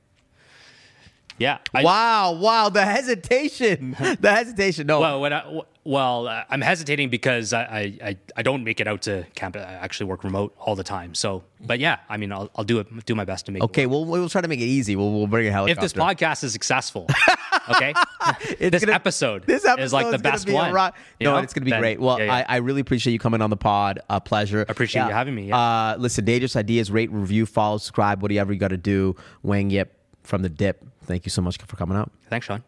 Yeah. 1.39 1.59
I, 1.75 1.83
wow, 1.83 2.33
wow, 2.33 2.69
the 2.69 2.85
hesitation, 2.85 3.97
the 4.21 4.31
hesitation. 4.31 4.87
No, 4.87 5.01
Well, 5.01 5.21
when 5.21 5.33
I, 5.33 5.61
well, 5.85 6.29
uh, 6.29 6.45
I'm 6.49 6.61
hesitating 6.61 7.09
because 7.09 7.53
I, 7.53 7.99
I, 8.03 8.17
I, 8.37 8.43
don't 8.43 8.63
make 8.63 8.79
it 8.81 8.87
out 8.87 9.03
to 9.03 9.27
camp. 9.35 9.57
I 9.57 9.61
actually 9.61 10.07
work 10.07 10.23
remote 10.23 10.55
all 10.59 10.77
the 10.77 10.85
time. 10.85 11.15
So, 11.15 11.43
but 11.61 11.81
yeah, 11.81 11.99
I 12.09 12.17
mean, 12.17 12.31
I'll, 12.31 12.49
I'll 12.55 12.65
do 12.65 12.79
it, 12.79 13.07
do 13.07 13.17
my 13.17 13.25
best 13.25 13.47
to 13.47 13.53
make. 13.53 13.63
it 13.63 13.65
okay, 13.65 13.87
well, 13.87 14.05
we'll 14.05 14.29
try 14.29 14.41
to 14.41 14.47
make 14.49 14.61
it 14.61 14.67
easy. 14.67 14.95
We'll, 14.95 15.11
we'll 15.11 15.27
bring 15.27 15.49
a 15.49 15.51
helicopter. 15.51 15.85
if 15.85 15.93
this 15.93 16.01
podcast 16.01 16.45
is 16.45 16.53
successful, 16.53 17.09
okay, 17.71 17.95
this 18.59 18.85
gonna- 18.85 18.95
episode, 18.95 19.45
This 19.47 19.65
episode 19.65 19.83
is 19.85 19.93
like 19.93 20.11
the 20.11 20.19
best 20.19 20.47
be 20.47 20.53
one. 20.53 20.73
rock- 20.73 20.97
No, 21.21 21.33
know? 21.33 21.39
it's 21.39 21.53
going 21.55 21.65
to 21.67 21.71
be 21.71 21.79
great. 21.79 22.01
Well, 22.01 22.19
yeah, 22.19 22.25
yeah. 22.27 22.35
I, 22.35 22.45
I 22.49 22.57
really 22.57 22.81
appreciate 22.81 23.13
you 23.13 23.19
coming 23.19 23.41
on 23.43 23.51
the 23.51 23.57
pod. 23.57 24.01
A 24.11 24.21
pleasure. 24.21 24.65
Appreciate 24.69 25.05
you 25.07 25.13
having 25.13 25.35
me, 25.35 25.49
yeah. 25.49 25.57
Uh, 25.59 25.97
listen, 25.99 26.25
Dangerous 26.25 26.57
Ideas, 26.57 26.91
rate, 26.91 27.11
review, 27.13 27.47
follow, 27.47 27.79
subscribe, 27.79 28.23
whatever 28.23 28.53
you 28.53 28.59
got 28.59 28.69
to 28.69 28.77
do. 28.77 29.15
Wang 29.43 29.71
Yip 29.71 29.97
from 30.23 30.43
the 30.43 30.49
Dip. 30.49 30.85
Thank 31.05 31.25
you 31.27 31.31
so 31.31 31.43
much 31.43 31.59
for 31.59 31.77
coming 31.77 31.97
out. 31.97 32.11
thanks, 32.29 32.47
Shawn. 32.47 32.63